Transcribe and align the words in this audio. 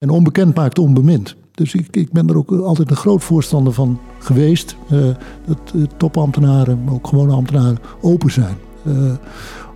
En 0.00 0.10
onbekend 0.10 0.54
maakt 0.54 0.78
onbemind. 0.78 1.36
Dus 1.54 1.74
ik, 1.74 1.86
ik 1.90 2.12
ben 2.12 2.28
er 2.28 2.36
ook 2.36 2.50
altijd 2.50 2.90
een 2.90 2.96
groot 2.96 3.24
voorstander 3.24 3.72
van 3.72 4.00
geweest. 4.18 4.76
Uh, 4.92 5.04
dat 5.46 5.72
uh, 5.74 5.84
topambtenaren, 5.96 6.84
maar 6.84 6.94
ook 6.94 7.06
gewone 7.06 7.32
ambtenaren, 7.32 7.78
open 8.00 8.30
zijn. 8.30 8.56
Uh, 8.86 9.12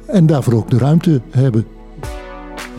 en 0.07 0.27
daarvoor 0.27 0.55
ook 0.55 0.71
de 0.71 0.79
ruimte 0.79 1.21
hebben. 1.31 1.67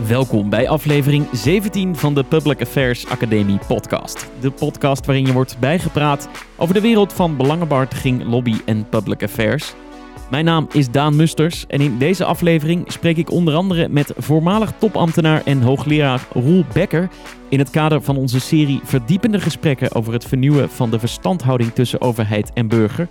Welkom 0.06 0.50
bij 0.50 0.68
aflevering 0.68 1.26
17 1.32 1.96
van 1.96 2.14
de 2.14 2.24
Public 2.24 2.60
Affairs 2.60 3.06
Academie 3.06 3.58
podcast. 3.66 4.30
De 4.40 4.50
podcast 4.50 5.06
waarin 5.06 5.26
je 5.26 5.32
wordt 5.32 5.56
bijgepraat 5.58 6.28
over 6.56 6.74
de 6.74 6.80
wereld 6.80 7.12
van 7.12 7.36
belangenbehartiging, 7.36 8.24
lobby 8.24 8.54
en 8.64 8.88
public 8.88 9.22
affairs. 9.22 9.74
Mijn 10.30 10.44
naam 10.44 10.68
is 10.72 10.90
Daan 10.90 11.16
Musters 11.16 11.66
en 11.66 11.80
in 11.80 11.98
deze 11.98 12.24
aflevering 12.24 12.92
spreek 12.92 13.16
ik 13.16 13.30
onder 13.30 13.54
andere 13.54 13.88
met 13.88 14.12
voormalig 14.16 14.72
topambtenaar 14.78 15.42
en 15.44 15.62
hoogleraar 15.62 16.26
Roel 16.32 16.64
Becker 16.72 17.08
in 17.48 17.58
het 17.58 17.70
kader 17.70 18.02
van 18.02 18.16
onze 18.16 18.40
serie 18.40 18.80
verdiepende 18.84 19.40
gesprekken 19.40 19.94
over 19.94 20.12
het 20.12 20.24
vernieuwen 20.24 20.70
van 20.70 20.90
de 20.90 20.98
verstandhouding 20.98 21.72
tussen 21.72 22.00
overheid 22.00 22.50
en 22.54 22.68
burger. 22.68 23.08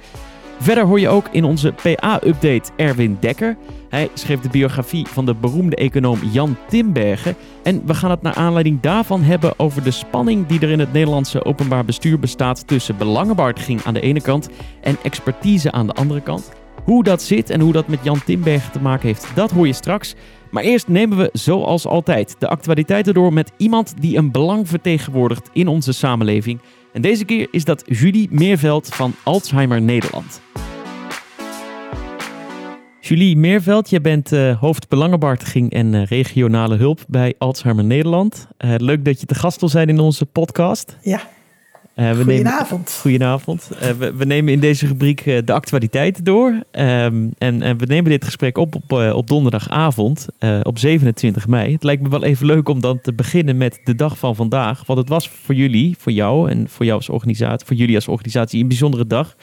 Verder 0.59 0.85
hoor 0.85 0.99
je 0.99 1.09
ook 1.09 1.27
in 1.31 1.43
onze 1.43 1.73
PA-update 1.83 2.71
Erwin 2.75 3.17
Dekker. 3.19 3.57
Hij 3.89 4.09
schreef 4.13 4.39
de 4.39 4.49
biografie 4.49 5.07
van 5.07 5.25
de 5.25 5.35
beroemde 5.35 5.75
econoom 5.75 6.19
Jan 6.31 6.57
Timbergen. 6.67 7.35
En 7.63 7.85
we 7.85 7.93
gaan 7.93 8.11
het 8.11 8.21
naar 8.21 8.33
aanleiding 8.33 8.81
daarvan 8.81 9.21
hebben 9.21 9.59
over 9.59 9.83
de 9.83 9.91
spanning 9.91 10.47
die 10.47 10.59
er 10.59 10.69
in 10.69 10.79
het 10.79 10.93
Nederlandse 10.93 11.45
openbaar 11.45 11.85
bestuur 11.85 12.19
bestaat 12.19 12.67
tussen 12.67 12.97
belangenbehartiging 12.97 13.83
aan 13.83 13.93
de 13.93 14.01
ene 14.01 14.21
kant 14.21 14.49
en 14.81 14.97
expertise 15.03 15.71
aan 15.71 15.87
de 15.87 15.93
andere 15.93 16.21
kant. 16.21 16.51
Hoe 16.85 17.03
dat 17.03 17.21
zit 17.21 17.49
en 17.49 17.59
hoe 17.59 17.73
dat 17.73 17.87
met 17.87 17.99
Jan 18.03 18.23
Timbergen 18.25 18.71
te 18.71 18.81
maken 18.81 19.07
heeft, 19.07 19.27
dat 19.35 19.51
hoor 19.51 19.67
je 19.67 19.73
straks. 19.73 20.15
Maar 20.51 20.63
eerst 20.63 20.87
nemen 20.87 21.17
we, 21.17 21.29
zoals 21.33 21.85
altijd, 21.87 22.35
de 22.39 22.47
actualiteiten 22.47 23.13
door 23.13 23.33
met 23.33 23.51
iemand 23.57 23.93
die 23.99 24.17
een 24.17 24.31
belang 24.31 24.67
vertegenwoordigt 24.67 25.49
in 25.53 25.67
onze 25.67 25.93
samenleving. 25.93 26.59
En 26.93 27.01
deze 27.01 27.25
keer 27.25 27.47
is 27.51 27.63
dat 27.63 27.83
Julie 27.85 28.27
Meerveld 28.31 28.87
van 28.87 29.13
Alzheimer 29.23 29.81
Nederland. 29.81 30.41
Julie 32.99 33.37
Meerveld, 33.37 33.89
jij 33.89 34.01
bent 34.01 34.31
uh, 34.31 34.59
hoofd 34.59 34.89
belangenbehartiging 34.89 35.71
en 35.71 35.93
uh, 35.93 36.05
regionale 36.05 36.75
hulp 36.75 37.03
bij 37.07 37.33
Alzheimer 37.37 37.83
Nederland. 37.83 38.47
Uh, 38.57 38.73
leuk 38.77 39.05
dat 39.05 39.19
je 39.19 39.25
te 39.25 39.35
gast 39.35 39.59
wil 39.59 39.69
zijn 39.69 39.89
in 39.89 39.99
onze 39.99 40.25
podcast. 40.25 40.97
Ja, 41.01 41.21
uh, 41.95 42.11
we 42.11 42.23
goedenavond. 42.23 42.69
Nemen, 42.69 43.01
goedenavond. 43.01 43.69
Uh, 43.73 43.89
we, 43.89 44.13
we, 44.13 44.25
nemen 44.25 44.53
in 44.53 44.59
deze 44.59 44.87
rubriek 44.87 45.25
uh, 45.25 45.39
de 45.45 45.53
actualiteiten 45.53 46.23
door. 46.23 46.49
Um, 46.49 46.63
en, 47.37 47.61
en, 47.61 47.77
we 47.77 47.85
nemen 47.85 48.11
dit 48.11 48.23
gesprek 48.23 48.57
op 48.57 48.75
op, 48.75 48.91
op 48.91 49.27
donderdagavond, 49.27 50.27
op 50.63 50.79
27 50.79 51.47
mei. 51.47 51.73
Het 51.73 51.83
lijkt 51.83 52.01
me 52.01 52.09
wel 52.09 52.23
even 52.23 52.45
leuk 52.45 52.69
om 52.69 52.81
dan 52.81 53.01
te 53.01 53.13
beginnen 53.13 53.57
met 53.57 53.79
de 53.83 53.95
dag 53.95 54.17
van 54.17 54.35
vandaag. 54.35 54.85
Want 54.85 54.99
het 54.99 55.09
was 55.09 55.29
voor 55.29 55.55
jullie, 55.55 55.95
voor 55.99 56.11
jou 56.11 56.49
en 56.49 56.69
voor 56.69 56.85
jou 56.85 56.97
als 56.97 57.09
organisatie, 57.09 57.67
voor 57.67 57.75
jullie 57.75 57.95
als 57.95 58.07
organisatie 58.07 58.61
een 58.61 58.67
bijzondere 58.67 59.07
dag. 59.07 59.35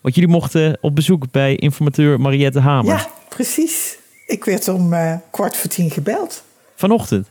Want 0.00 0.14
jullie 0.14 0.30
mochten 0.30 0.78
op 0.80 0.94
bezoek 0.94 1.30
bij 1.30 1.56
informateur 1.56 2.20
Mariette 2.20 2.60
Hamer. 2.60 2.94
Ja, 2.94 3.08
precies. 3.28 3.98
Ik 4.26 4.44
werd 4.44 4.68
om 4.68 4.94
kwart 5.30 5.56
voor 5.56 5.70
tien 5.70 5.90
gebeld. 5.90 6.44
Vanochtend? 6.76 7.30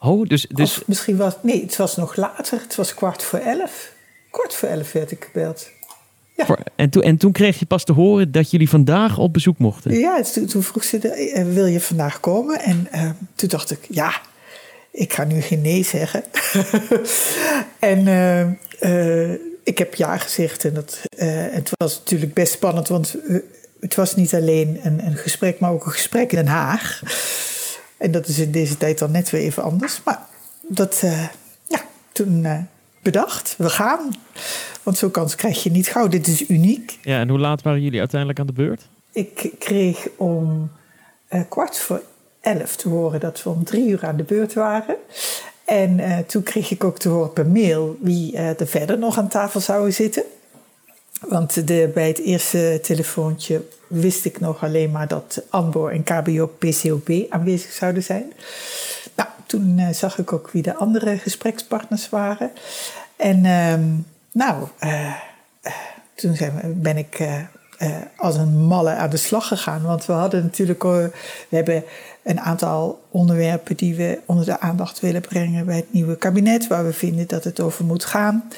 Oh, 0.00 0.28
dus, 0.28 0.46
dus... 0.48 0.78
Of 0.78 0.86
misschien 0.86 1.16
was 1.16 1.34
nee, 1.42 1.62
het 1.62 1.76
was 1.76 1.96
nog 1.96 2.16
later. 2.16 2.60
Het 2.60 2.74
was 2.74 2.94
kwart 2.94 3.22
voor 3.22 3.38
elf. 3.38 3.92
Kwart 4.30 4.54
voor 4.54 4.68
elf 4.68 4.92
werd 4.92 5.10
ik 5.10 5.24
gebeld. 5.24 5.68
Ja. 6.36 6.58
En, 6.76 6.90
toen, 6.90 7.02
en 7.02 7.16
toen 7.16 7.32
kreeg 7.32 7.58
je 7.58 7.66
pas 7.66 7.84
te 7.84 7.92
horen 7.92 8.32
dat 8.32 8.50
jullie 8.50 8.68
vandaag 8.68 9.18
op 9.18 9.32
bezoek 9.32 9.58
mochten. 9.58 9.98
Ja, 9.98 10.22
toen, 10.22 10.46
toen 10.46 10.62
vroeg 10.62 10.84
ze, 10.84 10.98
eh, 10.98 11.44
wil 11.44 11.66
je 11.66 11.80
vandaag 11.80 12.20
komen? 12.20 12.60
En 12.60 12.88
uh, 12.94 13.10
toen 13.34 13.48
dacht 13.48 13.70
ik, 13.70 13.78
ja, 13.88 14.20
ik 14.90 15.12
ga 15.12 15.24
nu 15.24 15.40
geen 15.40 15.60
nee 15.60 15.84
zeggen. 15.84 16.24
en 17.78 18.06
uh, 18.80 19.32
ik 19.62 19.78
heb 19.78 19.94
ja 19.94 20.16
gezegd. 20.16 20.64
En 20.64 20.74
dat, 20.74 21.00
het 21.50 21.70
was 21.76 21.98
natuurlijk 21.98 22.34
best 22.34 22.52
spannend, 22.52 22.88
want 22.88 23.16
het 23.80 23.94
was 23.94 24.14
niet 24.14 24.34
alleen 24.34 24.80
een, 24.82 25.06
een 25.06 25.16
gesprek, 25.16 25.58
maar 25.58 25.72
ook 25.72 25.86
een 25.86 25.92
gesprek 25.92 26.32
in 26.32 26.38
Den 26.38 26.46
Haag. 26.46 27.02
En 27.98 28.10
dat 28.10 28.28
is 28.28 28.38
in 28.38 28.50
deze 28.50 28.76
tijd 28.76 28.98
dan 28.98 29.10
net 29.10 29.30
weer 29.30 29.40
even 29.40 29.62
anders. 29.62 30.00
Maar 30.04 30.26
dat, 30.68 31.00
uh, 31.04 31.28
ja, 31.66 31.80
toen 32.12 32.44
uh, 32.44 32.58
bedacht, 33.02 33.54
we 33.58 33.70
gaan. 33.70 34.10
Want 34.82 34.98
zo'n 34.98 35.10
kans 35.10 35.34
krijg 35.34 35.62
je 35.62 35.70
niet 35.70 35.88
gauw. 35.88 36.08
Dit 36.08 36.26
is 36.26 36.48
uniek. 36.48 36.98
Ja, 37.02 37.20
en 37.20 37.28
hoe 37.28 37.38
laat 37.38 37.62
waren 37.62 37.82
jullie 37.82 37.98
uiteindelijk 37.98 38.40
aan 38.40 38.46
de 38.46 38.52
beurt? 38.52 38.88
Ik 39.12 39.52
kreeg 39.58 40.08
om 40.16 40.70
uh, 41.30 41.40
kwart 41.48 41.78
voor 41.78 42.02
elf 42.40 42.76
te 42.76 42.88
horen 42.88 43.20
dat 43.20 43.42
we 43.42 43.50
om 43.50 43.64
drie 43.64 43.88
uur 43.88 44.06
aan 44.06 44.16
de 44.16 44.22
beurt 44.22 44.54
waren. 44.54 44.96
En 45.64 46.24
toen 46.26 46.42
kreeg 46.42 46.70
ik 46.70 46.84
ook 46.84 46.98
te 46.98 47.08
horen 47.08 47.32
per 47.32 47.46
mail 47.46 47.98
wie 48.00 48.36
er 48.36 48.66
verder 48.66 48.98
nog 48.98 49.18
aan 49.18 49.28
tafel 49.28 49.60
zouden 49.60 49.94
zitten. 49.94 50.22
Want 51.20 51.64
bij 51.94 52.08
het 52.08 52.18
eerste 52.18 52.78
telefoontje 52.82 53.62
wist 53.86 54.24
ik 54.24 54.40
nog 54.40 54.64
alleen 54.64 54.90
maar 54.90 55.08
dat 55.08 55.42
ANBO 55.50 55.88
en 55.88 56.02
KBO 56.02 56.46
PCOB 56.46 57.10
aanwezig 57.28 57.72
zouden 57.72 58.02
zijn. 58.02 58.32
Nou, 59.14 59.28
toen 59.46 59.78
uh, 59.78 59.88
zag 59.88 60.18
ik 60.18 60.32
ook 60.32 60.50
wie 60.50 60.62
de 60.62 60.74
andere 60.74 61.18
gesprekspartners 61.18 62.08
waren. 62.08 62.50
En 63.16 63.44
uh, 63.44 63.74
nou, 64.32 64.68
uh, 64.80 65.14
toen 66.14 66.36
ben 66.64 66.96
ik 66.96 67.28
als 68.16 68.36
een 68.36 68.56
malle 68.56 68.90
aan 68.90 69.10
de 69.10 69.16
slag 69.16 69.48
gegaan. 69.48 69.82
Want 69.82 70.06
we 70.06 70.12
hadden 70.12 70.42
natuurlijk, 70.42 70.82
we 70.82 71.10
hebben 71.48 71.84
een 72.22 72.40
aantal 72.40 73.02
onderwerpen 73.10 73.76
die 73.76 73.94
we 73.94 74.20
onder 74.26 74.44
de 74.44 74.60
aandacht 74.60 75.00
willen 75.00 75.20
brengen 75.20 75.66
bij 75.66 75.76
het 75.76 75.92
nieuwe 75.92 76.16
kabinet, 76.16 76.66
waar 76.66 76.84
we 76.84 76.92
vinden 76.92 77.26
dat 77.26 77.44
het 77.44 77.60
over 77.60 77.84
moet 77.84 78.04
gaan. 78.04 78.48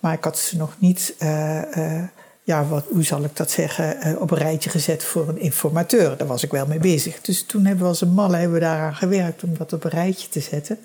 Maar 0.00 0.12
ik 0.12 0.24
had 0.24 0.38
ze 0.38 0.56
nog 0.56 0.76
niet, 0.78 1.14
uh, 1.22 1.60
uh, 1.76 2.02
ja, 2.42 2.64
wat, 2.64 2.84
hoe 2.88 3.02
zal 3.02 3.24
ik 3.24 3.36
dat 3.36 3.50
zeggen, 3.50 4.08
uh, 4.08 4.20
op 4.20 4.30
een 4.30 4.38
rijtje 4.38 4.70
gezet 4.70 5.04
voor 5.04 5.28
een 5.28 5.40
informateur. 5.40 6.16
Daar 6.16 6.26
was 6.26 6.44
ik 6.44 6.50
wel 6.50 6.66
mee 6.66 6.78
bezig. 6.78 7.20
Dus 7.20 7.44
toen 7.46 7.64
hebben 7.64 7.82
we 7.82 7.88
als 7.88 8.00
een 8.00 8.12
malle 8.12 8.36
hebben 8.36 8.54
we 8.54 8.64
daaraan 8.64 8.94
gewerkt 8.94 9.42
om 9.42 9.56
dat 9.56 9.72
op 9.72 9.84
een 9.84 9.90
rijtje 9.90 10.28
te 10.28 10.40
zetten. 10.40 10.78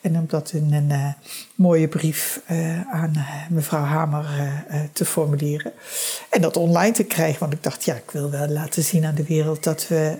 En 0.00 0.16
om 0.16 0.24
dat 0.28 0.52
in 0.52 0.72
een 0.72 1.14
mooie 1.54 1.88
brief 1.88 2.40
aan 2.90 3.26
mevrouw 3.50 3.82
Hamer 3.82 4.26
te 4.92 5.04
formuleren. 5.04 5.72
En 6.30 6.40
dat 6.40 6.56
online 6.56 6.92
te 6.92 7.04
krijgen, 7.04 7.40
want 7.40 7.52
ik 7.52 7.62
dacht, 7.62 7.84
ja, 7.84 7.94
ik 7.94 8.10
wil 8.10 8.30
wel 8.30 8.48
laten 8.48 8.82
zien 8.82 9.04
aan 9.04 9.14
de 9.14 9.24
wereld 9.24 9.64
dat 9.64 9.88
we. 9.88 10.16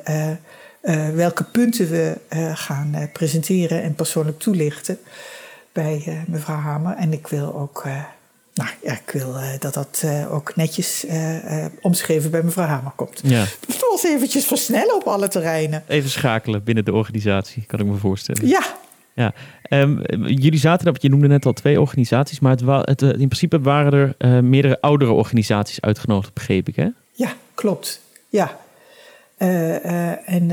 welke 1.14 1.44
punten 1.44 1.91
we 1.91 2.16
gaan 2.54 3.10
presenteren 3.12 3.82
en 3.82 3.94
persoonlijk 3.94 4.38
toelichten 4.38 4.98
bij 5.72 6.25
mevrouw 6.26 6.56
Hamer. 6.56 6.96
En 6.96 7.12
ik 7.12 7.26
wil 7.26 7.54
ook 7.54 7.84
nou 8.56 8.71
ja, 8.83 8.93
ik 8.93 9.11
wil 9.11 9.34
uh, 9.37 9.49
dat 9.59 9.75
dat 9.75 10.03
uh, 10.05 10.34
ook 10.34 10.56
netjes 10.56 11.05
uh, 11.05 11.65
omschreven 11.81 12.31
bij 12.31 12.43
mevrouw 12.43 12.67
Hamer 12.67 12.93
komt. 12.97 13.21
Ja. 13.25 13.44
Dus 13.67 13.78
was 13.91 14.05
eventjes 14.05 14.44
versnellen 14.44 14.94
op 14.94 15.06
alle 15.06 15.28
terreinen. 15.28 15.83
Even 15.87 16.11
schakelen 16.11 16.65
binnen 16.65 16.84
de 16.84 16.93
organisatie, 16.93 17.65
kan 17.67 17.81
ik 17.81 17.87
me 17.87 17.94
voorstellen. 17.94 18.49
Ja. 18.49 18.62
ja. 19.15 19.34
Um, 19.71 20.03
jullie 20.27 20.59
zaten 20.59 20.89
op, 20.89 20.97
je 20.99 21.09
noemde 21.09 21.27
net 21.27 21.47
al 21.47 21.53
twee 21.53 21.81
organisaties, 21.81 22.41
maar 22.41 22.56
het, 22.56 22.87
het, 22.89 23.03
in 23.03 23.28
principe 23.28 23.61
waren 23.61 24.15
er 24.19 24.44
meerdere 24.44 24.81
oudere 24.81 25.12
organisaties 25.12 25.81
uitgenodigd, 25.81 26.34
begreep 26.34 26.69
ik 26.69 26.77
hè? 26.77 26.88
Ja, 27.12 27.33
klopt. 27.55 28.00
Ja. 28.28 28.59
en 29.37 30.49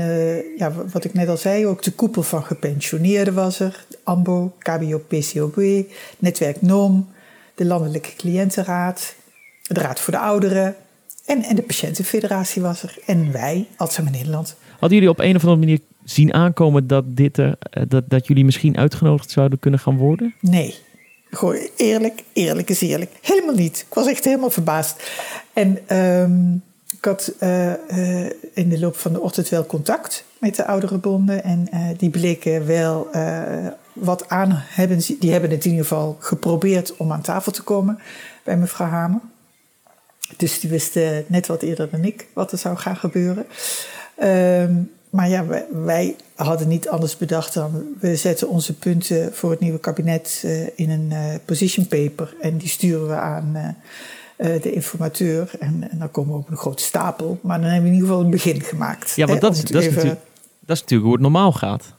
ja, 0.58 0.72
wat 0.92 1.04
ik 1.04 1.14
net 1.14 1.28
al 1.28 1.36
zei, 1.36 1.66
ook 1.66 1.82
de 1.82 1.92
koepel 1.92 2.22
van 2.22 2.44
gepensioneerden 2.44 3.34
was 3.34 3.60
er. 3.60 3.84
AMBO, 4.02 4.52
KBO, 4.58 4.98
PCOB, 4.98 5.86
Netwerk 6.18 6.62
NOM 6.62 7.12
de 7.54 7.64
Landelijke 7.64 8.16
Cliëntenraad, 8.16 9.14
de 9.62 9.80
Raad 9.80 10.00
voor 10.00 10.12
de 10.12 10.18
Ouderen 10.18 10.76
en, 11.26 11.42
en 11.42 11.56
de 11.56 11.62
Patiëntenfederatie 11.62 12.62
was 12.62 12.82
er. 12.82 12.98
En 13.06 13.32
wij, 13.32 13.66
Alzheimer 13.76 14.16
Nederland. 14.16 14.56
Hadden 14.70 14.98
jullie 14.98 15.10
op 15.10 15.18
een 15.18 15.36
of 15.36 15.42
andere 15.42 15.60
manier 15.60 15.80
zien 16.04 16.34
aankomen 16.34 16.86
dat, 16.86 17.04
dit 17.16 17.36
er, 17.36 17.56
eh, 17.70 17.82
dat, 17.88 18.04
dat 18.08 18.26
jullie 18.26 18.44
misschien 18.44 18.76
uitgenodigd 18.76 19.30
zouden 19.30 19.58
kunnen 19.58 19.80
gaan 19.80 19.96
worden? 19.96 20.34
Nee. 20.40 20.74
Gewoon 21.30 21.68
eerlijk, 21.76 22.22
eerlijk 22.32 22.70
is 22.70 22.80
eerlijk. 22.80 23.10
Helemaal 23.20 23.54
niet. 23.54 23.84
Ik 23.88 23.94
was 23.94 24.06
echt 24.06 24.24
helemaal 24.24 24.50
verbaasd. 24.50 25.10
En 25.52 25.96
um, 25.96 26.62
ik 26.96 27.04
had 27.04 27.32
uh, 27.40 27.72
uh, 27.90 28.30
in 28.52 28.68
de 28.68 28.78
loop 28.78 28.96
van 28.96 29.12
de 29.12 29.20
ochtend 29.20 29.48
wel 29.48 29.66
contact 29.66 30.24
met 30.38 30.56
de 30.56 30.66
oudere 30.66 30.98
bonden. 30.98 31.44
En 31.44 31.68
uh, 31.74 31.88
die 31.96 32.10
bleken 32.10 32.66
wel 32.66 33.08
wat 33.94 34.28
aan 34.28 34.50
hebben. 34.52 34.98
Die 35.18 35.32
hebben 35.32 35.50
het 35.50 35.64
in 35.64 35.70
ieder 35.70 35.86
geval 35.86 36.16
geprobeerd 36.20 36.96
om 36.96 37.12
aan 37.12 37.22
tafel 37.22 37.52
te 37.52 37.62
komen 37.62 37.98
bij 38.42 38.56
mevrouw 38.56 38.88
Hamer. 38.88 39.20
Dus 40.36 40.60
die 40.60 40.70
wisten 40.70 41.24
net 41.26 41.46
wat 41.46 41.62
eerder 41.62 41.90
dan 41.90 42.04
ik 42.04 42.26
wat 42.32 42.52
er 42.52 42.58
zou 42.58 42.76
gaan 42.76 42.96
gebeuren. 42.96 43.46
Um, 44.22 44.90
maar 45.10 45.28
ja, 45.28 45.46
wij, 45.46 45.66
wij, 45.70 46.16
hadden 46.34 46.68
niet 46.68 46.88
anders 46.88 47.16
bedacht 47.16 47.54
dan 47.54 47.94
we 48.00 48.16
zetten 48.16 48.48
onze 48.48 48.74
punten 48.74 49.34
voor 49.34 49.50
het 49.50 49.60
nieuwe 49.60 49.78
kabinet 49.78 50.42
uh, 50.44 50.66
in 50.74 50.90
een 50.90 51.10
uh, 51.10 51.34
position 51.44 51.86
paper 51.86 52.34
en 52.40 52.58
die 52.58 52.68
sturen 52.68 53.08
we 53.08 53.14
aan 53.14 53.52
uh, 53.56 54.62
de 54.62 54.72
informateur. 54.72 55.50
En, 55.60 55.90
en, 55.90 55.98
dan 55.98 56.10
komen 56.10 56.32
we 56.32 56.38
op 56.38 56.50
een 56.50 56.56
grote 56.56 56.82
stapel. 56.82 57.38
Maar 57.42 57.60
dan 57.60 57.70
hebben 57.70 57.82
we 57.82 57.88
in 57.88 57.94
ieder 57.94 58.08
geval 58.08 58.24
een 58.24 58.30
begin 58.30 58.60
gemaakt. 58.60 59.12
Ja, 59.16 59.26
want 59.26 59.40
dat, 59.40 59.56
dat, 59.56 59.72
dat 59.72 59.82
is 59.82 60.80
natuurlijk 60.80 61.02
hoe 61.02 61.12
het 61.12 61.20
normaal 61.20 61.52
gaat. 61.52 61.94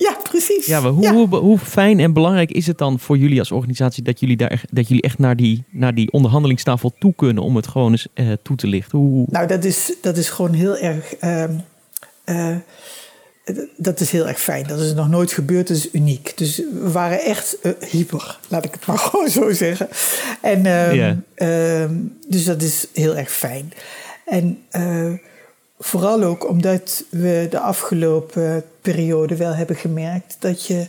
Ja, 0.00 0.16
precies. 0.22 0.66
Ja, 0.66 0.80
maar 0.80 0.90
hoe, 0.90 1.02
Ja. 1.02 1.12
Hoe, 1.12 1.36
hoe 1.36 1.58
fijn 1.58 2.00
en 2.00 2.12
belangrijk 2.12 2.50
is 2.50 2.66
het 2.66 2.78
dan 2.78 2.98
voor 2.98 3.18
jullie 3.18 3.38
als 3.38 3.50
organisatie 3.52 4.02
dat 4.02 4.20
jullie, 4.20 4.36
daar, 4.36 4.50
echt- 4.50 4.74
dat 4.76 4.88
jullie 4.88 5.02
echt 5.02 5.18
naar 5.18 5.36
die, 5.36 5.64
naar 5.70 5.94
die 5.94 6.12
onderhandelingstafel 6.12 6.92
toe 6.98 7.14
kunnen 7.16 7.42
om 7.42 7.56
het 7.56 7.66
gewoon 7.66 7.90
eens 7.90 8.06
eh, 8.14 8.32
toe 8.42 8.56
te 8.56 8.66
lichten? 8.66 8.98
Hoe, 8.98 9.26
Nou, 9.30 9.46
dat 9.46 9.64
is, 9.64 9.92
dat 10.00 10.16
is 10.16 10.28
gewoon 10.28 10.52
heel 10.52 10.76
erg. 10.76 11.14
ehm, 11.14 11.52
eh, 12.24 12.56
dat 13.76 14.00
is 14.00 14.10
heel 14.10 14.28
erg 14.28 14.40
fijn. 14.40 14.66
Dat 14.66 14.80
is 14.80 14.94
nog 14.94 15.08
nooit 15.08 15.32
gebeurd, 15.32 15.68
dat 15.68 15.76
is 15.76 15.88
uniek. 15.92 16.32
Dus 16.36 16.56
we 16.56 16.90
waren 16.92 17.20
echt 17.24 17.60
eh, 17.60 17.72
hyper, 17.90 18.38
laat 18.48 18.64
ik 18.64 18.72
het 18.72 18.86
maar 18.86 18.98
gewoon 19.08 19.28
zo 19.28 19.52
zeggen. 19.52 19.88
En, 20.42 20.66
ehm, 20.66 21.14
ehm, 21.34 21.94
dus 22.28 22.44
dat 22.44 22.62
is 22.62 22.86
heel 22.94 23.16
erg 23.16 23.30
fijn. 23.32 23.72
En 24.26 24.58
vooral 25.82 26.22
ook 26.22 26.48
omdat 26.48 27.04
we 27.10 27.46
de 27.50 27.60
afgelopen 27.60 28.64
periode 28.80 29.36
wel 29.36 29.54
hebben 29.54 29.76
gemerkt 29.76 30.36
dat 30.38 30.66
je 30.66 30.86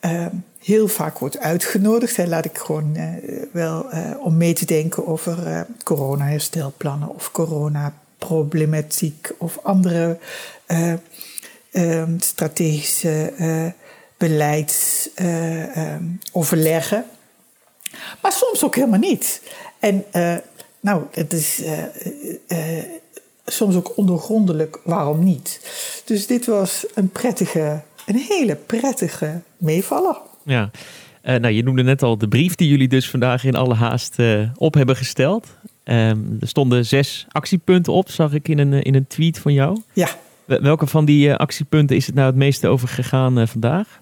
eh, 0.00 0.26
heel 0.64 0.88
vaak 0.88 1.18
wordt 1.18 1.38
uitgenodigd. 1.38 2.16
Hè, 2.16 2.26
laat 2.26 2.44
ik 2.44 2.58
gewoon 2.58 2.96
eh, 2.96 3.06
wel 3.52 3.90
eh, 3.90 4.10
om 4.20 4.36
mee 4.36 4.52
te 4.52 4.66
denken 4.66 5.06
over 5.06 5.46
eh 5.46 5.60
corona-herstelplannen 5.82 7.08
of 7.08 7.30
coronaproblematiek 7.30 9.30
of 9.38 9.58
andere 9.62 10.18
eh, 10.66 10.92
eh, 11.70 12.08
strategische 12.18 13.32
beleidsoverleggen. 14.16 17.04
maar 18.22 18.32
soms 18.32 18.64
ook 18.64 18.74
helemaal 18.74 18.98
niet. 18.98 19.42
En 19.78 20.04
nou, 20.80 21.02
het 21.10 21.32
is 21.32 21.62
soms 23.46 23.74
ook 23.76 23.96
ondergrondelijk 23.96 24.78
waarom 24.84 25.24
niet. 25.24 25.60
Dus 26.04 26.26
dit 26.26 26.46
was 26.46 26.86
een 26.94 27.08
prettige, 27.08 27.82
een 28.06 28.16
hele 28.28 28.54
prettige 28.54 29.40
meevaller. 29.56 30.16
Ja, 30.42 30.70
Eh, 31.22 31.36
nou, 31.36 31.54
je 31.54 31.62
noemde 31.62 31.82
net 31.82 32.02
al 32.02 32.18
de 32.18 32.28
brief 32.28 32.54
die 32.54 32.68
jullie 32.68 32.88
dus 32.88 33.10
vandaag 33.10 33.44
in 33.44 33.54
alle 33.54 33.74
haast 33.74 34.18
eh, 34.18 34.40
op 34.56 34.74
hebben 34.74 34.96
gesteld. 34.96 35.46
Ehm, 35.84 36.18
er 36.40 36.48
stonden 36.48 36.86
zes 36.86 37.26
actiepunten 37.28 37.92
op, 37.92 38.10
zag 38.10 38.32
ik 38.32 38.48
in 38.48 38.58
een, 38.58 38.72
eh, 38.72 38.80
in 38.82 38.94
een 38.94 39.06
tweet 39.06 39.38
van 39.38 39.52
jou. 39.52 39.80
Ja, 39.92 40.08
Wel- 40.44 40.60
Welke 40.60 40.86
van 40.86 41.04
die 41.04 41.34
actiepunten 41.34 41.96
is 41.96 42.06
het 42.06 42.14
nou 42.14 42.26
het 42.26 42.36
meeste 42.36 42.68
over 42.68 42.88
gegaan 42.88 43.48
vandaag? 43.48 44.00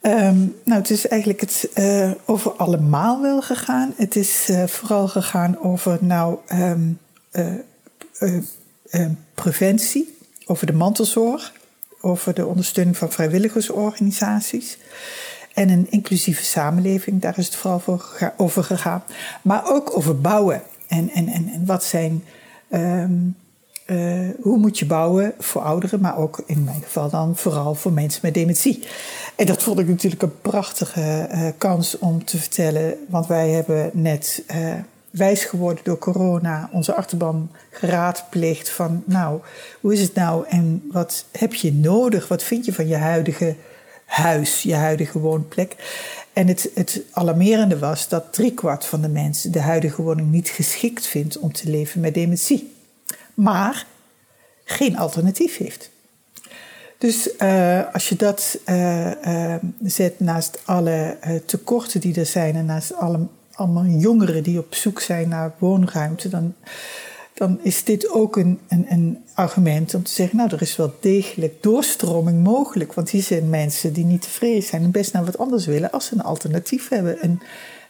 Ehm, 0.00 0.38
nou, 0.64 0.78
het 0.80 0.90
is 0.90 1.08
eigenlijk 1.08 1.40
het, 1.40 1.70
over 2.26 2.50
allemaal 2.52 3.22
wel 3.22 3.42
gegaan. 3.42 3.92
Het 3.96 4.16
is 4.16 4.50
vooral 4.66 5.08
gegaan 5.08 5.58
over 5.62 5.98
nou, 6.00 6.36
ehm, 6.46 6.80
eh, 7.30 7.46
eh, 7.46 7.52
eh, 7.54 7.54
preventie, 9.34 10.18
over 10.46 10.66
de 10.66 10.72
mantelzorg, 10.72 11.52
over 12.00 12.34
de 12.34 12.46
ondersteuning 12.46 12.96
van 12.96 13.10
vrijwilligersorganisaties. 13.10 14.78
En 15.54 15.68
een 15.68 15.86
inclusieve 15.90 16.44
samenleving, 16.44 17.20
daar 17.20 17.38
is 17.38 17.46
het 17.46 17.54
vooral 17.54 17.80
voor 17.80 18.32
over 18.36 18.64
gegaan. 18.64 19.02
Maar 19.42 19.70
ook 19.70 19.96
over 19.96 20.20
bouwen. 20.20 20.62
En, 20.88 21.10
en, 21.10 21.28
en, 21.28 21.48
en 21.48 21.66
wat 21.66 21.84
zijn. 21.84 22.24
ehm, 22.68 23.12
eh, 23.90 24.28
hoe 24.42 24.58
moet 24.58 24.78
je 24.78 24.86
bouwen 24.86 25.32
voor 25.38 25.62
ouderen, 25.62 26.00
maar 26.00 26.16
ook 26.16 26.42
in 26.46 26.64
mijn 26.64 26.82
geval 26.82 27.10
dan 27.10 27.36
vooral 27.36 27.74
voor 27.74 27.92
mensen 27.92 28.20
met 28.22 28.34
dementie. 28.34 28.82
En 29.36 29.46
dat 29.46 29.62
vond 29.62 29.78
ik 29.78 29.88
natuurlijk 29.88 30.22
een 30.22 30.40
prachtige 30.40 31.00
eh, 31.00 31.48
kans 31.58 31.98
om 31.98 32.24
te 32.24 32.38
vertellen, 32.38 32.94
want 33.08 33.26
wij 33.26 33.48
hebben 33.50 33.90
net 33.92 34.42
eh, 34.46 34.74
wijs 35.10 35.44
geworden 35.44 35.84
door 35.84 35.98
corona, 35.98 36.68
onze 36.72 36.94
achterban 36.94 37.50
geraadpleegd 37.70 38.70
van, 38.70 39.02
nou, 39.06 39.40
hoe 39.80 39.92
is 39.92 40.00
het 40.00 40.14
nou 40.14 40.46
en 40.48 40.88
wat 40.92 41.24
heb 41.32 41.54
je 41.54 41.72
nodig? 41.72 42.28
Wat 42.28 42.42
vind 42.42 42.64
je 42.64 42.72
van 42.72 42.88
je 42.88 42.96
huidige 42.96 43.56
huis, 44.04 44.62
je 44.62 44.74
huidige 44.74 45.18
woonplek? 45.18 45.76
En 46.32 46.46
het, 46.46 46.70
het 46.74 47.02
alarmerende 47.12 47.78
was 47.78 48.08
dat 48.08 48.32
driekwart 48.32 48.84
van 48.84 49.00
de 49.00 49.08
mensen 49.08 49.52
de 49.52 49.60
huidige 49.60 50.02
woning 50.02 50.30
niet 50.30 50.48
geschikt 50.48 51.06
vindt 51.06 51.38
om 51.38 51.52
te 51.52 51.70
leven 51.70 52.00
met 52.00 52.14
dementie 52.14 52.78
maar 53.40 53.86
geen 54.64 54.96
alternatief 54.96 55.56
heeft. 55.56 55.90
Dus 56.98 57.36
eh, 57.36 57.94
als 57.94 58.08
je 58.08 58.16
dat 58.16 58.58
eh, 58.64 59.54
eh, 59.54 59.62
zet 59.82 60.20
naast 60.20 60.58
alle 60.64 61.16
tekorten 61.46 62.00
die 62.00 62.14
er 62.14 62.26
zijn 62.26 62.56
en 62.56 62.64
naast 62.64 62.94
alle, 62.94 63.26
allemaal 63.60 63.84
jongeren 63.84 64.42
die 64.42 64.58
op 64.58 64.74
zoek 64.74 65.00
zijn 65.00 65.28
naar 65.28 65.52
woonruimte, 65.58 66.28
dan, 66.28 66.54
dan 67.34 67.58
is 67.62 67.84
dit 67.84 68.10
ook 68.10 68.36
een, 68.36 68.58
een, 68.68 68.86
een 68.88 69.18
argument 69.34 69.94
om 69.94 70.02
te 70.02 70.12
zeggen, 70.12 70.36
nou 70.36 70.50
er 70.50 70.62
is 70.62 70.76
wel 70.76 70.94
degelijk 71.00 71.62
doorstroming 71.62 72.42
mogelijk, 72.42 72.92
want 72.92 73.10
hier 73.10 73.22
zijn 73.22 73.50
mensen 73.50 73.92
die 73.92 74.04
niet 74.04 74.22
tevreden 74.22 74.62
zijn 74.62 74.82
en 74.82 74.90
best 74.90 75.12
naar 75.12 75.24
wat 75.24 75.38
anders 75.38 75.66
willen 75.66 75.90
als 75.90 76.06
ze 76.06 76.14
een 76.14 76.22
alternatief 76.22 76.88
hebben, 76.88 77.24
een, 77.24 77.40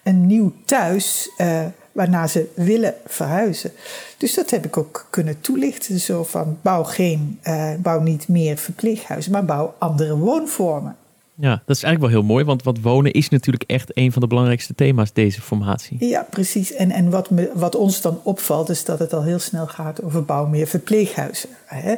een 0.03 0.27
nieuw 0.27 0.53
thuis. 0.65 1.31
eh, 1.37 1.67
waarna 1.93 2.27
ze 2.27 2.51
willen 2.55 2.95
verhuizen. 3.07 3.73
Dus 4.17 4.35
dat 4.35 4.51
heb 4.51 4.65
ik 4.65 4.77
ook 4.77 5.07
kunnen 5.11 5.41
toelichten. 5.41 5.99
Zo 6.01 6.25
van 6.25 6.59
bouw, 6.63 6.83
geen, 6.85 7.39
eh, 7.43 7.75
bouw 7.79 8.01
niet 8.01 8.29
meer 8.29 8.57
verpleeghuizen, 8.57 9.33
maar 9.33 9.45
bouw 9.45 9.75
andere 9.79 10.17
woonvormen. 10.17 10.97
Ja, 11.41 11.63
dat 11.67 11.77
is 11.77 11.83
eigenlijk 11.83 12.13
wel 12.13 12.23
heel 12.23 12.33
mooi, 12.33 12.45
want, 12.45 12.63
want 12.63 12.83
wonen 12.83 13.13
is 13.13 13.29
natuurlijk 13.29 13.65
echt 13.67 13.97
een 13.97 14.13
van 14.13 14.23
de 14.23 14.29
belangrijkste 14.29 14.75
thema's 14.75 15.13
deze 15.13 15.41
formatie. 15.41 16.09
Ja, 16.09 16.27
precies. 16.31 16.73
En, 16.73 16.91
en 16.91 17.11
wat, 17.11 17.31
me, 17.31 17.51
wat 17.55 17.75
ons 17.75 18.01
dan 18.01 18.21
opvalt, 18.23 18.69
is 18.69 18.85
dat 18.85 18.99
het 18.99 19.13
al 19.13 19.23
heel 19.23 19.39
snel 19.39 19.67
gaat 19.67 20.03
over 20.03 20.25
bouw 20.25 20.47
meer 20.47 20.67
verpleeghuizen. 20.67 21.49
Hè? 21.65 21.95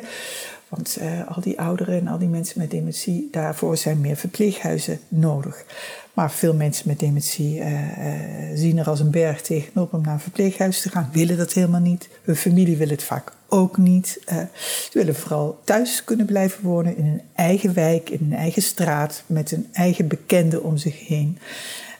Want 0.74 0.96
eh, 0.96 1.28
al 1.28 1.42
die 1.42 1.60
ouderen 1.60 2.00
en 2.00 2.08
al 2.08 2.18
die 2.18 2.28
mensen 2.28 2.58
met 2.58 2.70
dementie, 2.70 3.28
daarvoor 3.30 3.76
zijn 3.76 4.00
meer 4.00 4.16
verpleeghuizen 4.16 5.00
nodig. 5.08 5.64
Maar 6.12 6.30
veel 6.30 6.54
mensen 6.54 6.88
met 6.88 6.98
dementie 6.98 7.60
eh, 7.60 8.50
eh, 8.50 8.56
zien 8.58 8.78
er 8.78 8.88
als 8.88 9.00
een 9.00 9.10
berg 9.10 9.40
tegenop 9.40 9.92
om 9.92 10.02
naar 10.02 10.12
een 10.12 10.20
verpleeghuis 10.20 10.80
te 10.80 10.88
gaan, 10.88 11.08
willen 11.12 11.36
dat 11.36 11.52
helemaal 11.52 11.80
niet. 11.80 12.08
Hun 12.22 12.36
familie 12.36 12.76
wil 12.76 12.88
het 12.88 13.02
vaak 13.02 13.32
ook 13.48 13.76
niet. 13.76 14.20
Ze 14.26 14.90
willen 14.92 15.14
vooral 15.14 15.60
thuis 15.64 16.04
kunnen 16.04 16.26
blijven 16.26 16.64
wonen 16.64 16.96
in 16.96 17.04
een 17.04 17.22
eigen 17.34 17.74
wijk, 17.74 18.10
in 18.10 18.18
een 18.20 18.38
eigen 18.38 18.62
straat, 18.62 19.22
met 19.26 19.52
een 19.52 19.68
eigen 19.72 20.08
bekende 20.08 20.62
om 20.62 20.76
zich 20.76 21.06
heen 21.06 21.38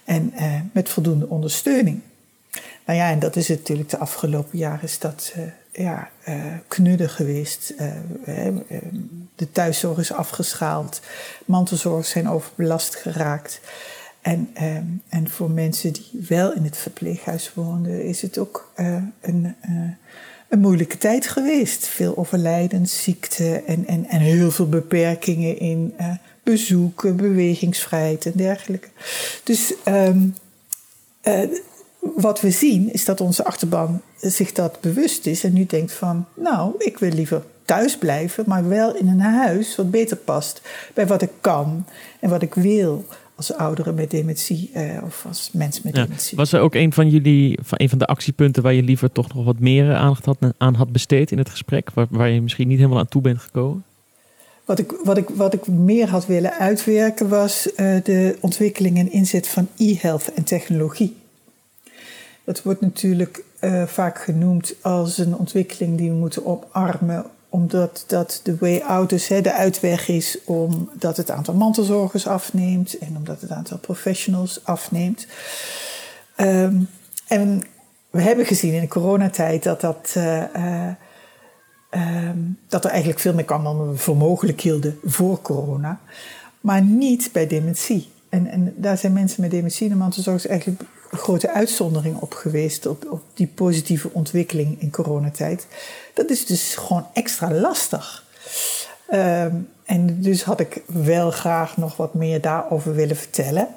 en 0.04 0.32
met 0.72 0.88
voldoende 0.88 1.28
ondersteuning. 1.28 2.00
Nou 2.86 2.98
ja, 2.98 3.10
en 3.10 3.18
dat 3.18 3.36
is 3.36 3.48
natuurlijk 3.48 3.90
de 3.90 3.98
afgelopen 3.98 4.58
jaren 4.58 4.82
is 4.82 4.98
dat 4.98 5.34
ja, 5.72 6.08
eh 6.24 6.34
knudden 6.68 7.10
geweest. 7.10 7.74
Eh, 7.76 8.46
eh, 8.46 8.54
de 9.34 9.50
thuiszorg 9.52 9.98
is 9.98 10.12
afgeschaald. 10.12 11.00
Mantelzorg 11.44 12.06
zijn 12.06 12.28
overbelast 12.28 12.96
geraakt. 12.96 13.60
En, 14.20 14.50
eh, 14.54 14.76
en 15.08 15.28
voor 15.28 15.50
mensen 15.50 15.92
die 15.92 16.26
wel 16.28 16.54
in 16.54 16.64
het 16.64 16.76
verpleeghuis 16.76 17.54
woonden, 17.54 18.04
is 18.04 18.22
het 18.22 18.38
ook 18.38 18.72
een, 19.20 19.56
een 20.48 20.58
moeilijke 20.58 20.98
tijd 20.98 21.26
geweest. 21.26 21.86
Veel 21.86 22.16
overlijdens, 22.16 23.02
ziekte 23.02 23.62
en, 23.66 23.86
en, 23.86 24.08
en 24.08 24.20
heel 24.20 24.50
veel 24.50 24.68
beperkingen 24.68 25.58
in 25.58 25.94
bezoeken, 26.42 27.16
bewegingsvrijheid 27.16 28.26
en 28.26 28.32
dergelijke. 28.34 28.88
Dus 29.44 29.74
ehm, 29.84 30.28
eh, 31.22 31.48
wat 32.02 32.40
we 32.40 32.50
zien 32.50 32.92
is 32.92 33.04
dat 33.04 33.20
onze 33.20 33.44
achterban 33.44 34.00
zich 34.20 34.52
dat 34.52 34.80
bewust 34.80 35.26
is 35.26 35.44
en 35.44 35.52
nu 35.52 35.66
denkt 35.66 35.92
van, 35.92 36.24
nou, 36.34 36.74
ik 36.78 36.98
wil 36.98 37.10
liever 37.12 37.42
thuis 37.64 37.98
blijven, 37.98 38.44
maar 38.46 38.68
wel 38.68 38.96
in 38.96 39.08
een 39.08 39.20
huis 39.20 39.76
wat 39.76 39.90
beter 39.90 40.16
past 40.16 40.60
bij 40.94 41.06
wat 41.06 41.22
ik 41.22 41.30
kan 41.40 41.84
en 42.20 42.30
wat 42.30 42.42
ik 42.42 42.54
wil 42.54 43.04
als 43.34 43.54
ouderen 43.54 43.94
met 43.94 44.10
dementie 44.10 44.70
eh, 44.72 45.02
of 45.04 45.24
als 45.28 45.50
mensen 45.52 45.82
met 45.84 45.96
Ja. 45.96 46.02
dementie. 46.02 46.36
Was 46.36 46.52
er 46.52 46.60
ook 46.60 46.74
een 46.74 46.92
van 46.92 47.08
jullie, 47.08 47.58
van 47.62 47.78
een 47.80 47.88
van 47.88 47.98
de 47.98 48.06
actiepunten 48.06 48.62
waar 48.62 48.72
je 48.74 48.82
liever 48.82 49.12
toch 49.12 49.34
nog 49.34 49.44
wat 49.44 49.58
meer 49.58 49.90
eh, 49.90 49.96
aandacht 49.96 50.24
had, 50.24 50.36
aan 50.58 50.74
had 50.74 50.92
besteed 50.92 51.30
in 51.30 51.38
het 51.38 51.48
gesprek, 51.50 51.90
waar, 51.94 52.06
waar 52.10 52.28
je 52.28 52.40
misschien 52.42 52.68
niet 52.68 52.78
helemaal 52.78 52.98
aan 52.98 53.08
toe 53.08 53.22
bent 53.22 53.38
gekomen? 53.38 53.84
Wat 54.64 54.78
ik, 54.78 54.92
wat, 55.04 55.16
ik, 55.16 55.28
wat 55.28 55.54
ik 55.54 55.66
meer 55.66 56.08
had 56.08 56.26
willen 56.26 56.52
uitwerken 56.52 57.28
was 57.28 57.74
eh, 57.74 57.94
de 58.04 58.36
ontwikkeling 58.40 58.98
en 58.98 59.12
inzet 59.12 59.48
van 59.48 59.68
e-health 59.76 60.32
en 60.34 60.44
technologie. 60.44 61.16
Dat 62.52 62.62
wordt 62.62 62.80
natuurlijk 62.80 63.44
eh, 63.58 63.86
vaak 63.86 64.18
genoemd 64.18 64.74
als 64.82 65.18
een 65.18 65.36
ontwikkeling 65.36 65.98
die 65.98 66.10
we 66.10 66.16
moeten 66.16 66.46
omarmen, 66.46 67.24
omdat 67.48 68.04
dat 68.06 68.40
de 68.42 68.56
way 68.56 68.80
out 68.80 69.12
is, 69.12 69.28
hè, 69.28 69.40
de 69.40 69.52
uitweg 69.52 70.08
is, 70.08 70.38
omdat 70.44 71.16
het 71.16 71.30
aantal 71.30 71.54
mantelzorgers 71.54 72.26
afneemt 72.26 72.98
en 72.98 73.16
omdat 73.16 73.40
het 73.40 73.50
aantal 73.50 73.78
professionals 73.78 74.60
afneemt. 74.64 75.26
Ehm, 76.36 76.80
en 77.26 77.62
we 78.10 78.20
hebben 78.20 78.46
gezien 78.46 78.72
in 78.74 78.80
de 78.80 78.88
coronatijd 78.88 79.62
dat 79.62 79.80
dat. 79.80 80.12
eh, 80.14 80.42
eh, 80.54 80.94
Ehm, 81.92 82.38
dat 82.68 82.84
er 82.84 82.90
eigenlijk 82.90 83.20
veel 83.20 83.34
meer 83.34 83.44
kan 83.44 83.64
dan 83.64 83.90
we 83.90 83.96
voor 83.96 84.16
mogelijk 84.16 84.60
hielden 84.60 84.98
voor 85.04 85.42
corona. 85.42 86.00
Maar 86.60 86.82
niet 86.82 87.30
bij 87.32 87.46
dementie. 87.46 88.08
En, 88.28 88.46
en 88.46 88.74
daar 88.76 88.98
zijn 88.98 89.12
mensen 89.12 89.40
met 89.40 89.50
dementie 89.50 89.90
en 89.90 89.96
mantelzorgers 89.96 90.46
eigenlijk 90.46 90.82
grote 91.12 91.50
uitzondering 91.50 92.16
op 92.20 92.34
geweest. 92.34 92.86
Op, 92.86 93.06
op 93.10 93.22
die 93.34 93.46
positieve 93.46 94.10
ontwikkeling 94.12 94.80
in 94.80 94.90
coronatijd. 94.90 95.66
Dat 96.14 96.30
is 96.30 96.46
dus 96.46 96.74
gewoon 96.74 97.06
extra 97.12 97.52
lastig. 97.52 98.24
Ehm, 99.08 99.56
en 99.84 100.22
dus 100.22 100.42
had 100.42 100.60
ik 100.60 100.82
wel 100.86 101.30
graag 101.30 101.76
nog 101.76 101.96
wat 101.96 102.14
meer 102.14 102.40
daarover 102.40 102.94
willen 102.94 103.16
vertellen. 103.16 103.68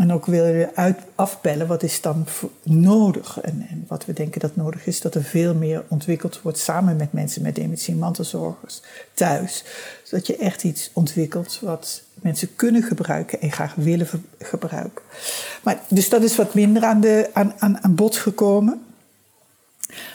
En 0.00 0.12
ook 0.12 0.26
willen 0.26 0.70
uit, 0.74 0.98
afbellen 1.14 1.66
wat 1.66 1.82
is 1.82 2.00
dan 2.00 2.26
nodig. 2.62 3.40
En, 3.40 3.84
wat 3.88 4.04
we 4.04 4.12
denken 4.12 4.40
dat 4.40 4.56
nodig 4.56 4.86
is, 4.86 5.00
dat 5.00 5.14
er 5.14 5.22
veel 5.22 5.54
meer 5.54 5.84
ontwikkeld 5.88 6.40
wordt 6.42 6.58
samen 6.58 6.96
met 6.96 7.12
mensen 7.12 7.42
met 7.42 7.54
dementie, 7.54 7.94
mantelzorgers 7.94 8.80
thuis. 9.14 9.64
Zodat 10.02 10.26
je 10.26 10.36
echt 10.36 10.64
iets 10.64 10.90
ontwikkelt 10.92 11.58
wat 11.62 12.02
mensen 12.14 12.56
kunnen 12.56 12.82
gebruiken 12.82 13.40
en 13.40 13.52
graag 13.52 13.74
willen 13.74 14.08
gebruiken. 14.38 15.02
Maar, 15.62 15.80
dus 15.88 16.08
dat 16.08 16.22
is 16.22 16.36
wat 16.36 16.54
minder 16.54 16.84
aan, 16.84 17.00
de, 17.00 17.30
aan, 17.32 17.54
aan, 17.58 17.82
aan 17.82 17.94
bod 17.94 18.16
gekomen. 18.16 18.82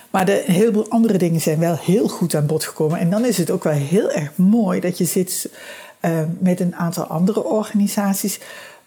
Maar 0.10 0.26
de, 0.26 0.48
een 0.48 0.54
heleboel 0.54 0.90
andere 0.90 1.18
dingen 1.18 1.42
zijn 1.42 1.60
wel 1.60 1.78
heel 1.78 2.08
goed 2.08 2.36
aan 2.36 2.46
bod 2.46 2.64
gekomen. 2.64 3.00
En 3.00 3.10
dan 3.10 3.26
is 3.26 3.38
het 3.38 3.52
ook 3.52 3.64
wel 3.64 3.74
heel 3.74 4.12
erg 4.12 4.32
mooi 4.36 4.80
dat 4.80 4.98
je 4.98 5.06
zit 5.06 5.50
uh, 6.02 6.20
met 6.40 6.60
een 6.60 6.76
aantal 6.76 7.04
andere 7.04 7.44
organisaties 7.44 8.40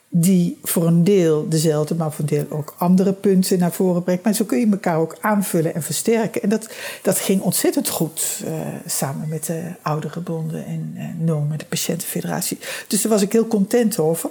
die 0.08 0.58
voor 0.62 0.86
een 0.86 1.04
deel 1.04 1.48
dezelfde, 1.48 1.94
maar 1.94 2.12
voor 2.12 2.20
een 2.20 2.36
deel 2.36 2.46
ook 2.48 2.74
andere 2.78 3.12
punten 3.12 3.58
naar 3.58 3.72
voren 3.72 4.02
brengt. 4.02 4.24
Maar 4.24 4.34
zo 4.34 4.44
kun 4.44 4.58
je 4.58 4.68
elkaar 4.70 4.98
ook 4.98 5.16
aanvullen 5.20 5.74
en 5.74 5.82
versterken. 5.82 6.42
En 6.42 6.48
dat, 6.48 6.68
dat 7.02 7.18
ging 7.18 7.40
ontzettend 7.40 7.88
goed 7.88 8.42
uh, 8.44 8.50
samen 8.86 9.28
met 9.28 9.46
de 9.46 9.62
ouderenbonden 9.82 10.66
en 10.66 10.94
uh, 10.96 11.26
NO, 11.26 11.40
met 11.40 11.58
de 11.58 11.66
patiëntenfederatie. 11.66 12.58
Dus 12.86 13.02
daar 13.02 13.12
was 13.12 13.22
ik 13.22 13.32
heel 13.32 13.46
content 13.46 13.98
over. 13.98 14.30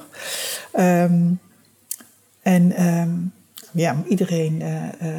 Um, 0.80 1.40
en 2.42 2.86
um, 2.86 3.34
ja, 3.72 4.04
iedereen 4.08 4.62
uh, 4.62 4.84
uh, 5.02 5.10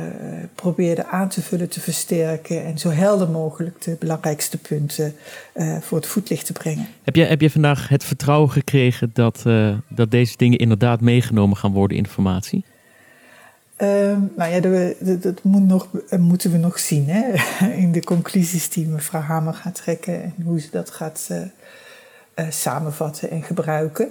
probeerde 0.55 1.07
aan 1.07 1.29
te 1.29 1.43
vullen, 1.43 1.69
te 1.69 1.81
versterken 1.81 2.65
en 2.65 2.79
zo 2.79 2.91
helder 2.91 3.29
mogelijk 3.29 3.83
de 3.83 3.97
belangrijkste 3.99 4.59
punten 4.59 5.15
uh, 5.55 5.77
voor 5.81 5.99
het 5.99 6.07
voetlicht 6.07 6.47
te 6.47 6.53
brengen. 6.53 6.87
Heb 7.03 7.17
je, 7.17 7.25
heb 7.25 7.41
je 7.41 7.51
vandaag 7.51 7.89
het 7.89 8.05
vertrouwen 8.05 8.51
gekregen 8.51 9.11
dat, 9.13 9.43
dat 9.89 10.11
deze 10.11 10.37
dingen 10.37 10.59
inderdaad 10.59 11.01
meegenomen 11.01 11.57
gaan 11.57 11.73
worden 11.73 11.97
in 11.97 12.03
informatie? 12.03 12.65
Um, 13.83 14.33
nou 14.37 14.53
ja, 14.53 14.61
dat, 14.61 15.23
dat 15.23 15.43
moet 15.43 15.67
nog, 15.67 15.89
moeten 16.19 16.53
we 16.53 16.59
nog 16.59 16.79
zien 16.79 17.09
hè? 17.09 17.33
in 17.85 17.93
de 17.93 18.05
conclusies 18.05 18.69
die 18.71 18.87
mevrouw 18.87 19.21
Hamer 19.21 19.55
gaat 19.55 19.75
trekken 19.75 20.23
en 20.23 20.35
hoe 20.45 20.61
ze 20.61 20.69
dat 20.71 20.91
gaat 20.91 21.31
samenvatten 22.49 23.31
en 23.31 23.43
gebruiken. 23.43 24.09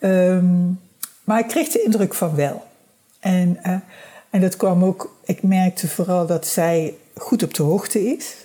Um, 0.00 0.78
maar 1.24 1.38
ik 1.38 1.48
kreeg 1.48 1.68
de 1.68 1.82
indruk 1.82 2.14
van 2.14 2.34
wel. 2.34 2.70
En, 3.22 3.58
uh, 3.66 3.74
en 4.30 4.40
dat 4.40 4.56
kwam 4.56 4.84
ook, 4.84 5.16
ik 5.24 5.42
merkte 5.42 5.88
vooral 5.88 6.26
dat 6.26 6.46
zij 6.46 6.94
goed 7.14 7.42
op 7.42 7.54
de 7.54 7.62
hoogte 7.62 8.14
is. 8.14 8.36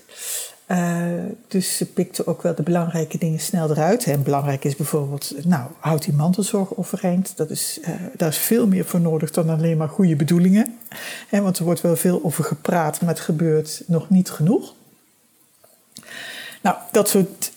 Uh, 0.67 1.05
dus 1.47 1.77
ze 1.77 1.85
pikte 1.85 2.27
ook 2.27 2.41
wel 2.41 2.55
de 2.55 2.63
belangrijke 2.63 3.17
dingen 3.17 3.39
snel 3.39 3.69
eruit. 3.69 4.05
En 4.05 4.23
belangrijk 4.23 4.63
is 4.63 4.75
bijvoorbeeld, 4.75 5.33
nou, 5.45 5.69
houd 5.79 6.03
die 6.03 6.13
mantelzorg 6.13 6.75
overeind. 6.75 7.37
Dat 7.37 7.49
is, 7.49 7.79
uh, 7.81 7.89
daar 8.17 8.29
is 8.29 8.37
veel 8.37 8.67
meer 8.67 8.85
voor 8.85 8.99
nodig 8.99 9.31
dan 9.31 9.49
alleen 9.49 9.77
maar 9.77 9.89
goede 9.89 10.15
bedoelingen. 10.15 10.77
Want 11.29 11.57
er 11.57 11.65
wordt 11.65 11.81
wel 11.81 11.95
veel 11.95 12.23
over 12.23 12.43
gepraat, 12.43 13.01
maar 13.01 13.09
het 13.09 13.19
gebeurt 13.19 13.83
nog 13.85 14.09
niet 14.09 14.29
genoeg. 14.29 14.73
Nou, 16.61 16.77
dat 16.91 17.09
soort, 17.09 17.51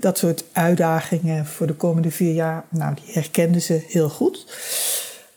dat 0.00 0.18
soort 0.18 0.44
uitdagingen 0.52 1.46
voor 1.46 1.66
de 1.66 1.74
komende 1.74 2.10
vier 2.10 2.32
jaar, 2.32 2.64
nou, 2.68 2.94
die 2.94 3.14
herkenden 3.14 3.62
ze 3.62 3.84
heel 3.88 4.08
goed. 4.08 4.46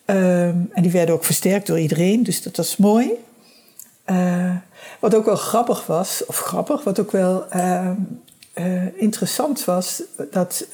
Um, 0.10 0.70
en 0.74 0.82
die 0.82 0.92
werden 0.92 1.16
ook 1.16 1.24
versterkt 1.24 1.68
door 1.68 1.80
iedereen, 1.80 2.24
dus 2.24 2.42
dat 2.42 2.58
was 2.58 2.78
mooi. 2.78 3.12
Uh, 4.06 4.56
wat 5.00 5.16
ook 5.16 5.26
wel 5.26 5.36
grappig 5.36 5.86
was, 5.86 6.26
of 6.26 6.40
grappig, 6.40 6.84
wat 6.84 7.00
ook 7.00 7.12
wel 7.12 7.46
uh, 7.56 7.92
uh, 8.56 9.02
interessant 9.02 9.66
was, 9.66 10.02
dat 10.32 10.68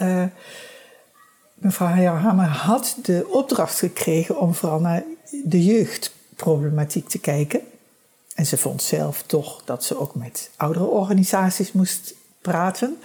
mevrouw 1.54 1.88
Hamer 1.88 2.46
had 2.46 2.98
de 3.02 3.28
opdracht 3.32 3.80
gekregen 3.80 4.40
om 4.40 4.54
vooral 4.54 4.80
naar 4.80 5.04
de 5.44 5.63
jeugdproblematiek 5.63 7.10
te 7.10 7.20
kijken. 7.20 7.62
En 8.36 8.46
ze 8.46 8.58
vond 8.58 8.82
zelf 8.82 9.24
toch 9.25 9.62
dat 9.66 9.84
ze 9.84 10.00
ook 10.00 10.16
met 10.16 10.50
oudere 10.58 10.86
organisaties 10.86 11.72
moest 11.72 12.13
praten. 12.42 12.98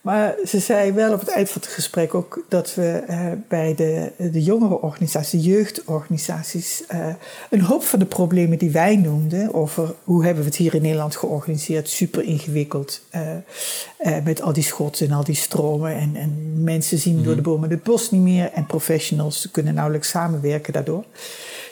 Maar 0.00 0.34
ze 0.46 0.58
zei 0.58 0.92
wel 0.92 1.12
op 1.12 1.20
het 1.20 1.28
eind 1.28 1.50
van 1.50 1.60
het 1.60 1.70
gesprek 1.70 2.14
ook 2.14 2.44
dat 2.48 2.74
we 2.74 3.02
uh, 3.10 3.26
bij 3.48 3.74
de, 3.74 4.12
de 4.16 4.42
jongere 4.42 4.80
organisaties, 4.80 5.42
de 5.42 5.50
jeugdorganisaties, 5.50 6.82
uh, 6.92 7.06
een 7.50 7.60
hoop 7.60 7.82
van 7.82 7.98
de 7.98 8.04
problemen 8.04 8.58
die 8.58 8.70
wij 8.70 8.96
noemden, 8.96 9.54
over 9.54 9.94
hoe 10.04 10.24
hebben 10.24 10.42
we 10.42 10.48
het 10.48 10.58
hier 10.58 10.74
in 10.74 10.82
Nederland 10.82 11.16
georganiseerd, 11.16 11.88
super 11.88 12.22
ingewikkeld, 12.22 13.02
uh, 13.14 14.24
met 14.24 14.42
al 14.42 14.52
die 14.52 14.62
schotten 14.62 15.06
en 15.06 15.12
al 15.12 15.24
die 15.24 15.34
stromen. 15.34 15.94
En, 15.94 16.16
en 16.16 16.62
mensen 16.64 16.98
zien 16.98 17.22
door 17.22 17.34
de 17.34 17.40
mhm. 17.40 17.50
bomen 17.50 17.70
het 17.70 17.82
bos 17.82 18.10
niet 18.10 18.20
meer 18.20 18.50
en 18.52 18.66
professionals 18.66 19.48
kunnen 19.50 19.74
nauwelijks 19.74 20.08
samenwerken 20.08 20.72
daardoor. 20.72 21.04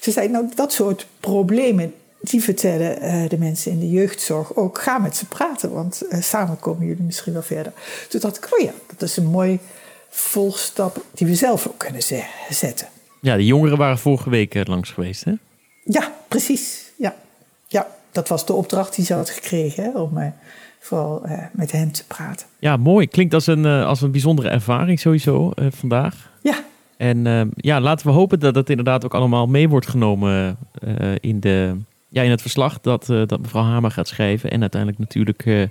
Ze 0.00 0.10
zei, 0.10 0.28
nou, 0.28 0.46
dat 0.54 0.72
soort 0.72 1.06
problemen, 1.20 1.94
die 2.20 2.42
vertellen 2.42 3.04
uh, 3.04 3.28
de 3.28 3.38
mensen 3.38 3.72
in 3.72 3.80
de 3.80 3.90
jeugdzorg 3.90 4.56
ook. 4.56 4.80
Ga 4.80 4.98
met 4.98 5.16
ze 5.16 5.26
praten, 5.26 5.72
want 5.72 6.02
uh, 6.10 6.20
samen 6.20 6.58
komen 6.58 6.86
jullie 6.86 7.02
misschien 7.02 7.32
wel 7.32 7.42
verder. 7.42 7.72
Toen 8.08 8.20
dacht 8.20 8.36
ik, 8.36 8.48
oh 8.52 8.64
ja, 8.64 8.72
dat 8.86 9.08
is 9.08 9.16
een 9.16 9.26
mooi 9.26 9.58
volstap 10.08 11.04
die 11.14 11.26
we 11.26 11.34
zelf 11.34 11.66
ook 11.66 11.78
kunnen 11.78 12.02
zetten. 12.50 12.86
Ja, 13.20 13.36
de 13.36 13.46
jongeren 13.46 13.78
waren 13.78 13.98
vorige 13.98 14.30
week 14.30 14.54
uh, 14.54 14.62
langs 14.64 14.90
geweest, 14.90 15.24
hè? 15.24 15.32
Ja, 15.84 16.12
precies. 16.28 16.92
Ja, 16.96 17.14
ja 17.66 17.86
dat 18.10 18.28
was 18.28 18.46
de 18.46 18.52
opdracht 18.52 18.94
die 18.94 19.04
ze 19.04 19.14
had 19.14 19.30
gekregen, 19.30 19.82
hè, 19.82 19.98
om 19.98 20.32
vooral 20.80 21.22
met 21.52 21.72
hen 21.72 21.90
te 21.90 22.06
praten. 22.06 22.46
Ja, 22.58 22.76
mooi. 22.76 23.06
Klinkt 23.06 23.34
als 23.34 23.46
een, 23.46 23.66
als 23.66 24.00
een 24.00 24.10
bijzondere 24.10 24.48
ervaring 24.48 25.00
sowieso 25.00 25.52
vandaag. 25.70 26.30
Ja, 26.42 26.64
en 26.96 27.50
ja, 27.56 27.80
laten 27.80 28.06
we 28.06 28.12
hopen 28.12 28.40
dat 28.40 28.54
het 28.54 28.70
inderdaad 28.70 29.04
ook 29.04 29.14
allemaal 29.14 29.46
mee 29.46 29.68
wordt 29.68 29.88
genomen 29.88 30.56
in 31.20 31.40
de 31.40 31.76
ja, 32.08 32.22
in 32.22 32.30
het 32.30 32.40
verslag 32.40 32.80
dat, 32.80 33.08
uh, 33.08 33.26
dat 33.26 33.40
mevrouw 33.40 33.62
Hamer 33.62 33.90
gaat 33.90 34.08
schrijven. 34.08 34.50
En 34.50 34.60
uiteindelijk 34.60 35.00
natuurlijk 35.00 35.44
uh, 35.44 35.66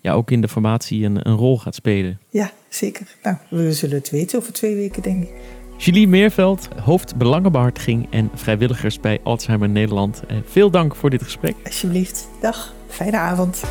ja, 0.00 0.12
ook 0.12 0.30
in 0.30 0.40
de 0.40 0.48
formatie 0.48 1.04
een, 1.04 1.28
een 1.28 1.36
rol 1.36 1.58
gaat 1.58 1.74
spelen. 1.74 2.20
Ja, 2.30 2.50
zeker. 2.68 3.06
Nou, 3.22 3.36
we 3.50 3.72
zullen 3.72 3.96
het 3.96 4.10
weten 4.10 4.38
over 4.38 4.52
twee 4.52 4.74
weken, 4.74 5.02
denk 5.02 5.22
ik. 5.22 5.30
Julie 5.76 6.08
Meerveld, 6.08 6.68
hoofd 6.80 7.16
belangenbehartiging 7.16 8.06
en 8.10 8.30
vrijwilligers 8.34 9.00
bij 9.00 9.20
Alzheimer 9.22 9.68
Nederland. 9.68 10.22
Uh, 10.30 10.36
veel 10.44 10.70
dank 10.70 10.96
voor 10.96 11.10
dit 11.10 11.22
gesprek. 11.22 11.54
Alsjeblieft. 11.64 12.28
Dag. 12.40 12.74
Fijne 12.88 13.16
avond. 13.16 13.62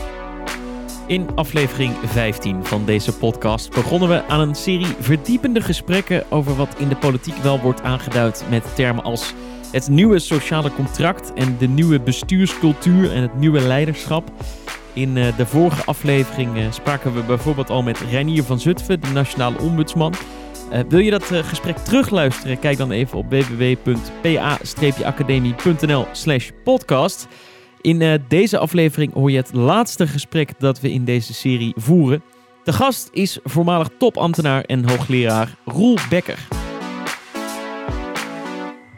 In 1.08 1.36
aflevering 1.36 1.94
15 2.06 2.66
van 2.66 2.86
deze 2.86 3.18
podcast 3.18 3.70
begonnen 3.74 4.10
we 4.10 4.24
aan 4.28 4.40
een 4.40 4.56
serie 4.56 4.96
verdiepende 5.00 5.62
gesprekken 5.62 6.32
over 6.32 6.56
wat 6.56 6.76
in 6.78 6.88
de 6.88 6.96
politiek 6.96 7.36
wel 7.36 7.60
wordt 7.60 7.82
aangeduid 7.82 8.44
met 8.50 8.76
termen 8.76 9.04
als 9.04 9.34
het 9.72 9.90
nieuwe 9.90 10.20
sociale 10.20 10.74
contract 10.74 11.34
en 11.34 11.58
de 11.58 11.68
nieuwe 11.68 12.00
bestuurscultuur 12.00 13.12
en 13.12 13.22
het 13.22 13.36
nieuwe 13.36 13.60
leiderschap. 13.60 14.32
In 14.94 15.16
uh, 15.16 15.38
de 15.38 15.46
vorige 15.46 15.86
aflevering 15.86 16.58
uh, 16.58 16.72
spraken 16.72 17.14
we 17.14 17.22
bijvoorbeeld 17.22 17.70
al 17.70 17.84
met 17.84 18.00
Reinier 18.00 18.44
van 18.44 18.60
Zutphen, 18.60 19.02
de 19.02 19.08
nationale 19.08 19.60
ombudsman. 19.60 20.14
Uh, 20.74 20.80
wil 20.90 21.00
je 21.00 21.12
dat 21.12 21.24
gesprek 21.24 21.78
terugluisteren? 21.78 22.60
Kijk 22.60 22.78
dan 22.78 22.92
even 22.92 23.18
op 23.18 23.30
www.pa-academie.nl 23.30 26.08
slash 26.12 26.50
podcast. 26.64 27.28
In 27.82 28.22
deze 28.28 28.58
aflevering 28.58 29.14
hoor 29.14 29.32
je 29.32 29.38
het 29.38 29.54
laatste 29.54 30.08
gesprek 30.08 30.52
dat 30.60 30.80
we 30.80 30.92
in 30.92 31.06
deze 31.06 31.34
serie 31.34 31.74
voeren. 31.76 32.24
De 32.64 32.74
gast 32.74 33.10
is 33.14 33.40
voormalig 33.44 33.90
topambtenaar 33.98 34.64
en 34.64 34.90
hoogleraar 34.90 35.56
Roel 35.66 35.98
Becker. 36.10 36.61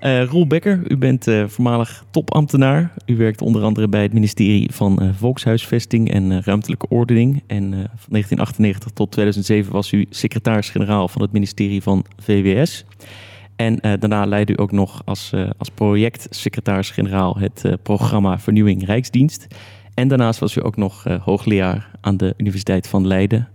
Uh, 0.03 0.23
Roel 0.23 0.47
Becker, 0.47 0.91
u 0.91 0.97
bent 0.97 1.27
uh, 1.27 1.47
voormalig 1.47 2.05
topambtenaar. 2.11 2.93
U 3.05 3.17
werkt 3.17 3.41
onder 3.41 3.63
andere 3.63 3.87
bij 3.87 4.01
het 4.01 4.13
ministerie 4.13 4.71
van 4.73 5.03
uh, 5.03 5.09
Volkshuisvesting 5.13 6.11
en 6.11 6.41
Ruimtelijke 6.43 6.87
Ordening. 6.89 7.43
En 7.47 7.71
van 7.71 8.09
1998 8.09 8.91
tot 8.91 9.11
2007 9.11 9.71
was 9.71 9.91
u 9.91 10.05
secretaris-generaal 10.09 11.07
van 11.07 11.21
het 11.21 11.31
ministerie 11.31 11.81
van 11.81 12.05
VWS. 12.21 12.85
En 13.55 13.75
daarna 13.99 14.25
leidde 14.25 14.53
u 14.53 14.61
ook 14.61 14.71
nog 14.71 15.01
als, 15.05 15.31
als 15.57 15.69
projectsecretaris-generaal 15.69 17.37
het 17.37 17.63
programma 17.83 18.39
Vernieuwing 18.39 18.85
Rijksdienst. 18.85 19.47
En 19.93 20.07
daarnaast 20.07 20.39
was 20.39 20.55
u 20.55 20.65
ook 20.65 20.75
nog 20.75 21.03
hoogleraar 21.03 21.89
aan 22.01 22.17
de 22.17 22.33
Universiteit 22.37 22.87
van 22.87 23.07
Leiden. 23.07 23.47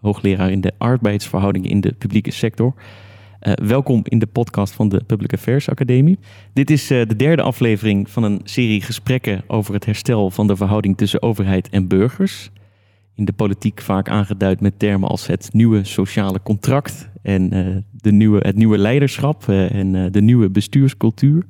hoogleraar 0.00 0.50
in 0.50 0.60
de 0.60 0.72
arbeidsverhoudingen 0.78 1.70
in 1.70 1.80
de 1.80 1.92
publieke 1.92 2.30
sector. 2.30 2.74
Uh, 3.44 3.52
welkom 3.52 4.00
in 4.04 4.18
de 4.18 4.26
podcast 4.26 4.74
van 4.74 4.88
de 4.88 5.02
Public 5.06 5.32
Affairs 5.32 5.68
Academie. 5.68 6.18
Dit 6.52 6.70
is 6.70 6.90
uh, 6.90 7.06
de 7.06 7.16
derde 7.16 7.42
aflevering 7.42 8.10
van 8.10 8.22
een 8.22 8.40
serie 8.44 8.80
gesprekken 8.80 9.44
over 9.46 9.74
het 9.74 9.84
herstel 9.84 10.30
van 10.30 10.46
de 10.46 10.56
verhouding 10.56 10.96
tussen 10.96 11.22
overheid 11.22 11.68
en 11.68 11.88
burgers. 11.88 12.50
In 13.14 13.24
de 13.24 13.32
politiek 13.32 13.80
vaak 13.80 14.08
aangeduid 14.08 14.60
met 14.60 14.78
termen 14.78 15.08
als 15.08 15.26
het 15.26 15.48
nieuwe 15.52 15.84
sociale 15.84 16.42
contract 16.42 17.08
en 17.22 17.54
uh, 17.54 17.76
de 17.90 18.12
nieuwe, 18.12 18.38
het 18.38 18.56
nieuwe 18.56 18.78
leiderschap 18.78 19.48
en 19.48 20.12
de 20.12 20.22
nieuwe 20.22 20.50
bestuurscultuur. 20.50 21.46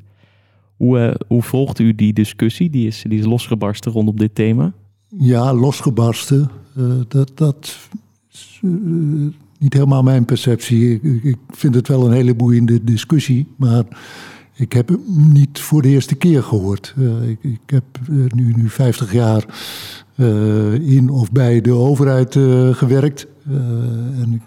Hoe, 0.76 1.20
hoe 1.26 1.42
volgt 1.42 1.78
u 1.78 1.94
die 1.94 2.12
discussie? 2.12 2.70
Die 2.70 2.86
is, 2.86 3.04
die 3.08 3.18
is 3.18 3.24
losgebarsten 3.24 3.92
rondom 3.92 4.16
dit 4.16 4.34
thema. 4.34 4.72
Ja, 5.18 5.52
losgebarsten. 5.52 6.50
dat, 7.08 7.30
dat 7.34 7.88
niet 9.64 9.72
helemaal 9.72 10.02
mijn 10.02 10.24
perceptie. 10.24 11.00
Ik, 11.22 11.36
vind 11.48 11.74
het 11.74 11.88
wel 11.88 12.06
een 12.06 12.12
hele 12.12 12.34
boeiende 12.34 12.84
discussie, 12.84 13.46
maar 13.56 13.84
ik 14.54 14.72
heb 14.72 14.88
hem 14.88 15.02
niet 15.32 15.60
voor 15.60 15.82
de 15.82 15.88
eerste 15.88 16.14
keer 16.14 16.42
gehoord. 16.42 16.94
ik, 17.28 17.38
ik, 17.40 17.60
heb 17.66 17.84
nu, 18.34 18.52
nu 18.56 18.68
50 18.68 19.12
jaar 19.12 19.44
in 20.80 21.08
of 21.10 21.32
bij 21.32 21.60
de 21.60 21.72
overheid 21.72 22.32
gewerkt. 22.76 23.26
en 24.20 24.32
ik 24.32 24.42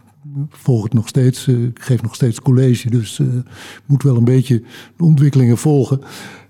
volg 0.50 0.84
het 0.84 0.94
nog 0.94 1.08
steeds. 1.08 1.48
Eh, 1.48 1.64
ik 1.64 1.82
geef 1.82 2.02
nog 2.02 2.16
steeds 2.16 2.42
college, 2.42 2.90
dus 2.90 3.22
moet 3.86 4.04
wel 4.04 4.18
een 4.18 4.24
beetje 4.24 4.64
de 4.98 5.04
ontwikkelingen 5.04 5.58
volgen. 5.58 6.02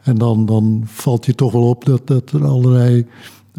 En 0.01 0.17
dan, 0.17 0.45
dan 0.45 0.81
valt 0.86 1.25
je 1.25 1.36
toch 1.36 1.51
wel 1.51 1.69
op 1.69 1.86
dat, 1.86 2.07
dat 2.07 2.31
er 2.31 2.45
allerlei 2.45 3.05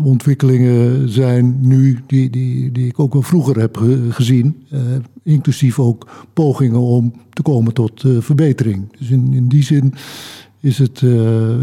ontwikkelingen 0.02 1.08
zijn 1.08 1.56
nu 1.60 1.98
die, 2.06 2.30
die, 2.30 2.72
die 2.72 2.86
ik 2.86 2.98
ook 3.00 3.12
wel 3.12 3.22
vroeger 3.22 3.60
heb 3.60 3.76
gezien. 4.10 4.62
Uh, 4.72 4.80
inclusief 5.22 5.78
ook 5.78 6.28
pogingen 6.32 6.80
om 6.80 7.12
te 7.30 7.42
komen 7.42 7.74
tot 7.74 8.04
verbetering. 8.18 8.96
Dus 8.98 9.10
in, 9.10 9.32
in 9.34 9.48
die 9.48 9.62
zin 9.62 9.94
is 10.60 10.78
het 10.78 11.00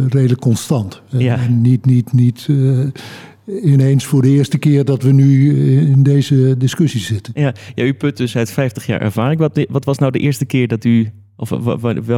redelijk 0.09 0.39
constant. 0.39 1.01
Ja. 1.09 1.37
En 1.37 1.61
niet, 1.61 1.85
niet, 1.85 2.13
niet 2.13 2.47
ineens 3.45 4.05
voor 4.05 4.21
de 4.21 4.29
eerste 4.29 4.57
keer 4.57 4.85
dat 4.85 5.03
we 5.03 5.11
nu 5.11 5.59
in 5.79 6.03
deze 6.03 6.55
discussie 6.57 7.01
zitten. 7.01 7.33
Ja, 7.35 7.53
ja 7.75 7.83
u 7.83 7.93
put 7.93 8.17
dus 8.17 8.37
uit 8.37 8.51
50 8.51 8.85
jaar 8.85 9.01
ervaring. 9.01 9.39
Wat, 9.39 9.65
wat 9.69 9.85
was 9.85 9.97
nou 9.97 10.11
de 10.11 10.19
eerste 10.19 10.45
keer 10.45 10.67
dat 10.67 10.83
u 10.83 11.11
of 11.37 11.49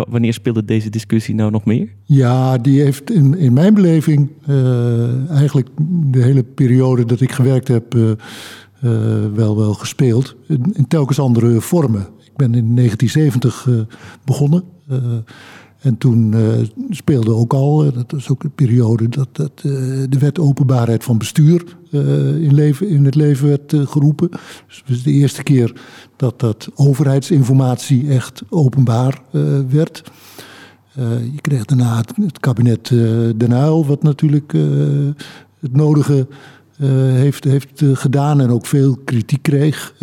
wanneer 0.09 0.33
speelde 0.33 0.65
deze 0.65 0.89
discussie 0.89 1.35
nou 1.35 1.51
nog 1.51 1.65
meer? 1.65 1.89
Ja, 2.03 2.57
die 2.57 2.81
heeft 2.81 3.11
in, 3.11 3.37
in 3.37 3.53
mijn 3.53 3.73
beleving 3.73 4.29
uh, 4.49 5.29
eigenlijk 5.29 5.67
de 6.11 6.21
hele 6.21 6.43
periode 6.43 7.05
dat 7.05 7.21
ik 7.21 7.31
gewerkt 7.31 7.67
heb 7.67 7.95
uh, 7.95 8.09
uh, 8.09 8.15
wel, 9.33 9.57
wel 9.57 9.73
gespeeld. 9.73 10.35
In, 10.47 10.73
in, 10.73 10.87
telkens 10.87 11.19
andere 11.19 11.61
vormen. 11.61 12.07
Ik 12.19 12.35
ben 12.35 12.55
in 12.55 12.75
1970 12.75 13.67
begonnen. 14.23 14.63
En 15.79 15.97
toen 15.97 16.33
uh, 16.35 16.49
speelde 16.89 17.33
ook 17.33 17.53
al, 17.53 17.85
uh, 17.85 17.93
dat 17.93 18.11
was 18.11 18.29
ook 18.29 18.43
een 18.43 18.55
periode 18.55 19.09
dat, 19.09 19.27
dat 19.31 19.51
uh, 19.65 19.71
de 20.09 20.19
wet 20.19 20.39
openbaarheid 20.39 21.03
van 21.03 21.17
bestuur 21.17 21.63
in, 21.91 22.53
leven, 22.53 22.89
in 22.89 23.05
het 23.05 23.15
leven 23.15 23.47
werd 23.47 23.73
geroepen. 23.89 24.29
Dus 24.67 24.77
het 24.77 24.89
was 24.89 25.03
de 25.03 25.11
eerste 25.11 25.43
keer 25.43 25.73
dat 26.15 26.39
dat 26.39 26.69
overheidsinformatie 26.75 28.09
echt 28.09 28.41
openbaar 28.49 29.21
werd. 29.69 30.03
je 31.33 31.41
kreeg 31.41 31.65
daarna 31.65 31.97
het, 31.97 32.39
kabinet 32.39 32.87
Den 33.37 33.51
Uyl, 33.51 33.85
wat 33.85 34.03
natuurlijk 34.03 34.51
het 35.59 35.75
nodige 35.75 36.27
heeft, 37.13 37.43
heeft 37.43 37.83
gedaan 37.93 38.41
en 38.41 38.49
ook 38.49 38.65
veel 38.65 38.97
kritiek 39.05 39.41
kreeg. 39.41 39.93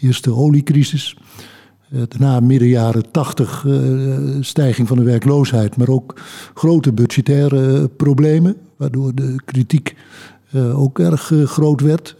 eerst 0.00 0.24
de 0.24 0.34
oliecrisis. 0.34 1.16
Eh, 1.90 2.00
daarna 2.08 2.40
midden 2.40 2.68
jaren 2.68 3.10
tachtig 3.10 3.64
uh, 3.66 4.16
stijging 4.40 4.88
van 4.88 4.96
de 4.96 5.02
werkloosheid, 5.02 5.76
maar 5.76 5.88
ook 5.88 6.20
grote 6.54 6.92
budgettaire 6.92 7.88
problemen, 7.88 8.56
waardoor 8.76 9.14
de 9.14 9.34
kritiek 9.44 9.96
ook 10.74 10.98
erg 10.98 11.32
groot 11.44 11.80
werd. 11.80 12.16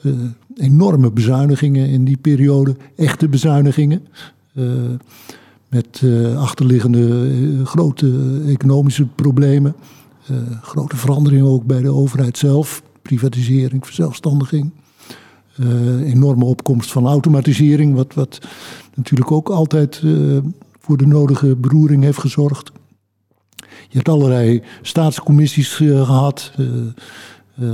enorme 0.56 1.10
bezuinigingen 1.10 1.88
in 1.88 2.04
die 2.04 2.16
periode, 2.16 2.76
echte 2.96 3.28
bezuinigingen. 3.28 4.06
met 5.68 6.02
achterliggende 6.36 7.30
grote 7.64 8.40
economische 8.46 9.06
problemen. 9.06 9.74
grote 10.62 10.96
veranderingen 10.96 11.46
ook 11.46 11.64
bij 11.64 11.80
de 11.82 11.92
overheid 11.92 12.38
zelf, 12.38 12.82
privatisering, 13.02 13.84
verzelfstandiging. 13.84 14.70
enorme 16.04 16.44
opkomst 16.44 16.92
van 16.92 17.06
automatisering, 17.06 17.94
wat, 17.94 18.14
wat 18.14 18.38
natuurlijk 18.96 19.32
ook 19.32 19.48
altijd 19.48 20.00
uh, 20.04 20.38
voor 20.80 20.96
de 20.96 21.06
nodige 21.06 21.56
beroering 21.56 22.02
heeft 22.02 22.18
gezorgd. 22.18 22.72
Je 23.88 23.96
hebt 23.96 24.08
allerlei 24.08 24.62
staatscommissies 24.82 25.78
uh, 25.78 26.04
gehad. 26.04 26.52
Uh, 26.58 27.68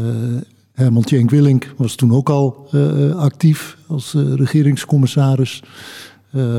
Herman 0.72 1.02
Tjenk 1.02 1.30
Willink 1.30 1.74
was 1.76 1.94
toen 1.94 2.12
ook 2.12 2.28
al 2.28 2.68
actief 3.16 3.76
als 3.87 4.14
regeringscommissaris. 4.35 5.62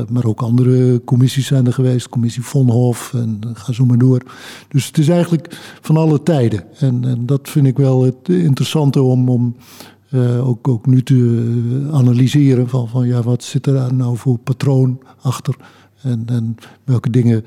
maar 0.08 0.24
ook 0.24 0.42
andere 0.42 1.04
commissies 1.04 1.46
zijn 1.46 1.66
er 1.66 1.72
geweest. 1.72 2.08
Commissie 2.08 2.42
Vonhof 2.42 3.14
en 3.14 3.40
ga 3.54 3.72
zo 3.72 3.84
maar 3.84 3.98
door. 3.98 4.22
Dus 4.68 4.86
het 4.86 4.98
is 4.98 5.08
eigenlijk 5.08 5.76
van 5.80 5.96
alle 5.96 6.22
tijden. 6.22 6.64
En, 6.78 7.04
en 7.04 7.26
dat 7.26 7.48
vind 7.48 7.66
ik 7.66 7.76
wel 7.76 8.02
het 8.02 8.28
interessante 8.28 9.02
om, 9.02 9.28
om 9.28 9.56
uh, 10.14 10.48
ook, 10.48 10.68
ook 10.68 10.86
nu 10.86 11.02
te 11.02 11.88
analyseren 11.92 12.68
van, 12.68 12.88
van 12.88 13.06
ja, 13.06 13.22
wat 13.22 13.42
zit 13.42 13.66
er 13.66 13.94
nou 13.94 14.16
voor 14.16 14.38
patroon 14.38 15.00
achter 15.20 15.56
en, 16.02 16.22
en 16.26 16.56
welke 16.84 17.10
dingen 17.10 17.44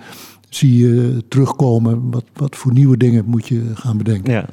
zie 0.50 0.78
je 0.78 1.24
terugkomen, 1.28 2.12
wat, 2.12 2.26
wat 2.34 2.56
voor 2.56 2.74
nieuwe 2.74 2.98
dingen 2.98 3.24
moet 3.26 3.48
je 3.48 3.72
gaan 3.74 3.98
bedenken. 3.98 4.34
Ja. 4.34 4.46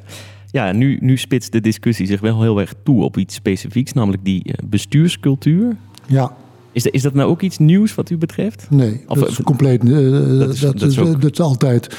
Ja, 0.55 0.71
nu, 0.71 0.97
nu 1.01 1.17
spitst 1.17 1.51
de 1.51 1.61
discussie 1.61 2.05
zich 2.05 2.19
wel 2.19 2.41
heel 2.41 2.59
erg 2.59 2.73
toe 2.83 3.03
op 3.03 3.17
iets 3.17 3.35
specifieks, 3.35 3.93
namelijk 3.93 4.25
die 4.25 4.43
eh, 4.43 4.53
bestuurscultuur. 4.65 5.75
Ja. 6.07 6.35
Is, 6.71 6.83
dat, 6.83 6.93
is 6.93 7.01
dat 7.01 7.13
nou 7.13 7.29
ook 7.29 7.41
iets 7.41 7.57
nieuws 7.57 7.95
wat 7.95 8.09
u 8.09 8.17
betreft? 8.17 8.67
Nee, 8.69 9.01
of, 9.07 9.19
dat 9.19 9.29
is 9.29 9.41
compleet. 9.41 9.83
Uh, 9.83 10.39
dat, 10.39 10.53
is, 10.53 10.59
dat, 10.59 10.81
is, 10.81 10.95
dat, 10.95 11.31
is, 11.31 11.39
altijd. 11.39 11.97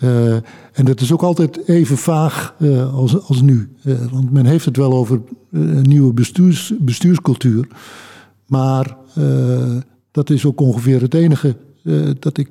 Uh, 0.00 0.34
en 0.72 0.84
dat 0.84 1.00
is 1.00 1.12
ook 1.12 1.22
altijd 1.22 1.68
even 1.68 1.96
vaag 1.96 2.54
uh, 2.58 2.94
als, 2.94 3.28
als 3.28 3.40
nu. 3.40 3.72
Uh, 3.84 3.94
want 4.10 4.32
men 4.32 4.46
heeft 4.46 4.64
het 4.64 4.76
wel 4.76 4.92
over 4.92 5.20
een 5.50 5.82
nieuwe 5.82 6.12
bestuurs, 6.12 6.72
bestuurscultuur. 6.78 7.68
Maar 8.46 8.96
dat 10.10 10.30
is 10.30 10.44
ook 10.44 10.60
ongeveer 10.60 11.00
het 11.00 11.14
enige 11.14 11.56
dat 12.18 12.38
ik 12.38 12.50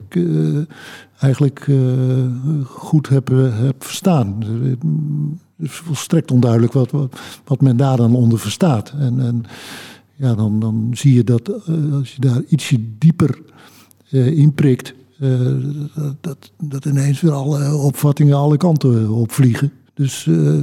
eigenlijk 1.19 1.67
goed 2.63 3.09
heb, 3.09 3.27
heb 3.51 3.83
verstaan. 3.83 4.43
Het 4.61 4.83
is 5.57 5.71
volstrekt 5.71 6.31
onduidelijk 6.31 6.73
wat, 6.73 6.91
wat, 7.43 7.61
men 7.61 7.77
daar 7.77 7.97
dan 7.97 8.15
onder 8.15 8.39
verstaat. 8.39 8.93
En, 8.99 9.19
en 9.19 9.43
ja, 10.15 10.35
dan, 10.35 10.59
dan 10.59 10.91
zie 10.93 11.13
je 11.13 11.23
dat 11.23 11.51
als 11.91 12.15
je 12.15 12.21
daar 12.21 12.41
ietsje 12.47 12.77
dieper 12.97 13.39
in 14.11 14.53
prikt 14.53 14.93
uh, 14.93 15.04
dat, 16.21 16.51
dat 16.63 16.85
ineens 16.85 17.21
weer 17.21 17.31
alle 17.31 17.75
opvattingen 17.75 18.35
alle 18.35 18.57
kanten 18.57 19.09
opvliegen. 19.09 19.71
Dus 19.93 20.25
uh, 20.25 20.59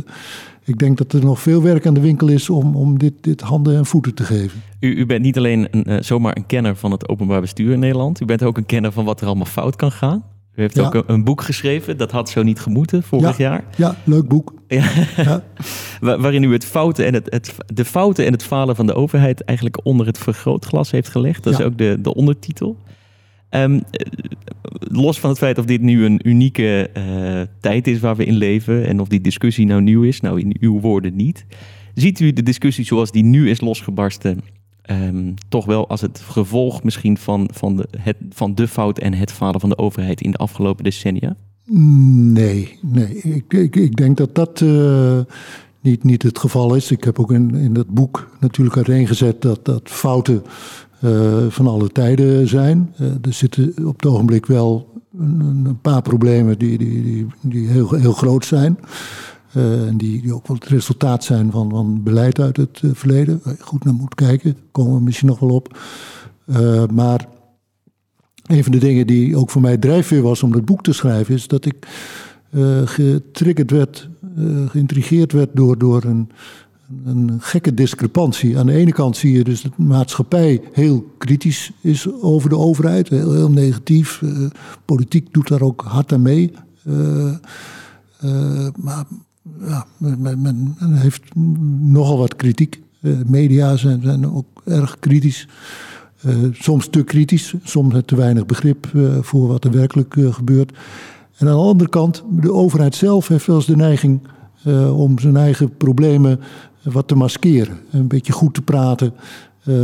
ik 0.64 0.78
denk 0.78 0.98
dat 0.98 1.12
er 1.12 1.24
nog 1.24 1.40
veel 1.40 1.62
werk 1.62 1.86
aan 1.86 1.94
de 1.94 2.00
winkel 2.00 2.28
is 2.28 2.50
om, 2.50 2.76
om 2.76 2.98
dit, 2.98 3.12
dit 3.20 3.40
handen 3.40 3.76
en 3.76 3.86
voeten 3.86 4.14
te 4.14 4.24
geven. 4.24 4.62
U, 4.80 4.96
u 4.96 5.06
bent 5.06 5.22
niet 5.22 5.36
alleen 5.36 5.68
een, 5.70 5.90
uh, 5.90 6.00
zomaar 6.00 6.36
een 6.36 6.46
kenner 6.46 6.76
van 6.76 6.90
het 6.90 7.08
openbaar 7.08 7.40
bestuur 7.40 7.72
in 7.72 7.78
Nederland. 7.78 8.20
U 8.20 8.24
bent 8.24 8.42
ook 8.42 8.56
een 8.56 8.66
kenner 8.66 8.92
van 8.92 9.04
wat 9.04 9.20
er 9.20 9.26
allemaal 9.26 9.46
fout 9.46 9.76
kan 9.76 9.92
gaan. 9.92 10.24
U 10.54 10.60
heeft 10.60 10.76
ja. 10.76 10.86
ook 10.86 10.94
een, 10.94 11.04
een, 11.06 11.24
boek 11.24 11.42
geschreven, 11.42 11.96
dat 11.96 12.10
had 12.10 12.30
zo 12.30 12.42
niet 12.42 12.60
gemoeten 12.60 13.02
vorig 13.02 13.38
ja, 13.38 13.44
jaar. 13.44 13.64
Ja, 13.76 13.96
leuk 14.04 14.28
boek. 14.28 14.54
Ja. 14.68 15.42
Waarin 16.00 16.42
u 16.42 16.52
het 16.52 16.64
fouten 16.64 17.06
en 17.06 17.14
het, 17.14 17.26
het, 17.30 17.54
de 17.66 17.84
fouten 17.84 18.26
en 18.26 18.32
het 18.32 18.42
falen 18.42 18.76
van 18.76 18.86
de 18.86 18.94
overheid 18.94 19.44
eigenlijk 19.44 19.86
onder 19.86 20.06
het 20.06 20.18
vergrootglas 20.18 20.90
heeft 20.90 21.08
gelegd. 21.08 21.42
Dat 21.42 21.52
is 21.52 21.64
ook 21.64 21.78
de, 21.78 21.98
de 22.02 22.14
ondertitel. 22.14 22.76
Um, 23.54 23.82
los 24.78 25.20
van 25.20 25.30
het 25.30 25.38
feit 25.38 25.58
of 25.58 25.64
dit 25.64 25.80
nu 25.80 26.04
een 26.04 26.28
unieke 26.28 26.90
uh, 26.96 27.40
tijd 27.60 27.86
is 27.86 28.00
waar 28.00 28.16
we 28.16 28.24
in 28.24 28.36
leven 28.36 28.86
en 28.86 29.00
of 29.00 29.08
die 29.08 29.20
discussie 29.20 29.66
nou 29.66 29.82
nieuw 29.82 30.02
is, 30.02 30.20
nou 30.20 30.40
in 30.40 30.56
uw 30.60 30.80
woorden 30.80 31.16
niet. 31.16 31.46
Ziet 31.94 32.20
u 32.20 32.32
de 32.32 32.42
discussie 32.42 32.84
zoals 32.84 33.10
die 33.10 33.24
nu 33.24 33.50
is 33.50 33.60
losgebarsten 33.60 34.40
um, 34.90 35.34
toch 35.48 35.64
wel 35.64 35.88
als 35.88 36.00
het 36.00 36.20
gevolg 36.20 36.82
misschien 36.82 37.18
van, 37.18 37.48
van, 37.52 37.76
de, 37.76 37.88
het, 37.98 38.16
van 38.30 38.54
de 38.54 38.68
fout 38.68 38.98
en 38.98 39.14
het 39.14 39.32
falen 39.32 39.60
van 39.60 39.68
de 39.68 39.78
overheid 39.78 40.20
in 40.20 40.30
de 40.30 40.36
afgelopen 40.36 40.84
decennia? 40.84 41.36
Nee, 41.64 42.78
nee. 42.82 43.14
Ik, 43.14 43.52
ik, 43.52 43.76
ik 43.76 43.96
denk 43.96 44.16
dat 44.16 44.34
dat 44.34 44.60
uh, 44.60 45.20
niet, 45.80 46.04
niet 46.04 46.22
het 46.22 46.38
geval 46.38 46.74
is. 46.74 46.90
Ik 46.90 47.04
heb 47.04 47.18
ook 47.18 47.32
in, 47.32 47.54
in 47.54 47.72
dat 47.72 47.88
boek 47.88 48.36
natuurlijk 48.40 48.76
uiteengezet 48.76 49.42
dat, 49.42 49.64
dat 49.64 49.82
fouten 49.84 50.42
van 51.48 51.66
alle 51.66 51.88
tijden 51.88 52.48
zijn. 52.48 52.94
Uh, 53.00 53.06
er 53.22 53.32
zitten 53.32 53.74
op 53.84 54.02
het 54.02 54.06
ogenblik 54.06 54.46
wel 54.46 54.92
een, 55.18 55.78
paar 55.82 56.02
problemen 56.02 56.58
die, 56.58 56.78
die, 56.78 57.02
die, 57.02 57.26
die, 57.40 57.68
heel, 57.68 57.94
heel 57.94 58.12
groot 58.12 58.44
zijn. 58.44 58.78
Uh, 59.56 59.86
en 59.88 59.96
die, 59.96 60.22
die 60.22 60.34
ook 60.34 60.46
wel 60.46 60.56
het 60.56 60.66
resultaat 60.68 61.24
zijn 61.24 61.50
van, 61.50 61.70
van 61.70 62.02
beleid 62.02 62.40
uit 62.40 62.56
het 62.56 62.82
verleden. 62.92 63.40
Waar 63.44 63.54
je 63.58 63.62
goed 63.62 63.84
naar 63.84 63.94
moet 63.94 64.14
kijken, 64.14 64.56
komen 64.72 64.94
we 64.94 65.00
misschien 65.00 65.28
nog 65.28 65.38
wel 65.38 65.50
op. 65.50 65.78
maar 66.92 67.26
een 68.46 68.62
van 68.62 68.72
de 68.72 68.78
dingen 68.78 69.06
die 69.06 69.36
ook 69.36 69.50
voor 69.50 69.62
mij 69.62 69.76
drijfveer 69.76 70.22
was 70.22 70.42
om 70.42 70.52
dat 70.52 70.64
boek 70.64 70.82
te 70.82 70.92
schrijven, 70.92 71.34
is 71.34 71.46
dat 71.46 71.64
ik 71.64 71.86
getriggerd 72.84 73.70
werd, 73.70 74.08
geïntrigeerd 74.66 75.32
werd 75.32 75.50
door, 75.52 75.78
door 75.78 76.04
een, 76.04 76.30
een 77.04 77.36
gekke 77.40 77.74
discrepantie. 77.74 78.58
Aan 78.58 78.66
de 78.66 78.72
ene 78.72 78.92
kant 78.92 79.16
zie 79.16 79.32
je 79.32 79.44
dus 79.44 79.62
dat 79.62 79.72
de 79.76 79.82
maatschappij 79.82 80.60
heel 80.72 81.12
kritisch 81.18 81.72
is 81.80 82.12
over 82.20 82.48
de 82.48 82.56
overheid, 82.56 83.08
heel, 83.08 83.50
negatief. 83.50 84.20
Uh, 84.20 84.50
politiek 84.84 85.32
doet 85.32 85.48
daar 85.48 85.60
ook 85.60 85.82
hard 85.86 86.12
aan 86.12 86.22
mee. 86.22 86.52
Uh, 86.84 87.32
uh, 88.24 88.66
maar 88.76 89.04
ja, 89.60 89.86
men, 89.98 90.76
heeft 90.80 91.34
nogal 91.80 92.18
wat 92.18 92.36
kritiek. 92.36 92.80
media 93.26 93.76
zijn, 93.76 94.02
zijn 94.02 94.32
ook 94.34 94.62
erg 94.64 94.98
kritisch. 94.98 95.48
soms 96.52 96.88
te 96.88 97.04
kritisch, 97.04 97.54
soms 97.62 97.94
te 98.04 98.16
weinig 98.16 98.46
begrip 98.46 98.90
voor 99.20 99.48
wat 99.48 99.64
er 99.64 99.70
werkelijk 99.70 100.14
gebeurt. 100.18 100.72
En 101.36 101.48
aan 101.48 101.54
de 101.54 101.60
andere 101.62 101.90
kant, 101.90 102.24
de 102.30 102.52
overheid 102.52 102.94
zelf 102.94 103.28
heeft 103.28 103.46
wel 103.46 103.56
eens 103.56 103.66
de 103.66 103.76
neiging 103.76 104.20
om 104.94 105.18
zijn 105.18 105.36
eigen 105.36 105.76
problemen 105.76 106.40
wat 106.82 107.08
te 107.08 107.14
maskeren. 107.14 107.78
Een 107.90 108.06
beetje 108.06 108.32
goed 108.32 108.54
te 108.54 108.62
praten. 108.62 109.12
Uh, 109.64 109.74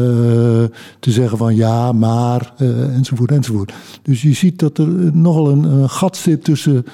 te 1.00 1.10
zeggen 1.10 1.38
van 1.38 1.56
ja, 1.56 1.92
maar, 1.92 2.52
uh, 2.58 2.96
enzovoort, 2.96 3.30
enzovoort. 3.30 3.72
Dus 4.02 4.22
je 4.22 4.32
ziet 4.32 4.58
dat 4.58 4.78
er 4.78 5.16
nogal 5.16 5.50
een, 5.50 5.64
een 5.64 5.88
gat 5.90 6.16
zit 6.16 6.44
tussen 6.44 6.84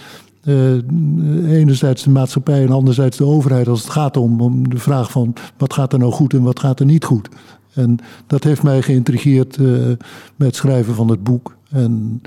enerzijds 1.46 2.02
de 2.02 2.10
maatschappij 2.10 2.62
en 2.62 2.70
anderzijds 2.70 3.16
de 3.16 3.24
overheid 3.24 3.68
als 3.68 3.80
het 3.82 3.90
gaat 3.90 4.16
om, 4.16 4.40
om 4.40 4.68
de 4.68 4.78
vraag 4.78 5.10
van 5.10 5.34
wat 5.56 5.72
gaat 5.72 5.92
er 5.92 5.98
nou 5.98 6.12
goed 6.12 6.32
en 6.32 6.42
wat 6.42 6.60
gaat 6.60 6.80
er 6.80 6.86
niet 6.86 7.04
goed. 7.04 7.28
En 7.74 7.98
dat 8.26 8.44
heeft 8.44 8.62
mij 8.62 8.82
geïntrigeerd 8.82 9.58
met 10.36 10.46
het 10.46 10.56
schrijven 10.56 10.94
van 10.94 11.08
het 11.08 11.22
boek. 11.22 11.56
En 11.70 12.20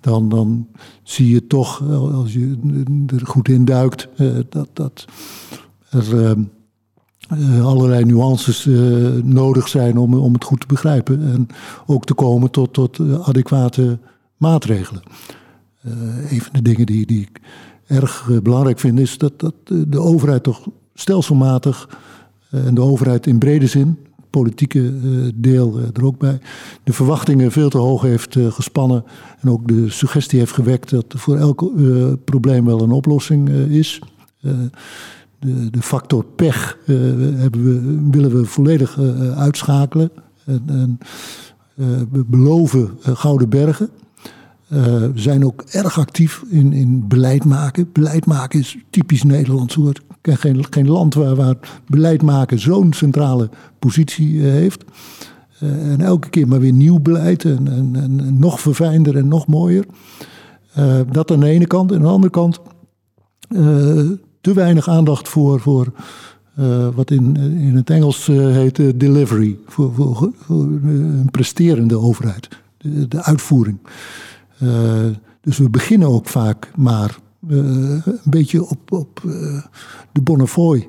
dan, 0.00 0.28
dan 0.28 0.66
zie 1.02 1.30
je 1.30 1.46
toch, 1.46 1.82
als 2.12 2.32
je 2.32 2.56
er 3.06 3.26
goed 3.26 3.48
in 3.48 3.64
duikt, 3.64 4.08
dat, 4.48 4.68
dat 4.72 5.04
er 5.90 6.36
uh, 7.38 7.66
allerlei 7.66 8.04
nuances 8.04 8.68
nodig 9.22 9.68
zijn 9.68 9.98
om, 9.98 10.14
om 10.14 10.32
het 10.32 10.44
goed 10.44 10.60
te 10.60 10.66
begrijpen. 10.66 11.32
En 11.32 11.46
ook 11.86 12.04
te 12.04 12.14
komen 12.14 12.50
tot, 12.50 12.72
tot 12.72 13.00
adequate 13.22 13.98
maatregelen. 14.36 15.02
een 16.30 16.40
van 16.40 16.52
de 16.52 16.62
dingen 16.62 16.86
die, 16.86 17.06
die 17.06 17.20
ik 17.20 17.40
erg 17.86 18.30
belangrijk 18.42 18.78
vind 18.78 18.98
is 18.98 19.18
dat, 19.18 19.40
dat 19.40 19.54
de 19.64 20.00
overheid 20.00 20.42
toch 20.42 20.68
stelselmatig, 20.94 21.88
en 22.50 22.74
de 22.74 22.80
overheid 22.80 23.26
in 23.26 23.38
brede 23.38 23.66
zin, 23.66 23.98
politieke 24.30 24.92
deel 25.34 25.78
er 25.94 26.04
ook 26.04 26.18
bij, 26.18 26.38
de 26.84 26.92
verwachtingen 26.92 27.52
veel 27.52 27.68
te 27.68 27.78
hoog 27.78 28.02
heeft 28.02 28.36
gespannen. 28.38 29.04
En 29.40 29.50
ook 29.50 29.68
de 29.68 29.90
suggestie 29.90 30.38
heeft 30.38 30.52
gewekt 30.52 30.90
dat 30.90 31.04
voor 31.08 31.36
elk 31.36 31.70
probleem 32.24 32.64
wel 32.64 32.82
een 32.82 32.90
oplossing 32.90 33.48
is 33.48 34.00
de, 34.40 35.70
de 35.70 35.82
factor 35.82 36.24
pech 36.24 36.78
hebben 36.84 37.64
we, 37.64 38.08
willen 38.10 38.36
we 38.36 38.44
volledig 38.44 38.98
uitschakelen. 39.34 40.10
En, 40.44 40.62
en 40.66 40.98
we 42.10 42.24
beloven 42.26 42.90
gouden 43.02 43.48
bergen. 43.48 43.90
We 44.68 45.12
zijn 45.14 45.44
ook 45.44 45.62
erg 45.70 45.98
actief 45.98 46.42
in, 46.50 46.72
in 46.72 47.08
beleid 47.08 47.44
maken. 47.44 47.92
Beleid 47.92 48.26
maken 48.26 48.60
is 48.60 48.76
typisch 48.90 49.22
Nederlands 49.22 49.74
woord. 49.74 49.98
Ik 49.98 50.16
ken 50.20 50.36
geen, 50.36 50.64
geen 50.70 50.88
land 50.88 51.14
waar, 51.14 51.56
beleid 51.86 52.22
maken 52.22 52.58
zo'n 52.58 52.92
centrale 52.92 53.50
positie 53.78 54.40
heeft. 54.40 54.84
en 55.58 56.00
elke 56.00 56.28
keer 56.28 56.48
maar 56.48 56.60
weer 56.60 56.72
nieuw 56.72 56.98
beleid 56.98 57.44
en, 57.44 57.68
en, 57.68 57.96
en 57.96 58.38
nog 58.38 58.60
verfijnder 58.60 59.16
en 59.16 59.28
nog 59.28 59.46
mooier. 59.46 59.84
dat 61.10 61.30
aan 61.30 61.40
de 61.40 61.46
ene 61.48 61.66
kant. 61.66 61.90
En 61.90 61.96
aan 61.96 62.02
de 62.02 62.08
andere 62.08 62.32
kant 62.32 62.60
te 64.40 64.52
weinig 64.54 64.88
aandacht 64.88 65.28
voor, 65.28 65.60
voor 65.60 65.92
wat 66.94 67.10
in, 67.10 67.36
in 67.36 67.76
het 67.76 67.90
Engels 67.90 68.26
heet 68.26 69.00
delivery. 69.00 69.58
Voor, 69.66 69.94
voor, 69.94 70.32
een 70.46 71.28
presterende 71.30 71.98
overheid. 71.98 72.48
De, 72.76 73.08
de 73.08 73.22
uitvoering. 74.60 75.16
dus 75.40 75.58
we 75.58 75.70
beginnen 75.70 76.08
ook 76.08 76.26
vaak 76.26 76.70
maar 76.76 77.18
een 77.48 78.02
beetje 78.24 78.68
op, 78.68 78.92
op 78.92 79.20
de 80.12 80.20
Bonnefoy. 80.20 80.88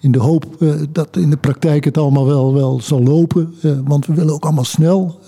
in 0.00 0.12
de 0.12 0.18
hoop 0.18 0.64
dat 0.92 1.16
in 1.16 1.30
de 1.30 1.36
praktijk 1.36 1.84
het 1.84 1.98
allemaal 1.98 2.26
wel, 2.26 2.54
wel 2.54 2.80
zal 2.80 3.02
lopen. 3.02 3.54
want 3.84 4.06
we 4.06 4.14
willen 4.14 4.34
ook 4.34 4.44
allemaal 4.44 4.64
snel. 4.64 5.20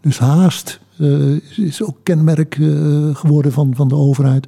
dus 0.00 0.18
haast 0.18 0.80
is 1.56 1.82
ook 1.82 1.96
kenmerk 2.02 2.54
geworden 3.12 3.52
van, 3.52 3.74
van 3.74 3.88
de 3.88 3.94
overheid. 3.94 4.46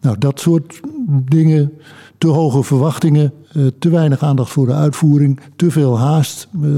Nou, 0.00 0.18
dat 0.18 0.40
soort 0.40 0.80
dingen, 1.24 1.72
te 2.18 2.26
hoge 2.26 2.62
verwachtingen, 2.62 3.32
eh, 3.52 3.66
te 3.78 3.88
weinig 3.88 4.22
aandacht 4.22 4.50
voor 4.50 4.66
de 4.66 4.72
uitvoering, 4.72 5.40
te 5.56 5.70
veel 5.70 5.98
haast. 5.98 6.48
Eh, 6.62 6.70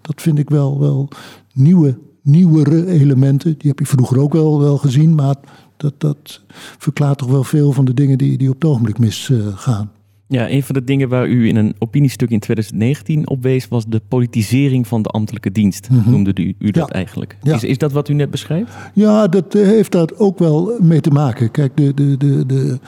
dat 0.00 0.22
vind 0.22 0.38
ik 0.38 0.50
wel, 0.50 0.80
wel 0.80 1.08
nieuwe, 1.52 1.98
nieuwere 2.26 2.86
elementen. 2.86 3.54
Die 3.58 3.68
heb 3.68 3.78
je 3.78 3.86
vroeger 3.86 4.20
ook 4.20 4.32
wel, 4.32 4.60
wel 4.60 4.76
gezien, 4.76 5.14
maar 5.14 5.36
dat, 5.76 5.94
dat 5.98 6.42
verklaart 6.78 7.18
toch 7.18 7.30
wel 7.30 7.44
veel 7.44 7.72
van 7.72 7.84
de 7.84 7.94
dingen 7.94 8.18
die, 8.18 8.38
die 8.38 8.48
op 8.48 8.54
het 8.54 8.64
ogenblik 8.64 8.98
misgaan. 8.98 9.90
Ja, 10.28 10.50
een 10.50 10.62
van 10.62 10.74
de 10.74 10.84
dingen 10.84 11.08
waar 11.08 11.28
u 11.28 11.48
in 11.48 11.56
een 11.56 11.74
opiniestuk 11.78 12.30
in 12.30 12.38
2019 12.38 13.28
op 13.28 13.42
wees, 13.42 13.68
was 13.68 13.86
de 13.86 14.00
politisering 14.08 14.86
van 14.86 15.02
de 15.02 15.08
ambtelijke 15.08 15.52
dienst. 15.52 15.90
Mm 15.90 16.02
Noemde 16.06 16.32
u, 16.34 16.54
u 16.58 16.70
dat 16.70 16.90
eigenlijk? 16.90 17.36
Is, 17.42 17.64
is 17.64 17.78
dat 17.78 17.92
wat 17.92 18.08
u 18.08 18.14
net 18.14 18.30
beschrijft? 18.30 18.72
Ja, 18.94 19.26
dat 19.26 19.54
eh, 19.54 19.62
heeft 19.62 19.92
daar 19.92 20.08
ook 20.16 20.38
wel 20.38 20.78
mee 20.80 21.00
te 21.00 21.10
maken. 21.10 21.50
Kijk, 21.50 21.76
de, 21.76 21.94
de, 21.94 22.16
de, 22.16 22.46
de, 22.46 22.78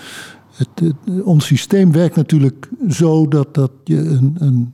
het, 0.52 0.92
ons 1.24 1.46
systeem 1.46 1.92
werkt 1.92 2.16
natuurlijk 2.16 2.68
zo 2.88 3.28
dat, 3.28 3.54
dat 3.54 3.70
je 3.84 3.96
een, 3.96 4.34
een, 4.38 4.72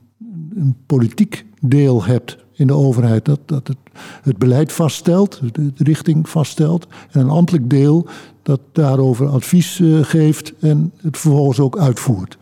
een 0.55 0.75
politiek 0.85 1.45
deel 1.59 2.03
hebt 2.03 2.44
in 2.55 2.67
de 2.67 2.73
overheid. 2.73 3.25
Dat, 3.25 3.39
dat 3.45 3.67
het, 3.67 3.77
het 4.21 4.37
beleid 4.37 4.73
vaststelt, 4.73 5.41
de, 5.51 5.71
richting 5.75 6.29
vaststelt. 6.29 6.87
En 7.11 7.21
een 7.21 7.29
ambtelijk 7.29 7.69
deel 7.69 8.07
dat 8.41 8.59
daarover 8.71 9.27
advies 9.27 9.79
uh, 9.79 10.03
geeft 10.03 10.53
en 10.59 10.91
het 11.01 11.17
vervolgens 11.17 11.59
ook 11.59 11.77
uitvoert. 11.77 12.37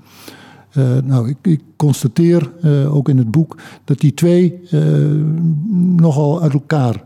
Uh, 0.78 0.98
nou, 1.04 1.30
ik, 1.30 1.38
ik 1.42 1.62
constateer 1.76 2.52
uh, 2.64 2.96
ook 2.96 3.10
in 3.10 3.18
het 3.18 3.32
boek 3.32 3.58
dat 3.84 4.00
die 4.00 4.14
twee 4.14 4.62
nogal 5.96 6.42
uit 6.42 6.54
elkaar 6.54 7.04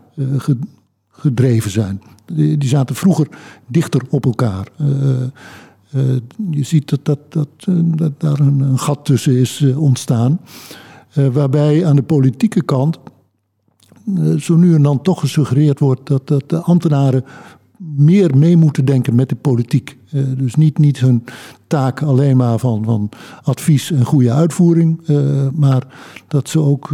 gedreven 1.09 1.71
zijn. 1.71 2.01
Die, 2.25 2.57
die, 2.57 2.69
zaten 2.69 2.95
vroeger 2.95 3.27
dichter 3.67 4.01
op 4.09 4.25
elkaar. 4.25 4.67
je 6.51 6.63
ziet 6.63 6.89
dat, 6.89 7.05
dat, 7.05 7.19
dat, 7.29 7.47
dat 7.97 8.11
daar 8.17 8.39
een, 8.39 8.59
een, 8.59 8.79
gat 8.79 9.05
tussen 9.05 9.37
is 9.37 9.63
ontstaan. 9.75 10.39
Waarbij 11.31 11.85
aan 11.85 11.95
de 11.95 12.03
politieke 12.03 12.63
kant 12.63 12.99
zo 14.37 14.55
nu 14.55 14.75
en 14.75 14.81
dan 14.81 15.01
toch 15.01 15.19
gesuggereerd 15.19 15.79
wordt 15.79 16.07
dat, 16.07 16.27
dat 16.27 16.49
de 16.49 16.59
ambtenaren 16.59 17.23
meer 17.95 18.37
mee 18.37 18.57
moeten 18.57 18.85
denken 18.85 19.15
met 19.15 19.29
de 19.29 19.35
politiek. 19.35 19.97
Uh, 20.13 20.23
dus 20.37 20.55
niet, 20.55 20.77
niet 20.77 20.99
hun 20.99 21.23
taak 21.67 22.01
alleen 22.01 22.37
maar 22.37 22.59
van, 22.59 22.83
van 22.83 23.09
advies 23.43 23.91
en 23.91 24.05
goede 24.05 24.31
uitvoering, 24.31 25.01
maar 25.53 25.87
dat 26.27 26.49
ze 26.49 26.59
ook 26.59 26.89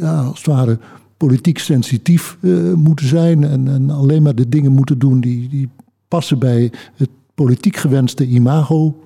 ja, 0.00 0.20
als 0.20 0.38
het 0.38 0.46
ware 0.46 0.78
politiek 1.16 1.58
sensitief 1.58 2.38
moeten 2.74 3.08
zijn 3.08 3.44
en, 3.44 3.68
en 3.68 3.90
alleen 3.90 4.22
maar 4.22 4.34
de 4.34 4.48
dingen 4.48 4.72
moeten 4.72 4.98
doen 4.98 5.20
die, 5.20 5.48
die 5.48 5.68
passen 6.08 6.38
bij 6.38 6.72
het 6.94 7.10
politiek 7.34 7.76
gewenste 7.76 8.26
imago 8.26 8.96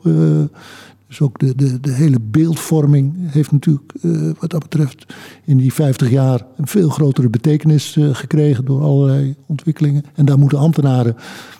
dus 1.08 1.20
ook 1.20 1.38
de, 1.38 1.80
de, 1.80 1.90
hele 1.90 2.20
beeldvorming 2.20 3.14
heeft 3.32 3.52
natuurlijk 3.52 3.92
uh, 4.02 4.30
wat 4.40 4.50
dat 4.50 4.62
betreft 4.62 5.14
in 5.44 5.56
die 5.56 5.72
50 5.72 6.10
jaar 6.10 6.46
een 6.56 6.66
veel 6.66 6.88
grotere 6.88 7.28
betekenis 7.28 7.96
uh, 7.96 8.14
gekregen 8.14 8.64
door 8.64 8.82
allerlei 8.82 9.34
ontwikkelingen. 9.46 10.04
En 10.14 10.24
daar 10.24 10.38
moeten 10.38 10.58
ambtenaren 10.58 11.16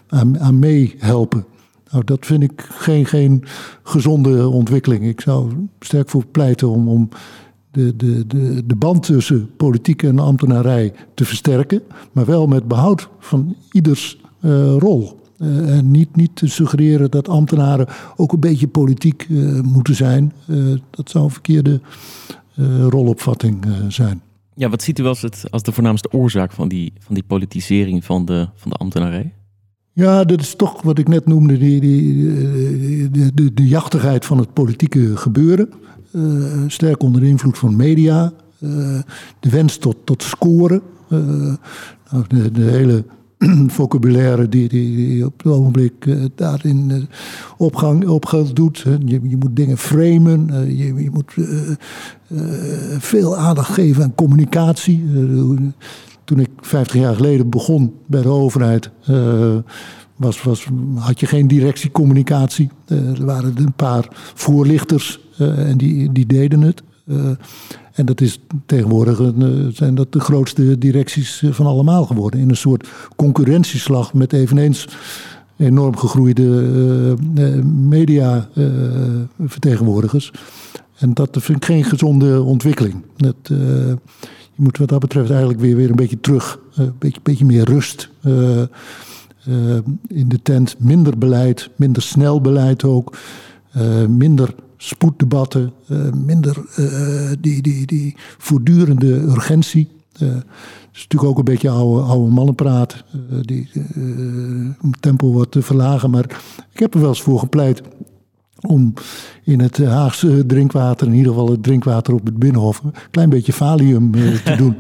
aan, 0.09 0.39
aan 0.39 0.59
meehelpen. 0.59 1.45
Nou, 1.91 2.05
dat 2.05 2.27
vind 2.27 2.43
ik 2.43 2.67
geen, 2.71 3.07
geen 3.07 3.45
gezonde 3.83 4.49
ontwikkeling. 4.49 5.05
Ik 5.05 5.21
zou 5.21 5.69
sterk 5.81 6.09
voor 6.09 6.27
pleiten 6.27 6.69
om, 6.69 6.89
om 6.89 7.09
de, 7.71 7.97
de, 7.97 8.27
de, 8.27 8.67
de 8.67 8.77
band 8.77 9.03
tussen 9.03 9.51
politiek 9.57 10.03
en 10.03 10.19
ambtenarij 10.19 10.93
te 11.15 11.25
versterken, 11.25 11.83
maar 12.13 12.25
wel 12.25 12.47
met 12.47 12.69
behoud 12.69 13.09
van 13.19 13.57
ieders 13.73 14.21
uh, 14.41 14.77
rol. 14.79 15.18
Uh, 15.39 15.77
en 15.77 15.91
niet, 15.91 16.17
niet 16.17 16.37
te 16.37 16.47
suggereren 16.47 17.11
dat 17.11 17.29
ambtenaren 17.29 17.87
ook 18.17 18.33
een 18.33 18.41
beetje 18.41 18.69
politiek 18.69 19.27
uh, 19.29 19.61
moeten 19.61 19.95
zijn. 19.95 20.33
Uh, 20.47 20.79
dat 20.91 21.11
zou 21.11 21.25
een 21.25 21.31
verkeerde 21.31 21.81
rolopvatting 22.89 23.67
zijn. 23.89 24.23
Ja, 24.55 24.69
wat 24.69 24.83
ziet 24.83 24.99
u 24.99 25.05
als, 25.05 25.23
het, 25.23 25.45
als 25.51 25.63
de 25.63 25.73
voornaamste 25.73 26.13
oorzaak 26.13 26.53
van 26.53 26.69
die, 26.69 26.93
van 26.99 27.15
die 27.15 27.25
politisering 27.25 28.05
van 28.05 28.25
de, 28.25 28.49
van 28.55 28.71
de 28.71 28.77
ambtenarij? 28.77 29.35
Ja, 29.93 30.25
dat 30.25 30.41
is 30.41 30.55
toch 30.55 30.83
wat 30.83 30.99
ik 30.99 31.09
net 31.09 31.27
noemde, 31.27 31.59
die, 31.59 31.81
die, 31.81 33.11
de, 33.11 33.35
de, 33.35 33.55
de 33.55 33.69
jachtigheid 33.69 34.25
van 34.25 34.39
het 34.39 34.53
politieke 34.53 35.17
gebeuren. 35.17 35.73
sterk 36.67 37.03
onder 37.03 37.25
invloed 37.25 37.59
van 37.59 37.77
media. 37.77 38.33
de 39.41 39.51
wens 39.51 39.77
tot, 39.77 39.97
tot 40.05 40.23
scoren. 40.23 40.83
Nou, 41.09 42.25
de, 42.29 42.51
de 42.53 42.63
hele 42.63 43.05
vocabulaire 43.79 44.49
die, 44.49 44.69
die, 44.69 45.27
op 45.27 45.43
het 45.43 45.53
ogenblik 45.53 46.07
uh, 46.07 46.25
daarin 46.35 46.91
uh, 46.91 47.03
opgang, 47.57 48.09
opgang 48.09 48.53
doet. 48.53 48.79
Je, 49.05 49.21
je, 49.23 49.37
moet 49.37 49.57
dingen 49.57 49.79
framen, 49.79 50.49
uh, 50.51 50.79
je, 50.79 51.03
je, 51.03 51.11
moet 51.11 51.35
veel 52.99 53.37
aandacht 53.37 53.73
geven 53.73 54.03
aan 54.03 54.15
communicatie. 54.15 55.05
toen 56.25 56.41
ik 56.41 56.49
50 56.61 57.01
jaar 57.01 57.15
geleden 57.15 57.51
begon 57.51 57.95
bij 58.07 58.23
de 58.23 58.29
overheid, 58.29 58.91
was, 60.17 60.43
was, 60.43 60.67
had 60.95 61.21
je 61.21 61.27
geen 61.27 61.47
directiecommunicatie. 61.47 62.69
er 62.87 63.25
waren 63.25 63.53
een 63.57 63.73
paar 63.73 64.09
voorlichters 64.35 65.21
en 65.39 65.77
die, 65.77 66.13
die 66.13 66.27
deden 66.27 66.61
het. 66.61 66.83
En 67.99 68.07
dat 68.07 68.21
is 68.21 68.41
tegenwoordig 68.67 69.33
zijn 69.73 69.95
dat 69.95 70.13
de 70.13 70.21
grootste 70.21 70.79
directies 70.79 71.45
van 71.51 71.67
allemaal 71.67 72.05
geworden. 72.05 72.41
In 72.41 72.49
een 72.49 72.57
soort 72.57 72.89
concurrentieslag 73.17 74.15
met 74.15 74.33
eveneens 74.33 74.89
enorm 75.57 75.97
gegroeide 75.97 76.43
uh, 77.35 77.63
mediavertegenwoordigers. 77.65 80.33
en 80.99 81.15
dat 81.15 81.37
vind 81.41 81.57
ik 81.57 81.65
geen 81.65 81.85
gezonde 81.85 82.43
ontwikkeling. 82.43 83.03
Dat, 83.17 83.37
je 83.43 83.97
moet 84.55 84.79
wat 84.79 84.89
dat 84.89 85.01
betreft 85.01 85.31
eigenlijk 85.31 85.61
weer, 85.61 85.77
weer 85.77 85.91
een 85.91 85.97
beetje 85.97 86.21
terug. 86.21 86.61
Een 86.75 86.93
beetje, 86.99 87.21
beetje 87.23 87.45
meer 87.45 87.65
rust 87.65 88.11
in 90.09 90.29
de 90.29 90.43
tent. 90.43 90.77
Minder 90.79 91.19
beleid, 91.19 91.71
minder 91.77 92.03
snel 92.03 92.41
beleid 92.41 92.85
ook. 92.85 93.17
minder 94.09 94.55
spoeddebatten, 94.79 95.73
minder 96.25 96.57
die, 97.41 97.63
die, 97.63 97.87
die 97.87 98.17
voortdurende 98.39 99.21
urgentie. 99.21 99.89
Uh, 100.23 100.29
is 100.93 101.03
natuurlijk 101.03 101.31
ook 101.31 101.39
een 101.39 101.45
beetje 101.45 101.71
oude, 101.71 102.03
oude 102.03 102.33
mannenpraat. 102.33 103.05
Die 103.41 103.71
tempo 105.01 105.33
wat 105.33 105.51
te 105.51 105.63
verlagen. 105.63 106.11
Maar 106.11 106.25
ik 106.73 106.79
heb 106.79 106.95
er 106.95 107.01
wel 107.01 107.09
eens 107.09 107.23
voor 107.23 107.39
gepleit 107.39 107.83
om 108.61 108.93
in 109.45 109.61
het 109.61 109.85
Haagse 109.85 110.47
drinkwater, 110.47 111.07
in 111.07 111.15
ieder 111.15 111.33
geval 111.33 111.51
het 111.51 111.63
drinkwater 111.63 112.15
op 112.15 112.25
het 112.27 112.39
Binnenhof, 112.39 112.83
een 112.83 112.93
klein 113.11 113.31
beetje 113.31 113.53
valium 113.53 114.13
te 114.45 114.55
doen. 114.63 114.77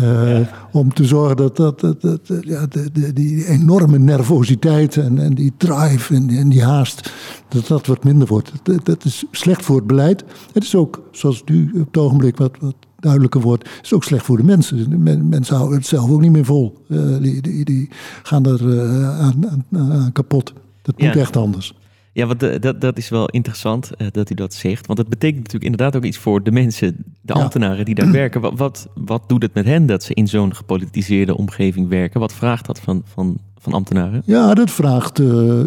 Uh, 0.00 0.40
om 0.72 0.92
te 0.92 1.04
zorgen 1.04 1.36
dat, 1.36 1.56
dat, 1.56 1.80
dat, 1.80 2.00
dat 2.00 2.20
ja, 2.40 2.66
de, 2.66 2.90
de, 2.92 3.12
die 3.12 3.46
enorme 3.46 3.98
nervositeit 3.98 4.96
en, 4.96 5.18
en 5.18 5.34
die 5.34 5.52
drive 5.56 6.14
en, 6.14 6.28
en, 6.28 6.48
die 6.48 6.62
haast, 6.62 7.12
dat 7.48 7.66
dat 7.66 7.86
wat 7.86 8.04
minder 8.04 8.28
wordt. 8.28 8.52
Dat, 8.62 8.84
dat, 8.84 9.04
is 9.04 9.24
slecht 9.30 9.64
voor 9.64 9.76
het 9.76 9.86
beleid. 9.86 10.24
Het 10.52 10.62
is 10.62 10.74
ook, 10.74 11.02
zoals 11.10 11.42
nu 11.44 11.70
op 11.74 11.86
het 11.86 11.96
ogenblik 11.96 12.36
wat, 12.36 12.56
wat 12.60 12.74
duidelijker 12.98 13.40
wordt, 13.40 13.68
is 13.82 13.92
ook 13.92 14.04
slecht 14.04 14.24
voor 14.24 14.36
de 14.36 14.44
mensen. 14.44 15.02
mensen 15.28 15.56
houden 15.56 15.78
het 15.78 15.86
zelf 15.86 16.10
ook 16.10 16.20
niet 16.20 16.32
meer 16.32 16.44
vol. 16.44 16.84
Uh, 16.88 17.16
die, 17.22 17.42
die, 17.42 17.64
die, 17.64 17.88
gaan 18.22 18.46
er 18.46 18.62
uh, 18.62 19.20
aan, 19.20 19.64
aan, 19.72 19.92
aan, 19.92 20.12
kapot. 20.12 20.52
Dat 20.82 20.98
moet 21.00 21.16
echt 21.16 21.36
anders. 21.36 21.74
Ja, 22.12 22.26
want 22.26 22.62
dat, 22.62 22.80
dat 22.80 22.98
is 22.98 23.08
wel 23.08 23.28
interessant 23.28 23.90
uh, 23.98 24.08
dat 24.10 24.30
u 24.30 24.34
dat 24.34 24.54
zegt. 24.54 24.86
Want 24.86 24.98
het 24.98 25.08
betekent 25.08 25.38
natuurlijk 25.38 25.64
inderdaad 25.64 25.96
ook 25.96 26.04
iets 26.04 26.18
voor 26.18 26.42
de 26.42 26.50
mensen, 26.50 27.04
de 27.28 27.34
ambtenaren 27.34 27.84
die 27.84 27.94
daar 27.94 28.10
werken. 28.10 28.40
Wat, 28.40 28.52
wat, 28.56 28.88
wat, 28.94 29.22
doet 29.26 29.42
het 29.42 29.54
met 29.54 29.64
hen 29.64 29.86
dat 29.86 30.02
ze 30.02 30.14
in 30.14 30.28
zo'n 30.28 30.54
gepolitiseerde 30.54 31.36
omgeving 31.36 31.88
werken? 31.88 32.20
Wat 32.20 32.32
vraagt 32.32 32.66
dat 32.66 32.80
van, 32.80 33.02
van, 33.04 33.38
van 33.58 33.72
ambtenaren? 33.72 34.22
Ja, 34.24 34.54
dat 34.54 34.70
vraagt 34.70 35.18
uh, 35.18 35.62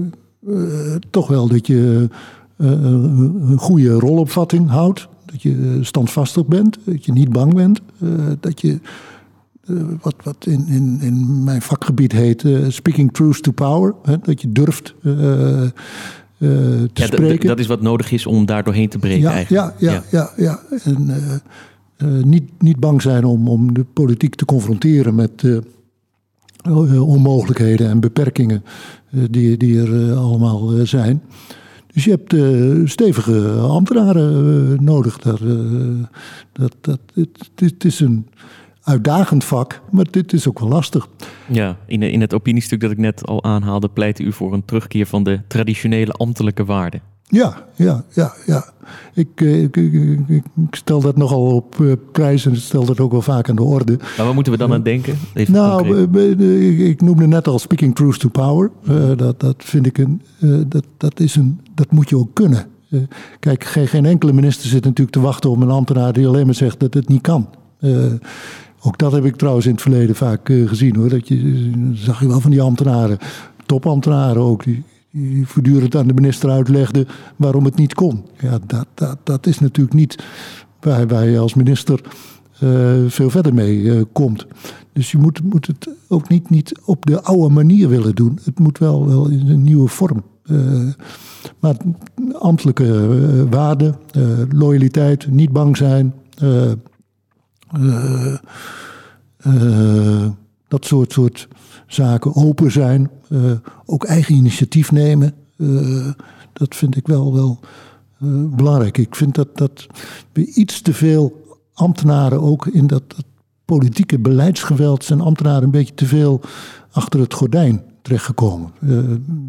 uh, 0.47 0.95
toch 1.09 1.27
wel 1.27 1.47
dat 1.47 1.67
je 1.67 2.09
een 2.57 3.57
goede 3.57 3.91
rolopvatting 3.91 4.69
houdt. 4.69 5.07
Dat 5.25 5.41
je 5.41 5.77
standvastig 5.81 6.45
bent, 6.45 6.77
dat 6.85 7.05
je 7.05 7.11
niet 7.11 7.29
bang 7.29 7.53
bent. 7.53 7.81
dat 8.39 8.61
je 8.61 8.79
wat, 10.01 10.15
wat 10.23 10.45
in, 10.45 10.67
in, 10.67 10.97
in 11.01 11.43
mijn 11.43 11.61
vakgebied 11.61 12.11
heet 12.11 12.45
speaking 12.67 13.13
truth 13.13 13.43
to 13.43 13.51
power. 13.51 13.95
Hè, 14.03 14.17
dat 14.17 14.41
je 14.41 14.51
durft 14.51 14.93
te 16.41 16.89
ja, 16.93 17.05
spreken. 17.05 17.47
Dat 17.47 17.59
is 17.59 17.67
wat 17.67 17.81
nodig 17.81 18.11
is 18.11 18.25
om 18.25 18.45
daar 18.45 18.63
doorheen 18.63 18.89
te 18.89 18.97
breken 18.97 19.21
ja, 19.21 19.31
eigenlijk. 19.31 19.73
Ja, 19.79 19.91
ja, 19.91 20.03
ja. 20.11 20.31
ja, 20.37 20.59
En 20.83 21.09
uh, 21.97 22.23
niet, 22.23 22.61
niet 22.61 22.79
bang 22.79 23.01
zijn 23.01 23.23
om, 23.23 23.47
om 23.47 23.73
de 23.73 23.83
politiek 23.83 24.35
te 24.35 24.45
confronteren 24.45 25.15
met 25.15 25.43
onmogelijkheden 26.99 27.89
en 27.89 27.99
beperkingen 27.99 28.63
die, 29.09 29.57
die 29.57 29.81
er 29.81 30.13
allemaal 30.13 30.69
zijn. 30.83 31.21
Dus 31.93 32.03
je 32.03 32.09
hebt 32.09 32.35
stevige 32.91 33.49
ambtenaren 33.49 34.83
nodig. 34.83 35.17
Daar, 35.17 35.39
dat, 36.51 36.75
dat, 36.81 36.99
het, 37.13 37.49
het, 37.55 37.85
is 37.85 37.99
een 37.99 38.27
uitdagend 38.91 39.43
vak, 39.43 39.81
maar 39.91 40.05
dit 40.11 40.33
is 40.33 40.47
ook 40.47 40.59
wel 40.59 40.69
lastig. 40.69 41.07
Ja, 41.47 41.77
in, 41.85 42.03
in 42.03 42.21
het 42.21 42.33
opiniestuk 42.33 42.79
dat 42.79 42.91
ik 42.91 42.97
net 42.97 43.27
al 43.27 43.43
aanhaalde, 43.43 43.89
pleitte 43.89 44.23
u 44.23 44.33
voor 44.33 44.53
een 44.53 44.65
terugkeer 44.65 45.05
van 45.05 45.23
de 45.23 45.41
traditionele 45.47 46.11
ambtelijke 46.11 46.65
waarden. 46.65 47.01
Ja, 47.31 47.65
ja, 47.75 48.03
ja, 48.09 48.33
ja. 48.45 48.65
Ik, 49.13 49.27
eh, 49.35 49.63
ik, 49.63 49.75
ik, 49.75 50.19
ik 50.27 50.75
stel 50.75 51.01
dat 51.01 51.17
nogal 51.17 51.55
op 51.55 51.75
uh, 51.81 51.93
prijs 52.11 52.45
en 52.45 52.55
stel 52.57 52.85
dat 52.85 52.99
ook 52.99 53.11
wel 53.11 53.21
vaak 53.21 53.49
aan 53.49 53.55
de 53.55 53.63
orde. 53.63 53.97
Maar 54.17 54.25
waar 54.25 54.33
moeten 54.33 54.53
we 54.53 54.59
dan 54.59 54.73
aan 54.73 54.83
denken? 54.83 55.17
Even 55.33 55.53
nou, 55.53 56.07
ik 56.89 57.01
noemde 57.01 57.27
net 57.27 57.47
al 57.47 57.59
speaking 57.59 57.95
truth 57.95 58.19
to 58.19 58.29
power. 58.29 58.71
Uh, 58.89 59.11
dat, 59.15 59.39
dat 59.39 59.55
vind 59.57 59.85
ik 59.85 59.97
een, 59.97 60.21
dat, 60.67 60.85
dat 60.97 61.19
is 61.19 61.35
een, 61.35 61.59
dat 61.75 61.91
moet 61.91 62.09
je 62.09 62.17
ook 62.17 62.33
kunnen. 62.33 62.65
kijk, 63.39 63.63
geen, 63.63 63.87
geen 63.87 64.05
enkele 64.05 64.33
minister 64.33 64.69
zit 64.69 64.83
natuurlijk 64.83 65.11
te 65.11 65.21
wachten 65.21 65.49
op 65.49 65.61
een 65.61 65.69
ambtenaar 65.69 66.13
die 66.13 66.27
alleen 66.27 66.45
maar 66.45 66.55
zegt 66.55 66.79
dat 66.79 66.93
het 66.93 67.07
niet 67.07 67.21
kan. 67.21 67.49
Ook 68.83 68.97
dat 68.97 69.11
heb 69.11 69.25
ik 69.25 69.35
trouwens 69.35 69.65
in 69.65 69.71
het 69.71 69.81
verleden 69.81 70.15
vaak 70.15 70.49
uh, 70.49 70.67
gezien 70.67 70.95
hoor. 70.95 71.09
Dat 71.09 71.27
je, 71.27 71.71
zag 71.93 72.19
je 72.19 72.27
wel 72.27 72.39
van 72.39 72.51
die 72.51 72.61
ambtenaren, 72.61 73.17
topambtenaren 73.65 74.41
ook, 74.41 74.63
die, 74.63 74.83
die 75.11 75.47
voortdurend 75.47 75.95
aan 75.95 76.07
de 76.07 76.13
minister 76.13 76.49
uitlegden 76.49 77.07
waarom 77.35 77.65
het 77.65 77.75
niet 77.75 77.93
kon. 77.93 78.25
Ja, 78.39 78.59
dat, 78.65 78.85
dat, 78.93 79.17
dat 79.23 79.47
is 79.47 79.59
natuurlijk 79.59 79.95
niet 79.95 80.23
waar, 80.79 81.07
waar 81.07 81.29
je 81.29 81.39
als 81.39 81.53
minister 81.53 82.01
uh, 82.63 82.91
veel 83.07 83.29
verder 83.29 83.53
mee 83.53 83.77
uh, 83.77 84.01
komt. 84.11 84.45
Dus 84.93 85.11
je 85.11 85.17
moet, 85.17 85.43
moet 85.43 85.67
het 85.67 85.89
ook 86.07 86.29
niet, 86.29 86.49
niet 86.49 86.79
op 86.85 87.05
de 87.05 87.21
oude 87.21 87.53
manier 87.53 87.89
willen 87.89 88.15
doen. 88.15 88.39
Het 88.43 88.59
moet 88.59 88.77
wel, 88.77 89.07
wel 89.07 89.27
in 89.27 89.47
een 89.47 89.63
nieuwe 89.63 89.87
vorm. 89.87 90.23
maar 91.59 91.75
ambtelijke 92.39 93.47
waarden, 93.49 93.95
loyaliteit, 94.49 95.27
niet 95.31 95.51
bang 95.51 95.77
zijn. 95.77 96.13
Uh, 97.79 98.35
uh, 99.47 100.29
dat 100.67 100.85
soort, 100.85 101.11
soort 101.11 101.47
zaken 101.87 102.35
open 102.35 102.71
zijn. 102.71 103.09
Uh, 103.29 103.51
ook 103.85 104.03
eigen 104.03 104.35
initiatief 104.35 104.91
nemen. 104.91 105.33
dat 106.53 106.75
vind 106.75 106.95
ik 106.95 107.07
wel, 107.07 107.33
wel 107.33 107.59
belangrijk. 108.55 108.97
Ik 108.97 109.15
vind 109.15 109.35
dat, 109.35 109.57
dat 109.57 109.87
we 110.33 110.45
iets 110.45 110.81
te 110.81 110.93
veel 110.93 111.45
ambtenaren 111.73 112.41
ook 112.41 112.67
in 112.67 112.87
dat, 112.87 113.03
dat 113.07 113.25
politieke 113.65 114.19
beleidsgeweld 114.19 115.03
zijn 115.03 115.21
ambtenaren 115.21 115.63
een 115.63 115.71
beetje 115.71 115.93
te 115.93 116.05
veel 116.05 116.41
achter 116.91 117.19
het 117.19 117.33
gordijn 117.33 117.83
terechtgekomen. 118.01 118.71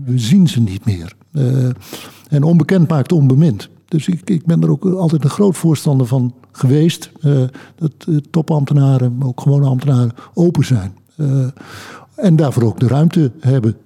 we 0.04 0.18
zien 0.18 0.48
ze 0.48 0.60
niet 0.60 0.84
meer. 0.84 1.14
en 2.28 2.42
onbekend 2.42 2.88
maakt 2.88 3.12
onbemind. 3.12 3.68
Dus 3.92 4.08
ik, 4.08 4.30
ik 4.30 4.46
ben 4.46 4.62
er 4.62 4.70
ook 4.70 4.84
altijd 4.84 5.24
een 5.24 5.30
groot 5.30 5.56
voorstander 5.56 6.06
van 6.06 6.34
geweest. 6.52 7.10
Uh, 7.24 7.42
dat 7.74 7.92
uh, 8.08 8.16
topambtenaren, 8.30 9.16
maar 9.16 9.28
ook 9.28 9.40
gewone 9.40 9.66
ambtenaren, 9.66 10.12
open 10.34 10.64
zijn. 10.64 10.96
Uh, 11.16 11.46
en 12.14 12.36
daarvoor 12.36 12.62
ook 12.62 12.80
de 12.80 12.86
ruimte 12.86 13.32
hebben. 13.40 13.76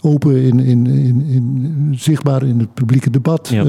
open 0.00 0.42
in, 0.42 0.58
in, 0.58 0.86
in, 0.86 1.22
in, 1.22 1.94
zichtbaar 1.96 2.42
in 2.42 2.58
het 2.58 2.74
publieke 2.74 3.10
debat. 3.10 3.48
Ja. 3.48 3.64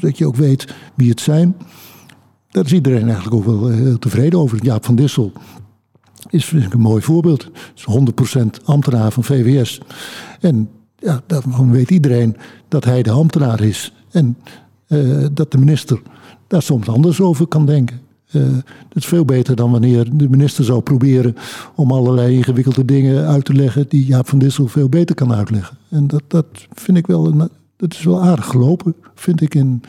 dat 0.00 0.18
je 0.18 0.26
ook 0.26 0.36
weet 0.36 0.74
wie 0.94 1.10
het 1.10 1.20
zijn. 1.20 1.56
Daar 2.50 2.64
is 2.64 2.72
iedereen 2.72 3.08
eigenlijk 3.08 3.34
ook 3.34 3.44
wel 3.44 3.68
heel 3.68 3.98
tevreden 3.98 4.38
over. 4.38 4.64
Jaap 4.64 4.84
van 4.84 4.94
Dissel 4.94 5.32
is 6.30 6.44
vind 6.44 6.64
ik 6.64 6.72
een 6.72 6.80
mooi 6.80 7.02
voorbeeld. 7.02 7.50
Is 7.74 7.86
100% 8.32 8.64
ambtenaar 8.64 9.12
van 9.12 9.24
VWS. 9.24 9.80
En 10.40 10.68
ja, 10.96 11.20
daarvan 11.26 11.70
weet 11.70 11.90
iedereen 11.90 12.36
dat 12.68 12.84
hij 12.84 13.02
de 13.02 13.10
ambtenaar 13.10 13.60
is. 13.60 13.92
En 14.12 14.36
uh, 14.88 15.26
dat 15.32 15.52
de 15.52 15.58
minister 15.58 16.02
daar 16.46 16.62
soms 16.62 16.88
anders 16.88 17.20
over 17.20 17.46
kan 17.46 17.66
denken. 17.66 18.00
Uh, 18.32 18.42
dat 18.88 18.96
is 18.96 19.06
veel 19.06 19.24
beter 19.24 19.56
dan 19.56 19.70
wanneer 19.70 20.16
de 20.16 20.28
minister 20.28 20.64
zou 20.64 20.80
proberen 20.80 21.36
om 21.74 21.92
allerlei 21.92 22.36
ingewikkelde 22.36 22.84
dingen 22.84 23.26
uit 23.26 23.44
te 23.44 23.54
leggen 23.54 23.84
die 23.88 24.04
Jaap 24.04 24.28
van 24.28 24.38
Dissel 24.38 24.68
veel 24.68 24.88
beter 24.88 25.14
kan 25.14 25.32
uitleggen. 25.32 25.76
En 25.88 26.06
dat, 26.06 26.22
dat 26.26 26.46
vind 26.72 26.96
ik 26.96 27.06
wel, 27.06 27.26
een, 27.26 27.48
dat 27.76 27.92
is 27.92 28.02
wel 28.02 28.22
aardig 28.22 28.46
gelopen, 28.46 28.94
vind 29.14 29.40
ik 29.40 29.54
in 29.54 29.82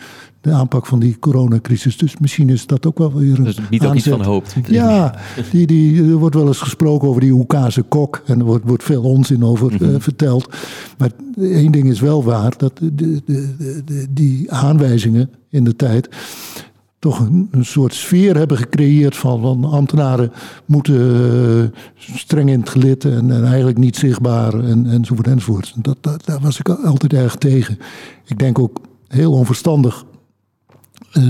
de 0.44 0.52
aanpak 0.52 0.86
van 0.86 1.00
die 1.00 1.20
coronacrisis. 1.20 1.98
Dus 1.98 2.18
misschien 2.20 2.50
is 2.50 2.66
dat 2.66 2.86
ook 2.86 2.98
wel 2.98 3.14
weer 3.14 3.38
een. 3.38 3.44
Dus 3.44 3.60
niet 3.70 3.86
ook 3.86 3.94
iets 3.94 4.08
van 4.08 4.24
hoop. 4.24 4.46
Ja, 4.68 5.16
die, 5.52 5.68
die, 5.68 6.04
er 6.04 6.16
wordt 6.16 6.36
wel 6.36 6.48
eens 6.48 6.60
gesproken 6.60 7.08
over 7.08 7.22
die 7.22 7.32
Hoekase 7.32 7.82
kok. 7.82 8.22
En 8.26 8.40
er 8.40 8.46
wordt, 8.46 8.66
wordt 8.66 8.84
veel 8.84 9.04
onzin 9.04 9.44
over 9.44 9.72
mm 9.72 9.78
-hmm. 9.78 9.90
uh, 9.90 9.96
verteld. 10.00 10.50
Maar 10.98 11.12
één 11.40 11.72
ding 11.72 11.90
is 11.90 12.00
wel 12.00 12.24
waar: 12.24 12.54
dat 12.58 12.78
de, 12.78 12.96
de, 12.96 13.22
de, 13.86 14.06
die 14.10 14.52
aanwijzingen 14.52 15.30
in 15.50 15.64
de 15.64 15.76
tijd 15.76 16.10
toch 17.00 17.20
een, 17.20 17.48
een, 17.52 17.66
soort 17.66 17.94
sfeer 17.94 18.38
hebben 18.38 18.58
gecreëerd 18.58 19.16
van, 19.16 19.42
van 19.42 19.64
ambtenaren 19.66 20.32
moeten 20.66 20.96
uh, 20.96 21.64
streng 21.96 22.50
in 22.50 22.60
het 22.60 22.70
gelid 22.70 23.06
en, 23.06 23.32
en, 23.32 23.44
eigenlijk 23.46 23.78
niet 23.78 23.96
zichtbaar 23.96 24.54
en, 24.54 24.86
enzovoort 24.86 25.28
enzovoort. 25.28 25.74
Dat, 25.78 25.98
dat, 26.02 26.26
daar 26.26 26.40
was 26.40 26.60
ik 26.60 26.70
altijd 26.70 27.14
erg 27.14 27.36
tegen. 27.36 27.80
Ik 28.26 28.40
denk 28.40 28.60
ook 28.60 28.82
heel 29.08 29.32
onverstandig 29.32 30.06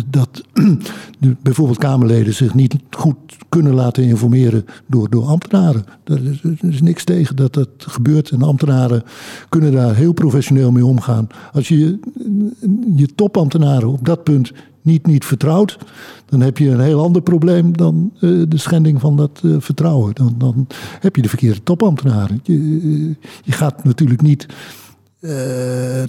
dat 0.10 0.44
bijvoorbeeld 1.44 1.78
Kamerleden 1.78 2.34
zich 2.34 2.54
niet 2.54 2.76
goed 2.90 3.16
kunnen 3.50 3.74
laten 3.74 4.04
informeren 4.04 4.66
door, 4.88 5.10
door 5.10 5.26
ambtenaren. 5.26 5.86
Er 6.04 6.26
is, 6.26 6.42
is, 6.62 6.82
niks 6.82 7.04
tegen 7.04 7.36
dat 7.36 7.54
dat 7.54 7.70
gebeurt 7.78 8.30
en 8.30 8.42
ambtenaren 8.42 9.04
kunnen 9.50 9.72
daar 9.72 9.96
heel 9.96 10.14
professioneel 10.14 10.72
mee 10.72 10.86
omgaan. 10.86 11.28
Als 11.52 11.68
je 11.68 12.00
je 12.96 13.16
topambtenaren 13.16 13.88
op 13.90 14.06
dat 14.06 14.24
punt 14.24 14.52
niet, 14.82 15.08
niet 15.08 15.26
vertrouwt, 15.26 15.78
dan 16.26 16.42
heb 16.42 16.58
je 16.58 16.70
een 16.70 16.80
heel 16.80 17.04
ander 17.04 17.22
probleem 17.22 17.78
dan 17.78 18.12
uh, 18.20 18.46
de 18.48 18.58
schending 18.58 19.00
van 19.00 19.18
dat 19.18 19.42
uh, 19.44 19.56
vertrouwen. 19.60 20.16
Dan, 20.16 20.36
dan 20.38 20.68
heb 21.00 21.16
je 21.16 21.22
de 21.22 21.30
verkeerde 21.30 21.64
topambtenaren. 21.64 22.40
Je, 22.44 23.16
je 23.44 23.52
gaat 23.52 23.84
natuurlijk 23.84 24.22
niet 24.22 24.46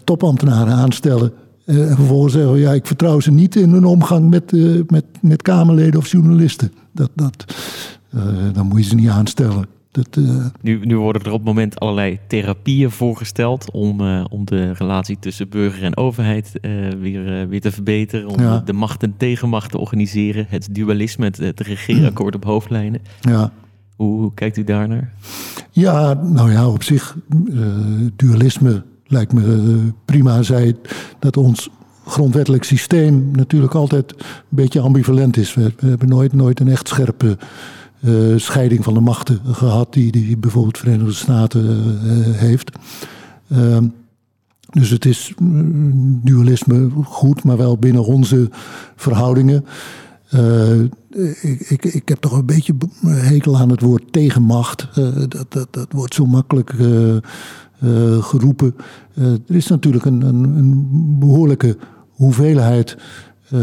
topambtenaren 0.04 0.72
aanstellen 0.72 1.32
en 1.64 1.96
vervolgens 1.96 2.32
zeggen 2.32 2.58
ja, 2.58 2.72
ik 2.72 2.86
vertrouw 2.86 3.20
ze 3.20 3.32
niet 3.32 3.56
in 3.56 3.70
hun 3.70 3.84
omgang 3.84 4.30
met, 4.30 4.52
uh, 4.52 4.82
met, 4.86 5.04
met 5.20 5.42
Kamerleden 5.42 6.00
of 6.00 6.10
journalisten. 6.10 6.72
Dat, 6.92 7.10
dat, 7.14 7.44
uh, 8.14 8.22
dan 8.52 8.66
moet 8.66 8.78
je 8.78 8.88
ze 8.88 8.94
niet 8.94 9.08
aanstellen. 9.08 9.66
Dat, 9.90 10.18
nu, 10.60 10.80
nu 10.84 10.96
worden 10.96 11.22
er 11.22 11.30
op 11.30 11.38
het 11.38 11.46
moment 11.46 11.80
allerlei 11.80 12.18
therapieën 12.26 12.90
voorgesteld 12.90 13.70
om, 13.70 14.00
om 14.30 14.44
de 14.44 14.72
relatie 14.72 15.16
tussen 15.18 15.48
burger 15.48 15.82
en 15.82 15.96
overheid 15.96 16.52
weer, 17.00 17.48
weer 17.48 17.60
te 17.60 17.72
verbeteren. 17.72 18.28
Om 18.28 18.40
ja. 18.40 18.58
de 18.64 18.72
macht 18.72 19.02
en 19.02 19.14
tegenmacht 19.16 19.70
te 19.70 19.78
organiseren. 19.78 20.46
Het 20.48 20.68
dualisme, 20.70 21.24
het, 21.24 21.36
het 21.36 21.60
regeerakkoord 21.60 22.34
op 22.34 22.44
hoofdlijnen. 22.44 23.00
Ja. 23.20 23.52
Hoe, 23.96 24.20
hoe, 24.20 24.34
kijkt 24.34 24.56
u 24.56 24.64
daarnaar? 24.64 25.12
Ja, 25.70 26.12
nou 26.12 26.52
ja, 26.52 26.68
op 26.68 26.82
zich, 26.82 27.16
dualisme 28.16 28.82
lijkt 29.06 29.32
me 29.32 29.92
prima. 30.04 30.42
Zij 30.42 30.76
dat 31.18 31.36
ons 31.36 31.70
grondwettelijk 32.06 32.64
systeem 32.64 33.30
natuurlijk 33.32 33.74
altijd 33.74 34.12
een 34.12 34.24
beetje 34.48 34.80
ambivalent 34.80 35.36
is. 35.36 35.54
We, 35.54 35.72
hebben 35.78 36.08
nooit, 36.08 36.32
nooit 36.32 36.60
een 36.60 36.68
echt 36.68 36.88
scherpe 36.88 37.38
uh, 38.00 38.38
scheiding 38.38 38.84
van 38.84 38.94
de 38.94 39.00
machten 39.00 39.40
gehad 39.44 39.92
die, 39.92 40.12
die 40.12 40.36
bijvoorbeeld 40.36 40.74
de 40.74 40.80
Verenigde 40.80 41.12
Staten 41.12 41.64
uh, 41.64 42.36
heeft. 42.36 42.70
Uh, 43.48 43.78
dus 44.70 44.90
het 44.90 45.04
is 45.04 45.32
mm, 45.38 46.20
dualisme 46.24 46.90
goed, 47.04 47.44
maar 47.44 47.56
wel 47.56 47.78
binnen 47.78 48.04
onze 48.04 48.50
verhoudingen. 48.96 49.64
Ik, 51.42 51.60
ik, 51.60 51.84
ik, 51.84 52.08
heb 52.08 52.18
toch 52.18 52.32
een 52.32 52.46
beetje 52.46 52.74
hekel 53.06 53.58
aan 53.58 53.70
het 53.70 53.80
woord 53.80 54.12
tegenmacht. 54.12 54.88
dat, 55.28 55.46
dat, 55.48 55.68
dat 55.70 55.86
wordt 55.92 56.14
zo 56.14 56.26
makkelijk 56.26 56.74
uh, 57.84 58.22
geroepen. 58.22 58.74
Uh, 59.14 59.26
er 59.26 59.54
is 59.54 59.66
natuurlijk 59.66 60.04
een, 60.04 60.22
een, 60.22 60.44
een 60.44 61.16
behoorlijke 61.18 61.76
hoeveelheid, 62.10 62.96
uh, 63.52 63.60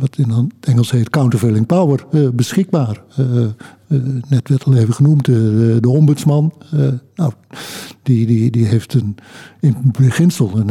wat 0.00 0.16
in 0.16 0.30
het 0.30 0.46
Engels 0.60 0.90
heet 0.90 1.10
countervailing 1.10 1.66
power, 1.66 2.04
beschikbaar. 2.34 3.02
net 4.28 4.48
werd 4.48 4.64
al 4.64 4.74
even 4.74 4.94
genoemd, 4.94 5.24
de, 5.24 5.78
de 5.80 5.88
ombudsman. 5.88 6.52
nou, 7.14 7.32
die, 8.02 8.26
die, 8.26 8.50
die 8.50 8.66
heeft 8.66 8.94
een, 8.94 9.16
in 9.60 9.76
beginsel 9.98 10.58
een, 10.58 10.68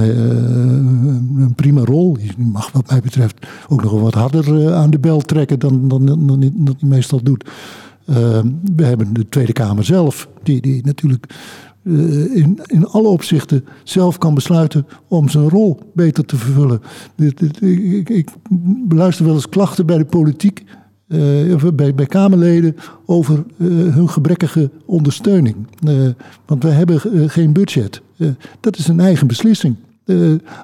een 1.41 1.53
prima 1.55 1.83
rol. 1.83 2.13
Die 2.13 2.31
mag 2.37 2.71
wat 2.71 2.89
mij 2.89 2.99
betreft 3.01 3.47
ook 3.67 3.83
nog 3.83 4.01
wat 4.01 4.13
harder 4.13 4.73
aan 4.73 4.89
de 4.89 4.99
bel 4.99 5.21
trekken 5.21 5.59
dan, 5.59 5.87
dan, 5.87 6.05
dan, 6.05 6.53
meestal 6.81 7.23
doet. 7.23 7.49
we 8.75 8.83
hebben 8.83 9.13
de 9.13 9.29
Tweede 9.29 9.53
Kamer 9.53 9.83
zelf, 9.83 10.27
die, 10.43 10.61
die 10.61 10.85
natuurlijk 10.85 11.27
uh, 11.83 12.35
in, 12.35 12.59
in 12.65 12.87
alle 12.87 13.07
opzichten 13.07 13.65
zelf 13.83 14.17
kan 14.17 14.33
besluiten 14.33 14.87
om 15.07 15.29
zijn 15.29 15.49
rol 15.49 15.79
beter 15.93 16.25
te 16.25 16.37
vervullen. 16.37 16.81
Ik, 17.59 18.09
ik 18.09 18.29
beluister 18.87 19.25
wel 19.25 19.33
eens 19.33 19.49
klachten 19.49 19.85
bij 19.85 19.97
de 19.97 20.05
politiek, 20.05 20.63
uh, 21.07 21.63
bij, 21.73 21.95
bij 21.95 22.05
Kamerleden, 22.05 22.75
over 23.05 23.43
uh, 23.57 23.93
hun 23.93 24.09
gebrekkige 24.09 24.69
ondersteuning. 24.85 25.55
want 26.45 26.63
we 26.63 26.69
hebben 26.69 27.29
geen 27.29 27.53
budget. 27.53 28.01
dat 28.59 28.77
is 28.77 28.87
een 28.87 28.99
eigen 28.99 29.27
beslissing. 29.27 29.75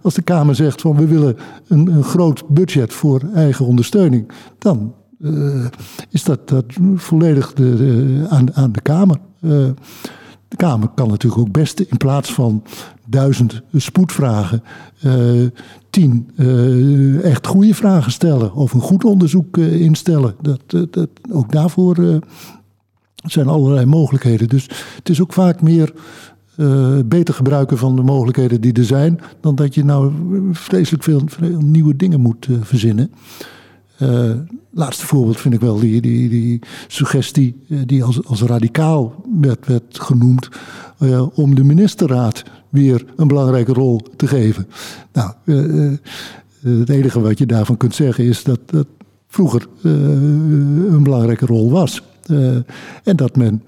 als 0.01 0.13
de 0.13 0.21
Kamer 0.21 0.56
zegt 0.56 0.82
van 0.82 0.95
we 0.95 1.08
willen 1.08 1.36
een, 1.67 1.88
een 1.88 2.03
groot 2.03 2.47
budget 2.47 2.93
voor 2.93 3.21
eigen 3.34 3.65
ondersteuning, 3.65 4.32
dan 4.58 4.93
is 6.10 6.23
dat, 6.23 6.49
dat 6.49 6.65
volledig 6.95 7.53
de, 7.53 7.75
de, 7.75 8.25
aan, 8.30 8.56
aan 8.56 8.71
de 8.71 8.82
Kamer. 8.82 9.17
De 10.48 10.56
Kamer 10.56 10.88
kan 10.96 11.08
natuurlijk 11.08 11.42
ook 11.42 11.52
best 11.52 11.80
in 11.80 11.98
plaats 11.98 12.34
van 12.34 12.64
duizend 13.08 13.62
spoedvragen 13.74 14.64
uh, 15.06 15.48
tien 15.90 16.30
uh, 16.38 17.24
echt 17.24 17.48
goede 17.48 17.74
vragen 17.74 18.12
stellen 18.12 18.54
of 18.54 18.74
een 18.74 18.82
goed 18.82 19.04
onderzoek 19.04 19.58
uh, 19.58 19.82
instellen. 19.82 20.36
Dat, 20.42 20.62
dat, 20.92 21.10
ook 21.32 21.52
daarvoor 21.52 22.22
zijn 23.16 23.48
allerlei 23.48 23.86
mogelijkheden. 23.86 24.48
Dus 24.48 24.70
het 24.96 25.10
is 25.10 25.22
ook 25.22 25.34
vaak 25.34 25.62
meer 25.62 25.94
beter 27.06 27.34
gebruiken 27.34 27.78
van 27.78 27.96
de 27.96 28.02
mogelijkheden 28.02 28.62
die 28.62 28.74
er 28.74 28.84
zijn, 28.84 29.20
dan 29.42 29.56
dat 29.56 29.76
je 29.76 29.84
nou 29.84 30.14
vreselijk 30.52 31.04
veel 31.04 31.22
nieuwe 31.60 31.96
dingen 31.96 32.20
moet 32.20 32.48
verzinnen. 32.62 33.12
Uh, 34.02 34.32
laatste 34.72 35.06
voorbeeld 35.06 35.40
vind 35.40 35.54
ik 35.54 35.60
wel 35.60 35.80
die, 35.80 36.02
die, 36.02 36.30
die 36.30 36.60
suggestie 36.88 37.56
eh, 37.70 37.78
die 37.86 38.04
als, 38.04 38.26
als 38.26 38.42
radicaal 38.42 39.24
werd, 39.66 40.00
genoemd. 40.00 40.50
Uh, 41.00 41.38
om 41.38 41.56
de 41.56 41.64
ministerraad 41.64 42.44
weer 42.70 43.06
een 43.16 43.28
belangrijke 43.28 43.74
rol 43.74 44.02
te 44.16 44.28
geven. 44.28 44.68
Nou, 45.14 45.32
het 46.62 46.90
enige 46.90 47.20
wat 47.20 47.38
je 47.38 47.46
daarvan 47.46 47.78
kunt 47.78 47.96
zeggen 47.96 48.24
is 48.24 48.44
dat 48.44 48.60
dat 48.66 48.88
vroeger 49.28 49.68
een 49.82 51.04
belangrijke 51.04 51.46
rol 51.46 51.72
was. 51.72 52.02
en 53.04 53.16
dat 53.16 53.36
men 53.36 53.62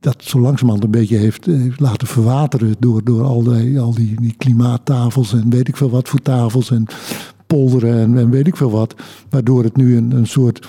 dat 0.00 0.24
zo 0.24 0.40
langzamerhand 0.40 0.84
een 0.84 0.90
beetje 0.90 1.16
heeft, 1.16 1.44
heeft 1.46 1.80
laten 1.80 2.06
verwateren 2.06 2.76
door, 2.78 3.04
door 3.04 3.22
al, 3.22 3.42
die, 3.42 3.80
al 3.80 3.94
die, 3.94 4.20
die 4.20 4.34
klimaattafels 4.38 5.32
en 5.32 5.50
weet 5.50 5.68
ik 5.68 5.76
veel 5.76 5.90
wat 5.90 6.08
voor 6.08 6.22
tafels 6.22 6.70
en 6.70 6.86
polderen 7.46 7.94
en, 7.94 8.18
en 8.18 8.30
weet 8.30 8.46
ik 8.46 8.56
veel 8.56 8.70
wat. 8.70 8.94
Waardoor 9.30 9.64
het 9.64 9.76
nu 9.76 9.96
een, 9.96 10.10
een 10.10 10.26
soort 10.26 10.66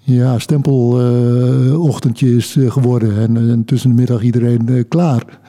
ja, 0.00 0.38
stempelochtendje 0.38 2.26
uh, 2.26 2.36
is 2.36 2.56
uh, 2.56 2.70
geworden. 2.70 3.18
En, 3.18 3.36
en, 3.36 3.64
tussen 3.64 3.90
de 3.90 3.96
middag 3.96 4.22
iedereen 4.22 4.66
uh, 4.70 4.84
klaar. 4.88 5.40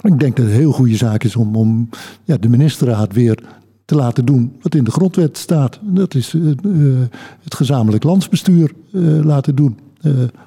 ik 0.00 0.18
denk 0.18 0.36
dat 0.36 0.44
het 0.44 0.54
een 0.54 0.60
heel 0.60 0.72
goede 0.72 0.96
zaak 0.96 1.24
is 1.24 1.36
om, 1.36 1.56
om 1.56 1.88
ja, 2.24 2.36
de 2.36 2.48
ministerraad 2.48 3.12
weer 3.12 3.38
te 3.84 3.94
laten 3.94 4.24
doen 4.24 4.56
wat 4.62 4.74
in 4.74 4.84
de 4.84 4.90
grondwet 4.90 5.38
staat. 5.38 5.80
Dat 5.82 6.14
is 6.14 6.34
het 7.42 7.54
gezamenlijk 7.54 8.04
landsbestuur 8.04 8.72
laten 9.22 9.54
doen. 9.54 9.78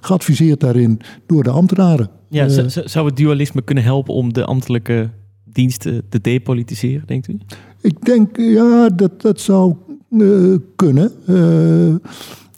geadviseerd 0.02 0.60
daarin 0.60 1.00
door 1.26 1.44
de 1.44 1.50
ambtenaren. 1.50 2.10
Ja, 2.30 2.68
zou 2.68 3.06
het 3.06 3.18
dualisme 3.18 3.62
kunnen 3.62 3.84
helpen 3.84 4.14
om 4.14 4.34
de 4.34 4.46
ambtelijke 4.46 5.10
diensten 5.46 6.04
te 6.10 6.22
depolitiseren, 6.22 7.08
denkt 7.08 7.28
u? 7.28 7.38
Ik 7.82 8.06
denk, 8.06 8.38
ja, 8.38 8.90
dat, 8.90 9.22
dat 9.22 9.40
zou 9.40 9.76
uh, 10.10 10.58
kunnen. 10.76 11.12
Uh, 11.26 11.96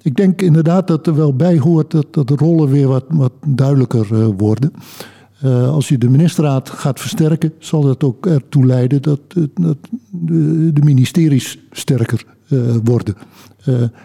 ik 0.02 0.16
denk 0.16 0.42
inderdaad 0.42 0.88
dat 0.88 1.08
er 1.08 1.16
wel 1.16 1.36
bij 1.36 1.58
hoort 1.58 1.92
dat, 1.92 2.14
dat 2.14 2.28
de 2.28 2.36
rollen 2.36 2.70
weer 2.70 2.88
wat, 2.88 3.06
wat 3.08 3.32
duidelijker 3.48 4.08
uh, 4.12 4.28
worden. 4.38 4.74
als 5.68 5.88
je 5.88 5.98
de 5.98 6.10
ministerraad 6.10 6.70
gaat 6.70 7.00
versterken, 7.00 7.54
zal 7.60 7.82
dat 7.82 8.04
ook 8.04 8.26
ertoe 8.26 8.66
leiden 8.66 9.02
dat, 9.02 9.20
dat 9.54 9.78
de, 10.10 10.74
de, 10.74 10.82
ministeries 10.82 11.60
sterker 11.72 12.26
worden. 12.84 13.16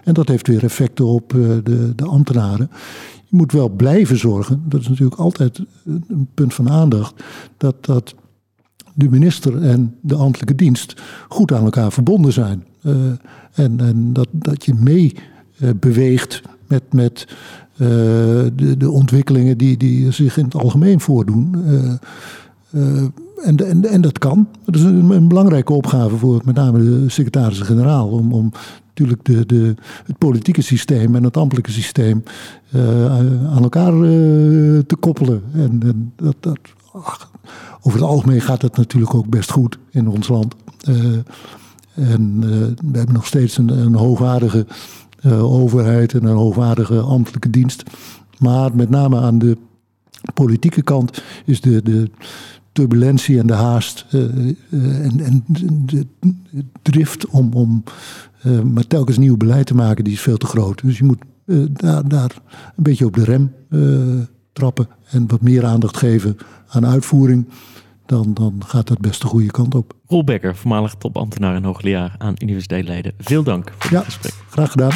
en 0.05 0.15
dat 0.15 0.29
heeft 0.29 0.47
weer 0.47 0.65
effecten 0.65 1.05
op 1.05 1.31
de, 1.65 1.93
de 1.95 2.05
ambtenaren. 2.05 2.71
Je 3.25 3.37
moet 3.37 3.53
wel 3.53 3.69
blijven 3.69 4.17
zorgen, 4.17 4.63
dat 4.69 4.81
is 4.81 4.89
natuurlijk 4.89 5.21
altijd 5.21 5.61
een 6.09 6.29
punt 6.35 6.55
van 6.55 6.71
aandacht, 6.71 7.25
dat 7.57 7.85
dat 7.85 8.15
de 8.99 9.09
minister 9.11 9.63
en 9.63 9.95
de 10.01 10.15
ambtelijke 10.15 10.55
dienst 10.55 11.03
goed 11.29 11.53
aan 11.53 11.65
elkaar 11.65 11.93
verbonden 11.93 12.33
zijn. 12.33 12.65
Uh, 12.83 12.95
en, 13.53 13.81
en 13.81 14.13
dat, 14.13 14.29
dat 14.33 14.65
je 14.65 14.75
mee 14.75 15.15
uh, 15.59 15.71
beweegt 15.81 16.43
met, 16.67 16.83
met 16.93 17.27
uh, 17.73 17.89
de, 18.55 18.75
de 18.79 18.91
ontwikkelingen 18.91 19.59
die, 19.59 19.77
die 19.77 20.11
zich 20.11 20.37
in 20.37 20.45
het 20.45 20.55
algemeen 20.55 21.01
voordoen. 21.01 21.55
en, 23.43 23.57
en, 23.57 23.85
en 23.85 24.01
dat 24.01 24.19
kan. 24.19 24.49
Dat 24.65 24.75
is 24.75 24.83
een, 24.83 25.29
belangrijke 25.29 25.73
opgave 25.73 26.17
voor 26.17 26.43
met 26.45 26.55
name 26.55 26.79
de 26.79 27.09
secretaris-generaal. 27.09 28.09
Om, 28.09 28.33
om 28.33 28.53
natuurlijk 28.87 29.25
de, 29.25 29.47
de, 29.47 29.75
het 30.05 30.19
politieke 30.19 30.63
systeem 30.63 31.15
en 31.15 31.25
het 31.25 31.37
ambtelijke 31.37 31.71
systeem 31.71 32.23
aan 33.53 33.63
elkaar 33.63 33.93
te 34.87 34.97
koppelen. 35.01 35.43
En, 35.53 35.81
en 35.83 36.13
dat, 36.17 36.37
dat 36.41 36.59
over 37.81 38.01
het 38.01 38.09
algemeen 38.09 38.41
gaat 38.41 38.63
het 38.63 38.77
natuurlijk 38.77 39.15
ook 39.15 39.29
best 39.29 39.51
goed 39.51 39.79
in 39.91 40.09
ons 40.09 40.29
land. 40.29 40.55
Uh, 40.89 41.19
en 41.95 42.35
uh, 42.37 42.49
we 42.91 42.99
hebben 42.99 43.15
nog 43.15 43.27
steeds 43.27 43.59
een, 43.59 43.69
een 43.69 43.95
hoogwaardige 43.95 44.67
uh, 45.27 45.53
overheid 45.53 46.15
en 46.15 46.25
een 46.25 46.37
hoogwaardige 46.37 47.01
ambtelijke 47.01 47.51
dienst. 47.51 47.83
Maar 48.39 48.77
met 48.77 48.91
name 48.91 49.21
aan 49.21 49.39
de 49.39 49.57
politieke 50.35 50.83
kant 50.83 51.23
is 51.45 51.61
de, 51.61 51.83
de 51.83 52.11
turbulentie 52.73 53.39
en 53.39 53.47
de 53.47 53.53
haast 53.53 54.07
en, 54.11 55.21
en 55.21 55.45
de, 55.87 56.07
drift 56.83 57.27
om, 57.27 57.53
om 57.53 57.83
maar 58.73 58.87
telkens 58.87 59.19
nieuw 59.19 59.37
beleid 59.37 59.67
te 59.67 59.75
maken, 59.75 60.05
die 60.05 60.13
is 60.13 60.21
veel 60.21 60.37
te 60.37 60.47
groot. 60.47 60.83
Dus 60.83 60.99
je 60.99 61.05
moet 61.05 61.23
daar, 61.71 62.09
daar 62.09 62.43
een 62.77 62.83
beetje 62.83 63.07
op 63.07 63.15
de 63.15 63.25
rem 63.25 63.53
trappen 64.59 64.89
en 65.11 65.27
wat 65.27 65.41
meer 65.41 65.65
aandacht 65.65 65.97
geven 65.97 66.37
aan 66.69 66.87
uitvoering 66.87 67.49
dan, 68.07 68.35
dan 68.35 68.63
gaat 68.67 68.87
dat 68.87 69.01
best 69.01 69.21
de 69.21 69.27
goede 69.27 69.51
kant 69.51 69.75
op. 69.75 69.93
Roel 70.07 70.25
Becker, 70.25 70.57
voormalig 70.57 70.95
topambtenaar 70.95 71.55
en 71.55 71.65
hoogleraar 71.65 72.15
aan 72.19 72.35
Universiteit 72.39 72.85
Leiden. 72.85 73.13
Veel 73.19 73.43
dank 73.43 73.73
voor 73.79 73.97
het 73.97 74.05
gesprek. 74.05 74.33
Graag 74.51 74.71
gedaan. 74.71 74.93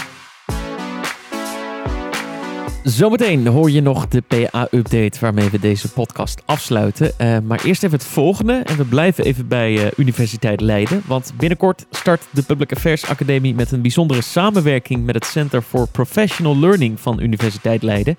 Zometeen 2.84 3.46
hoor 3.46 3.70
je 3.70 3.80
nog 3.80 4.08
de 4.08 4.20
PA-update 4.20 5.20
waarmee 5.20 5.50
we 5.50 5.58
deze 5.58 5.92
podcast 5.92 6.42
afsluiten. 6.44 7.12
Uh, 7.18 7.38
maar 7.38 7.64
eerst 7.64 7.82
even 7.82 7.98
het 7.98 8.06
volgende. 8.06 8.52
En 8.52 8.76
we 8.76 8.84
blijven 8.84 9.24
even 9.24 9.48
bij 9.48 9.72
uh, 9.72 9.86
Universiteit 9.96 10.60
Leiden. 10.60 11.02
Want 11.06 11.32
binnenkort 11.36 11.86
start 11.90 12.26
de 12.30 12.42
Public 12.42 12.72
Affairs 12.72 13.06
Academie 13.06 13.54
met 13.54 13.72
een 13.72 13.82
bijzondere 13.82 14.20
samenwerking 14.22 15.04
met 15.04 15.14
het 15.14 15.24
Center 15.24 15.62
for 15.62 15.88
Professional 15.88 16.58
Learning 16.58 17.00
van 17.00 17.20
Universiteit 17.20 17.82
Leiden. 17.82 18.16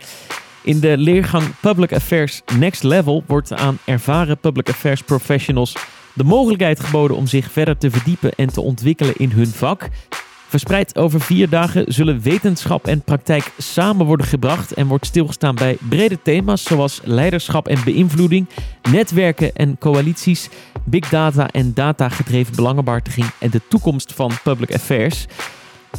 In 0.63 0.79
de 0.79 0.97
leergang 0.97 1.43
Public 1.59 1.93
Affairs 1.93 2.41
Next 2.57 2.83
Level 2.83 3.23
wordt 3.27 3.53
aan 3.53 3.77
ervaren 3.85 4.37
public 4.37 4.69
affairs 4.69 5.01
professionals 5.01 5.75
de 6.13 6.23
mogelijkheid 6.23 6.79
geboden 6.79 7.17
om 7.17 7.27
zich 7.27 7.51
verder 7.51 7.77
te 7.77 7.91
verdiepen 7.91 8.31
en 8.35 8.47
te 8.47 8.61
ontwikkelen 8.61 9.15
in 9.17 9.31
hun 9.31 9.47
vak. 9.47 9.89
Verspreid 10.47 10.97
over 10.97 11.21
vier 11.21 11.49
dagen 11.49 11.93
zullen 11.93 12.21
wetenschap 12.21 12.87
en 12.87 13.01
praktijk 13.01 13.51
samen 13.57 14.05
worden 14.05 14.25
gebracht 14.25 14.73
en 14.73 14.87
wordt 14.87 15.05
stilgestaan 15.05 15.55
bij 15.55 15.77
brede 15.89 16.21
thema's 16.21 16.63
zoals 16.63 17.01
leiderschap 17.03 17.67
en 17.67 17.83
beïnvloeding, 17.83 18.47
netwerken 18.91 19.55
en 19.55 19.77
coalities, 19.77 20.49
big 20.83 21.09
data 21.09 21.49
en 21.51 21.73
datagedreven 21.73 22.55
belangenbehartiging 22.55 23.27
en 23.39 23.49
de 23.49 23.61
toekomst 23.69 24.13
van 24.13 24.31
public 24.43 24.73
affairs. 24.73 25.25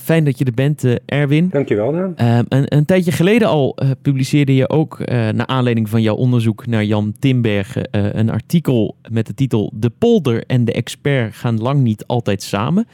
fijn 0.00 0.24
dat 0.24 0.38
je 0.38 0.44
er 0.44 0.54
bent, 0.54 0.84
Erwin. 1.06 1.48
Dankjewel, 1.48 1.92
Dan. 1.92 2.12
Een, 2.48 2.76
een, 2.76 2.84
tijdje 2.84 3.12
geleden 3.12 3.48
al 3.48 3.78
publiceerde 4.02 4.54
je 4.54 4.68
ook, 4.68 4.98
naar 5.08 5.46
aanleiding 5.46 5.88
van 5.88 6.02
jouw 6.02 6.14
onderzoek 6.14 6.66
naar 6.66 6.84
Jan 6.84 7.14
Timbergen, 7.18 7.88
een 8.18 8.30
artikel 8.30 8.96
met 9.10 9.26
de 9.26 9.34
titel 9.34 9.72
De 9.74 9.90
polder 9.90 10.44
en 10.46 10.64
de 10.64 10.72
expert 10.72 11.34
gaan 11.34 11.60
lang 11.60 11.80
niet 11.80 12.06
altijd 12.06 12.42
samen. 12.42 12.86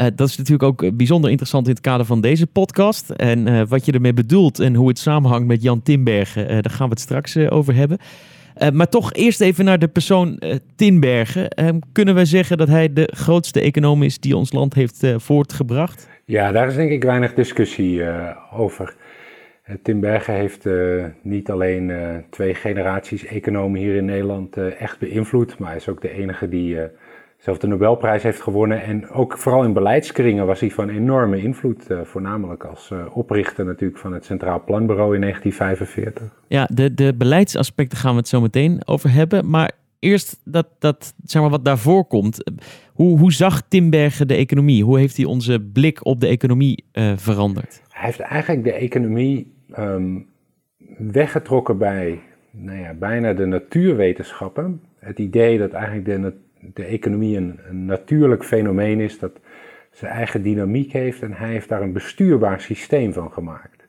Uh, 0.00 0.06
dat 0.14 0.28
is 0.28 0.36
natuurlijk 0.36 0.62
ook 0.62 0.96
bijzonder 0.96 1.30
interessant 1.30 1.66
in 1.66 1.72
het 1.72 1.80
kader 1.80 2.06
van 2.06 2.20
deze 2.20 2.46
podcast. 2.46 3.10
En 3.10 3.46
uh, 3.46 3.62
wat 3.68 3.84
je 3.84 3.92
ermee 3.92 4.12
bedoelt 4.12 4.58
en 4.58 4.74
hoe 4.74 4.88
het 4.88 4.98
samenhangt 4.98 5.46
met 5.46 5.62
Jan 5.62 5.82
Timbergen, 5.82 6.46
daar 6.48 6.70
gaan 6.70 6.88
we 6.88 6.92
het 6.92 7.00
straks 7.00 7.36
over 7.36 7.74
hebben. 7.74 7.98
maar 8.72 8.88
toch 8.88 9.12
eerst 9.12 9.40
even 9.40 9.64
naar 9.64 9.78
de 9.78 9.88
persoon 9.88 10.40
Tinbergen. 10.76 11.50
Ehm, 11.50 11.78
kunnen 11.92 12.14
we 12.14 12.24
zeggen 12.24 12.58
dat 12.58 12.68
hij 12.68 12.92
de 12.92 13.12
grootste 13.14 13.60
econoom 13.60 14.02
is 14.02 14.18
die 14.18 14.36
ons 14.36 14.52
land 14.52 14.74
heeft 14.74 15.06
voortgebracht? 15.16 16.08
Ja, 16.24 16.52
daar 16.52 16.68
is 16.68 16.74
denk 16.74 16.90
ik 16.90 17.04
weinig 17.04 17.34
discussie 17.34 18.02
over. 18.52 18.94
Timbergen 19.82 20.34
heeft 20.34 20.68
niet 21.22 21.50
alleen 21.50 21.92
twee 22.30 22.54
generaties 22.54 23.24
economen 23.24 23.80
hier 23.80 23.96
in 23.96 24.04
Nederland 24.04 24.56
echt 24.56 24.98
beïnvloed, 24.98 25.58
maar 25.58 25.68
hij 25.68 25.78
is 25.78 25.88
ook 25.88 26.02
de 26.02 26.12
enige 26.12 26.48
die 26.48 26.76
zelf 27.38 27.58
de 27.58 27.66
Nobelprijs 27.66 28.22
heeft 28.22 28.40
gewonnen. 28.40 28.82
En 28.82 29.10
ook 29.10 29.38
vooral 29.38 29.64
in 29.64 29.72
beleidskringen 29.72 30.46
was 30.46 30.60
hij 30.60 30.70
van 30.70 30.88
enorme 30.88 31.42
invloed. 31.42 31.90
Uh, 31.90 32.00
voornamelijk 32.02 32.64
als 32.64 32.90
uh, 32.92 33.16
oprichter 33.16 33.64
natuurlijk 33.64 34.00
van 34.00 34.12
het 34.12 34.24
Centraal 34.24 34.64
Planbureau 34.64 35.14
in 35.14 35.20
1945. 35.20 36.42
Ja, 36.48 36.68
de, 36.72 36.94
de 36.94 37.14
beleidsaspecten 37.14 37.98
gaan 37.98 38.12
we 38.12 38.18
het 38.18 38.28
zo 38.28 38.40
meteen 38.40 38.80
over 38.86 39.12
hebben. 39.12 39.50
Maar 39.50 39.72
eerst 39.98 40.40
dat, 40.44 40.66
dat 40.78 41.14
zeg 41.24 41.42
maar 41.42 41.50
wat 41.50 41.64
daarvoor 41.64 42.04
komt. 42.04 42.44
Hoe, 42.92 43.18
hoe 43.18 43.32
zag 43.32 43.62
Timbergen 43.68 44.28
de 44.28 44.34
economie? 44.34 44.84
Hoe 44.84 44.98
heeft 44.98 45.16
hij 45.16 45.26
onze 45.26 45.60
blik 45.72 46.04
op 46.06 46.20
de 46.20 46.26
economie 46.26 46.84
uh, 46.92 47.12
veranderd? 47.16 47.82
Hij 47.88 48.04
heeft 48.04 48.20
eigenlijk 48.20 48.64
de 48.64 48.72
economie 48.72 49.52
um, 49.78 50.26
weggetrokken 50.98 51.78
bij 51.78 52.20
nou 52.50 52.78
ja, 52.78 52.94
bijna 52.94 53.32
de 53.32 53.46
natuurwetenschappen. 53.46 54.80
Het 54.98 55.18
idee 55.18 55.58
dat 55.58 55.72
eigenlijk 55.72 56.04
de, 56.04 56.32
de 56.60 56.84
economie 56.84 57.36
een, 57.36 57.60
een, 57.68 57.84
natuurlijk 57.84 58.44
fenomeen 58.44 59.00
is 59.00 59.18
dat 59.18 59.40
zijn 59.90 60.12
eigen 60.12 60.42
dynamiek 60.42 60.92
heeft 60.92 61.22
en 61.22 61.32
hij 61.32 61.50
heeft 61.50 61.68
daar 61.68 61.82
een 61.82 61.92
bestuurbaar 61.92 62.60
systeem 62.60 63.12
van 63.12 63.32
gemaakt. 63.32 63.88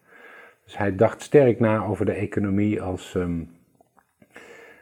Dus 0.65 0.77
hij 0.77 0.95
dacht 0.95 1.21
sterk 1.21 1.59
na 1.59 1.85
over 1.85 2.05
de 2.05 2.11
economie 2.11 2.81
als 2.81 3.13
um, 3.15 3.49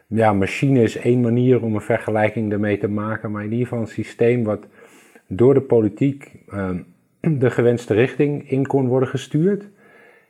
ja, 0.07 0.33
machine 0.33 0.81
is 0.81 0.97
één 0.97 1.21
manier 1.21 1.63
om 1.63 1.75
een 1.75 1.81
vergelijking 1.81 2.49
daarmee 2.49 2.77
te 2.77 2.87
maken, 2.87 3.31
maar 3.31 3.43
in 3.43 3.51
ieder 3.51 3.67
geval 3.67 3.81
een 3.81 3.87
systeem 3.87 4.43
wat 4.43 4.67
door 5.27 5.53
de 5.53 5.61
politiek 5.61 6.31
um, 6.53 6.85
de 7.39 7.49
gewenste 7.49 7.93
richting 7.93 8.49
in 8.49 8.67
kon 8.67 8.87
worden 8.87 9.09
gestuurd. 9.09 9.69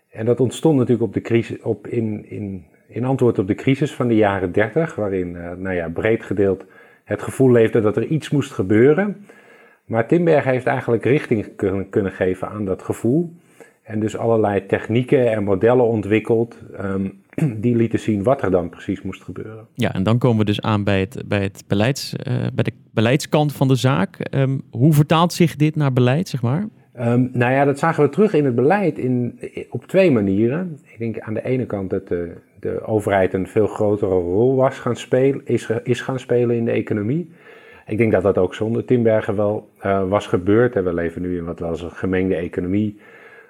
En 0.10 0.26
dat 0.26 0.40
ontstond 0.40 0.78
natuurlijk 0.78 1.08
op 1.08 1.14
de 1.14 1.22
crisis, 1.22 1.62
op 1.62 1.88
in, 1.88 2.30
in, 2.30 2.66
in 2.88 3.06
antwoord 3.06 3.40
op 3.40 3.48
de 3.48 3.56
crisis 3.56 3.94
van 3.94 4.08
de 4.08 4.16
jaren 4.16 4.52
30, 4.52 4.96
waarin 4.96 5.30
uh, 5.30 5.52
nou 5.52 5.76
ja, 5.76 5.90
breed 5.90 6.24
gedeeld 6.24 6.66
het 7.08 7.22
gevoel 7.22 7.52
leefde 7.52 7.82
dat 7.82 7.98
er 7.98 8.06
iets 8.06 8.30
moest 8.30 8.52
gebeuren. 8.52 9.26
Maar 9.86 10.08
Timberg 10.08 10.44
heeft 10.44 10.66
eigenlijk 10.66 11.06
richting 11.06 11.56
kunnen, 11.90 12.12
geven 12.12 12.50
aan 12.50 12.66
dat 12.66 12.84
gevoel. 12.84 13.34
En 13.84 14.00
dus 14.00 14.18
allerlei 14.18 14.66
technieken 14.66 15.32
en 15.32 15.44
modellen 15.44 15.86
ontwikkeld 15.86 16.58
um, 16.82 17.22
die 17.64 17.76
lieten 17.76 18.00
zien 18.00 18.24
wat 18.24 18.42
er 18.42 18.52
dan 18.52 18.70
precies 18.70 19.02
moest 19.02 19.24
gebeuren. 19.24 19.68
Ja, 19.74 19.94
en 19.94 20.04
dan 20.04 20.18
komen 20.18 20.38
we 20.38 20.46
dus 20.46 20.62
aan 20.62 20.84
bij, 20.84 21.00
het, 21.00 21.24
bij, 21.26 21.42
het 21.42 21.64
beleids, 21.68 22.14
uh, 22.14 22.34
bij 22.54 22.64
de 22.64 22.74
beleidskant 22.92 23.54
van 23.54 23.68
de 23.68 23.76
zaak. 23.76 24.36
Um, 24.36 24.62
hoe 24.70 24.94
vertaalt 24.94 25.34
zich 25.34 25.56
dit 25.56 25.76
naar 25.76 25.94
beleid, 25.94 26.30
zeg 26.30 26.42
maar? 26.42 26.68
Um, 27.00 27.30
nou 27.34 27.54
ja, 27.54 27.66
dat 27.66 27.80
zagen 27.80 28.04
we 28.04 28.10
terug 28.10 28.34
in 28.34 28.46
het 28.46 28.56
beleid 28.56 28.98
in, 28.98 29.40
op 29.70 29.86
twee 29.86 30.12
manieren. 30.12 30.80
Ik 30.84 31.00
denk 31.00 31.20
aan 31.20 31.34
de 31.34 31.46
ene 31.46 31.66
kant 31.66 31.90
dat 31.90 32.08
de, 32.08 32.32
de 32.60 32.82
overheid 32.86 33.34
een 33.34 33.48
veel 33.48 33.68
grotere 33.68 34.14
rol 34.16 34.56
was 34.56 34.80
gaan 34.80 34.96
spelen, 34.96 35.42
is, 35.46 35.72
is 35.84 36.02
gaan 36.02 36.20
spelen 36.20 36.56
in 36.56 36.66
de 36.66 36.72
economie. 36.72 37.32
Ik 37.88 37.98
denk 37.98 38.12
dat 38.12 38.24
dat 38.24 38.38
ook 38.38 38.56
zonder 38.56 38.86
Timbergen 38.86 39.36
wel 39.36 39.70
uh, 39.86 40.10
was 40.10 40.28
gebeurd. 40.28 40.76
En 40.76 40.84
we 40.84 40.94
leven 40.94 41.22
nu 41.22 41.38
in 41.38 41.46
wat 41.46 41.60
wel 41.60 41.70
eens 41.70 41.82
een 41.82 41.92
gemengde 41.92 42.36
economie 42.36 43.00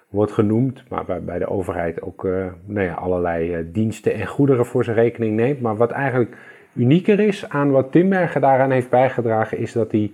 wordt 0.10 0.32
genoemd, 0.32 0.84
maar 0.90 1.06
waarbij 1.06 1.40
de 1.40 1.50
overheid 1.50 2.02
ook 2.02 2.24
uh, 2.24 2.46
nou 2.66 2.86
ja, 2.86 2.94
allerlei 2.94 3.58
uh, 3.58 3.66
diensten 3.72 4.14
en 4.14 4.28
goederen 4.28 4.66
voor 4.66 4.84
zijn 4.84 4.96
rekening 4.96 5.36
neemt. 5.36 5.62
Maar 5.62 5.76
wat 5.76 5.92
eigenlijk 5.92 6.38
unieker 6.74 7.20
is 7.20 7.50
aan 7.50 7.72
wat 7.72 7.92
Timbergen 7.92 8.42
daaraan 8.42 8.72
heeft 8.72 8.90
bijgedragen, 8.90 9.58
is 9.58 9.72
dat 9.72 9.92
hij 9.92 10.12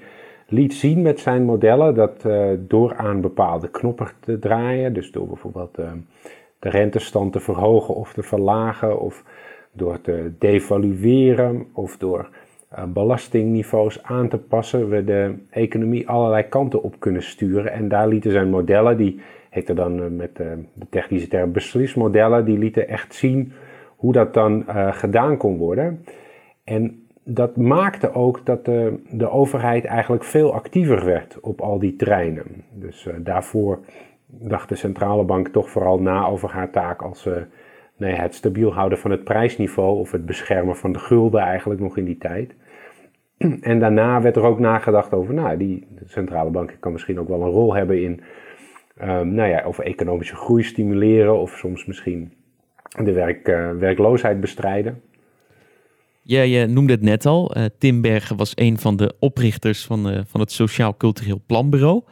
liet 0.47 0.73
zien 0.73 1.01
met 1.01 1.19
zijn 1.19 1.43
modellen 1.43 1.95
dat 1.95 2.25
door 2.59 2.95
aan 2.95 3.21
bepaalde 3.21 3.69
knoppen 3.69 4.07
te 4.19 4.39
draaien, 4.39 4.93
dus 4.93 5.11
door 5.11 5.27
bijvoorbeeld 5.27 5.75
de 6.59 6.69
rentestand 6.69 7.31
te 7.33 7.39
verhogen 7.39 7.95
of 7.95 8.13
te 8.13 8.23
verlagen, 8.23 8.99
of 8.99 9.23
door 9.71 10.01
te 10.01 10.31
devalueren 10.39 11.65
of 11.73 11.97
door 11.97 12.29
uh, 12.73 12.83
belastingniveaus 12.85 14.03
aan 14.03 14.29
te 14.29 14.37
passen, 14.37 14.89
we 14.89 15.03
de 15.03 15.35
economie 15.49 16.09
allerlei 16.09 16.43
kanten 16.43 16.83
op 16.83 16.99
kunnen 16.99 17.23
sturen. 17.23 17.71
En 17.71 17.87
daar 17.87 18.07
lieten 18.07 18.31
zijn 18.31 18.49
modellen, 18.49 18.97
die 18.97 19.21
heette 19.49 19.73
dan 19.73 20.15
met 20.15 20.35
de 20.35 20.65
technische 20.89 21.27
term 21.27 21.51
beslismodellen, 21.51 22.45
die 22.45 22.57
lieten 22.57 22.87
echt 22.87 23.13
zien 23.13 23.51
hoe 23.95 24.13
dat 24.13 24.33
dan 24.33 24.65
gedaan 24.91 25.37
kon 25.37 25.57
worden. 25.57 26.05
En 26.63 27.02
dat 27.23 27.57
maakte 27.57 28.13
ook 28.13 28.45
dat 28.45 28.65
de, 28.65 29.03
de 29.09 29.29
overheid 29.29 29.85
eigenlijk 29.85 30.23
veel 30.23 30.53
actiever 30.53 31.05
werd 31.05 31.39
op 31.39 31.61
al 31.61 31.79
die 31.79 31.95
terreinen. 31.95 32.45
Dus 32.71 33.07
daarvoor 33.17 33.79
dacht 34.27 34.69
de 34.69 34.75
centrale 34.75 35.23
bank 35.23 35.47
toch 35.47 35.69
vooral 35.69 35.99
na 35.99 36.25
over 36.25 36.49
haar 36.49 36.71
taak 36.71 37.01
als 37.01 37.25
uh, 37.25 37.33
nee, 37.97 38.13
het 38.13 38.35
stabiel 38.35 38.73
houden 38.73 38.97
van 38.97 39.11
het 39.11 39.23
prijsniveau 39.23 39.99
of 39.99 40.11
het 40.11 40.25
beschermen 40.25 40.75
van 40.75 40.91
de 40.91 40.99
gulden 40.99 41.41
eigenlijk 41.41 41.79
nog 41.79 41.97
in 41.97 42.05
die 42.05 42.17
tijd. 42.17 42.55
En 43.61 43.79
daarna 43.79 44.21
werd 44.21 44.35
er 44.35 44.43
ook 44.43 44.59
nagedacht 44.59 45.13
over, 45.13 45.33
nou, 45.33 45.57
die 45.57 45.87
centrale 46.05 46.49
bank 46.49 46.77
kan 46.79 46.91
misschien 46.91 47.19
ook 47.19 47.27
wel 47.27 47.41
een 47.41 47.49
rol 47.49 47.75
hebben 47.75 48.01
in, 48.01 48.21
um, 49.01 49.33
nou 49.33 49.49
ja, 49.49 49.63
over 49.63 49.83
economische 49.83 50.35
groei 50.35 50.63
stimuleren 50.63 51.39
of 51.39 51.51
soms 51.51 51.85
misschien 51.85 52.33
de 53.03 53.13
werk, 53.13 53.47
uh, 53.47 53.71
werkloosheid 53.71 54.39
bestrijden. 54.39 55.01
Ja, 56.23 56.41
je 56.41 56.65
noemde 56.65 56.93
het 56.93 57.01
net 57.01 57.25
al. 57.25 57.57
Uh, 57.57 57.65
Tim 57.79 58.01
Bergen 58.01 58.35
was 58.35 58.51
een 58.55 58.79
van 58.79 58.95
de 58.95 59.15
oprichters 59.19 59.83
van, 59.83 60.11
uh, 60.11 60.19
van 60.27 60.39
het 60.39 60.51
Sociaal 60.51 60.97
Cultureel 60.97 61.41
Planbureau. 61.45 62.03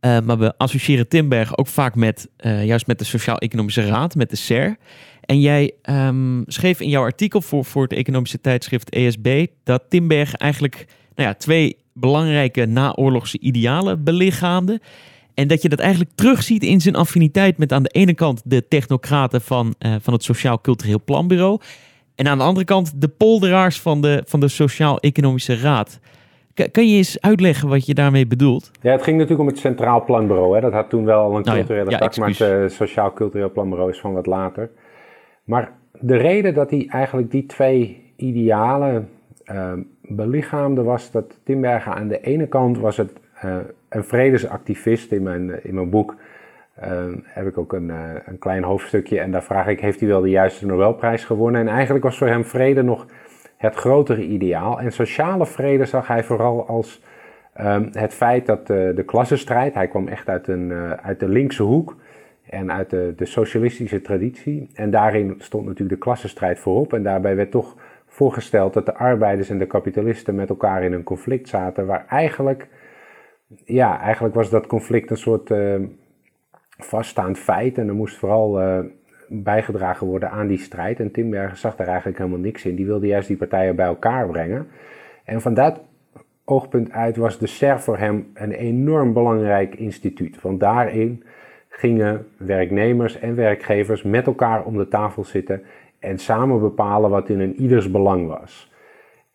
Maar 0.00 0.38
we 0.38 0.58
associëren 0.58 1.08
Tim 1.08 1.28
Bergen 1.28 1.58
ook 1.58 1.66
vaak 1.66 1.94
met, 1.94 2.28
juist 2.36 2.86
met 2.86 2.98
de 2.98 3.04
Sociaal-Economische 3.04 3.86
Raad, 3.86 4.14
met 4.14 4.30
de 4.30 4.36
SER. 4.36 4.76
En 5.20 5.40
jij 5.40 5.72
um, 5.90 6.44
schreef 6.46 6.80
in 6.80 6.88
jouw 6.88 7.02
artikel 7.02 7.40
voor, 7.40 7.64
voor 7.64 7.82
het 7.82 7.92
economische 7.92 8.40
tijdschrift 8.40 8.90
ESB 8.90 9.46
dat 9.64 9.82
Tim 9.88 10.08
Bergen 10.08 10.38
eigenlijk 10.38 10.86
nou 11.14 11.28
ja, 11.28 11.34
twee 11.34 11.76
belangrijke 11.92 12.66
naoorlogse 12.66 13.38
idealen 13.38 14.04
belichaamde. 14.04 14.80
En 15.34 15.48
dat 15.48 15.62
je 15.62 15.68
dat 15.68 15.78
eigenlijk 15.78 16.10
terugziet 16.14 16.62
in 16.62 16.80
zijn 16.80 16.96
affiniteit 16.96 17.58
met 17.58 17.72
aan 17.72 17.82
de 17.82 17.88
ene 17.88 18.14
kant 18.14 18.42
de 18.44 18.68
technocraten 18.68 19.40
van, 19.40 19.74
van 19.78 20.12
het 20.12 20.24
Sociaal 20.24 20.60
Cultureel 20.60 21.00
Planbureau. 21.04 21.60
En 22.16 22.28
aan 22.28 22.38
de 22.38 22.44
andere 22.44 22.66
kant 22.66 23.00
de 23.00 23.08
polderaars 23.08 23.80
van 23.80 24.00
de, 24.00 24.22
van 24.26 24.40
de 24.40 24.48
Sociaal-Economische 24.48 25.56
Raad. 25.56 26.00
kan 26.54 26.88
je 26.88 26.96
eens 26.96 27.20
uitleggen 27.20 27.68
wat 27.68 27.86
je 27.86 27.94
daarmee 27.94 28.26
bedoelt? 28.26 28.70
Ja, 28.82 28.92
het 28.92 29.02
ging 29.02 29.18
natuurlijk 29.18 29.48
om 29.48 29.54
het 29.54 29.62
Centraal 29.62 30.04
Planbureau. 30.04 30.54
Hè. 30.54 30.60
Dat 30.60 30.72
had 30.72 30.90
toen 30.90 31.04
wel 31.04 31.20
al 31.20 31.36
een 31.36 31.42
culturele 31.42 31.84
oh, 31.84 31.90
ja. 31.90 31.98
tak, 31.98 32.16
maar 32.16 32.28
het 32.28 32.40
uh, 32.40 32.68
Sociaal 32.68 33.12
Cultureel 33.12 33.50
Planbureau 33.50 33.90
is 33.90 34.00
van 34.00 34.12
wat 34.12 34.26
later. 34.26 34.70
Maar 35.44 35.72
de 36.00 36.16
reden 36.16 36.54
dat 36.54 36.70
hij 36.70 36.86
eigenlijk 36.88 37.30
die 37.30 37.46
twee 37.46 38.12
idealen 38.16 39.08
uh, 39.52 39.72
belichaamde 40.00 40.82
was 40.82 41.10
dat 41.10 41.38
Timbergen 41.44 41.94
aan 41.94 42.08
de 42.08 42.20
ene 42.20 42.46
kant 42.46 42.78
was 42.78 42.96
het 42.96 43.12
uh, 43.44 43.56
een 43.88 44.04
vredesactivist 44.04 45.12
in 45.12 45.22
mijn, 45.22 45.64
in 45.64 45.74
mijn 45.74 45.90
boek 45.90 46.16
heb 47.24 47.46
ik 47.46 47.58
ook 47.58 47.72
een, 47.72 47.88
uh, 47.88 48.10
een, 48.24 48.38
klein 48.38 48.62
hoofdstukje 48.62 49.20
en 49.20 49.30
daar 49.30 49.42
vraag 49.42 49.66
ik, 49.66 49.80
heeft 49.80 50.00
hij 50.00 50.08
wel 50.08 50.20
de 50.20 50.30
juiste 50.30 50.66
Nobelprijs 50.66 51.24
gewonnen? 51.24 51.60
En 51.60 51.68
eigenlijk 51.68 52.04
was 52.04 52.18
voor 52.18 52.26
hem 52.26 52.44
vrede 52.44 52.82
nog 52.82 53.06
het 53.56 53.74
grotere 53.74 54.22
ideaal. 54.22 54.80
En 54.80 54.92
sociale 54.92 55.46
vrede 55.46 55.84
zag 55.84 56.06
hij 56.06 56.24
vooral 56.24 56.66
als 56.66 57.02
um, 57.60 57.88
het 57.92 58.14
feit 58.14 58.46
dat 58.46 58.70
uh, 58.70 58.96
de 58.96 59.02
klassenstrijd, 59.06 59.74
hij 59.74 59.88
kwam 59.88 60.08
echt 60.08 60.28
uit, 60.28 60.48
een, 60.48 60.70
uh, 60.70 60.90
uit 60.90 61.20
de 61.20 61.28
linkse 61.28 61.62
hoek 61.62 61.96
en 62.50 62.72
uit 62.72 62.90
de, 62.90 63.12
de, 63.16 63.26
socialistische 63.26 64.00
traditie. 64.00 64.70
En 64.74 64.90
daarin 64.90 65.34
stond 65.38 65.64
natuurlijk 65.64 65.98
de 65.98 66.04
klassenstrijd 66.04 66.58
voorop 66.58 66.92
en 66.92 67.02
daarbij 67.02 67.36
werd 67.36 67.50
toch 67.50 67.76
voorgesteld 68.06 68.74
dat 68.74 68.86
de 68.86 68.94
arbeiders 68.94 69.50
en 69.50 69.58
de 69.58 69.66
kapitalisten 69.66 70.34
met 70.34 70.48
elkaar 70.48 70.82
in 70.82 70.92
een 70.92 71.02
conflict 71.02 71.48
zaten, 71.48 71.86
waar 71.86 72.06
eigenlijk, 72.08 72.68
ja, 73.64 74.00
eigenlijk 74.00 74.34
was 74.34 74.50
dat 74.50 74.66
conflict 74.66 75.10
een 75.10 75.16
soort 75.16 75.50
ehm, 75.50 75.84
vaststaand 76.78 77.38
feit. 77.38 77.78
En 77.78 77.88
er 77.88 77.94
moest 77.94 78.16
vooral 78.16 78.60
uh, 78.60 78.78
bijgedragen 79.28 80.06
worden 80.06 80.30
aan 80.30 80.46
die 80.46 80.58
strijd. 80.58 81.00
En 81.00 81.10
Timbergen 81.10 81.56
zag 81.56 81.76
daar 81.76 81.86
eigenlijk 81.86 82.18
helemaal 82.18 82.38
niks 82.38 82.64
in. 82.64 82.74
Die 82.74 82.86
wilde 82.86 83.06
juist 83.06 83.28
die 83.28 83.36
partijen 83.36 83.76
bij 83.76 83.86
elkaar 83.86 84.26
brengen. 84.26 84.68
En 85.24 85.40
van 85.40 85.54
dat 85.54 85.80
oogpunt 86.44 86.90
uit 86.90 87.16
was 87.16 87.38
de 87.38 87.46
SER 87.46 87.80
voor 87.80 87.98
hem 87.98 88.30
een 88.34 88.52
enorm 88.52 89.12
belangrijk 89.12 89.74
instituut. 89.74 90.40
Want 90.42 90.60
daarin 90.60 91.24
gingen 91.68 92.26
werknemers 92.36 93.18
en 93.18 93.34
werkgevers 93.34 94.02
met 94.02 94.26
elkaar 94.26 94.64
om 94.64 94.76
de 94.76 94.88
tafel 94.88 95.24
zitten 95.24 95.62
en 95.98 96.18
samen 96.18 96.60
bepalen 96.60 97.10
wat 97.10 97.28
in 97.28 97.40
een 97.40 97.54
ieders 97.54 97.90
belang 97.90 98.28
was. 98.28 98.74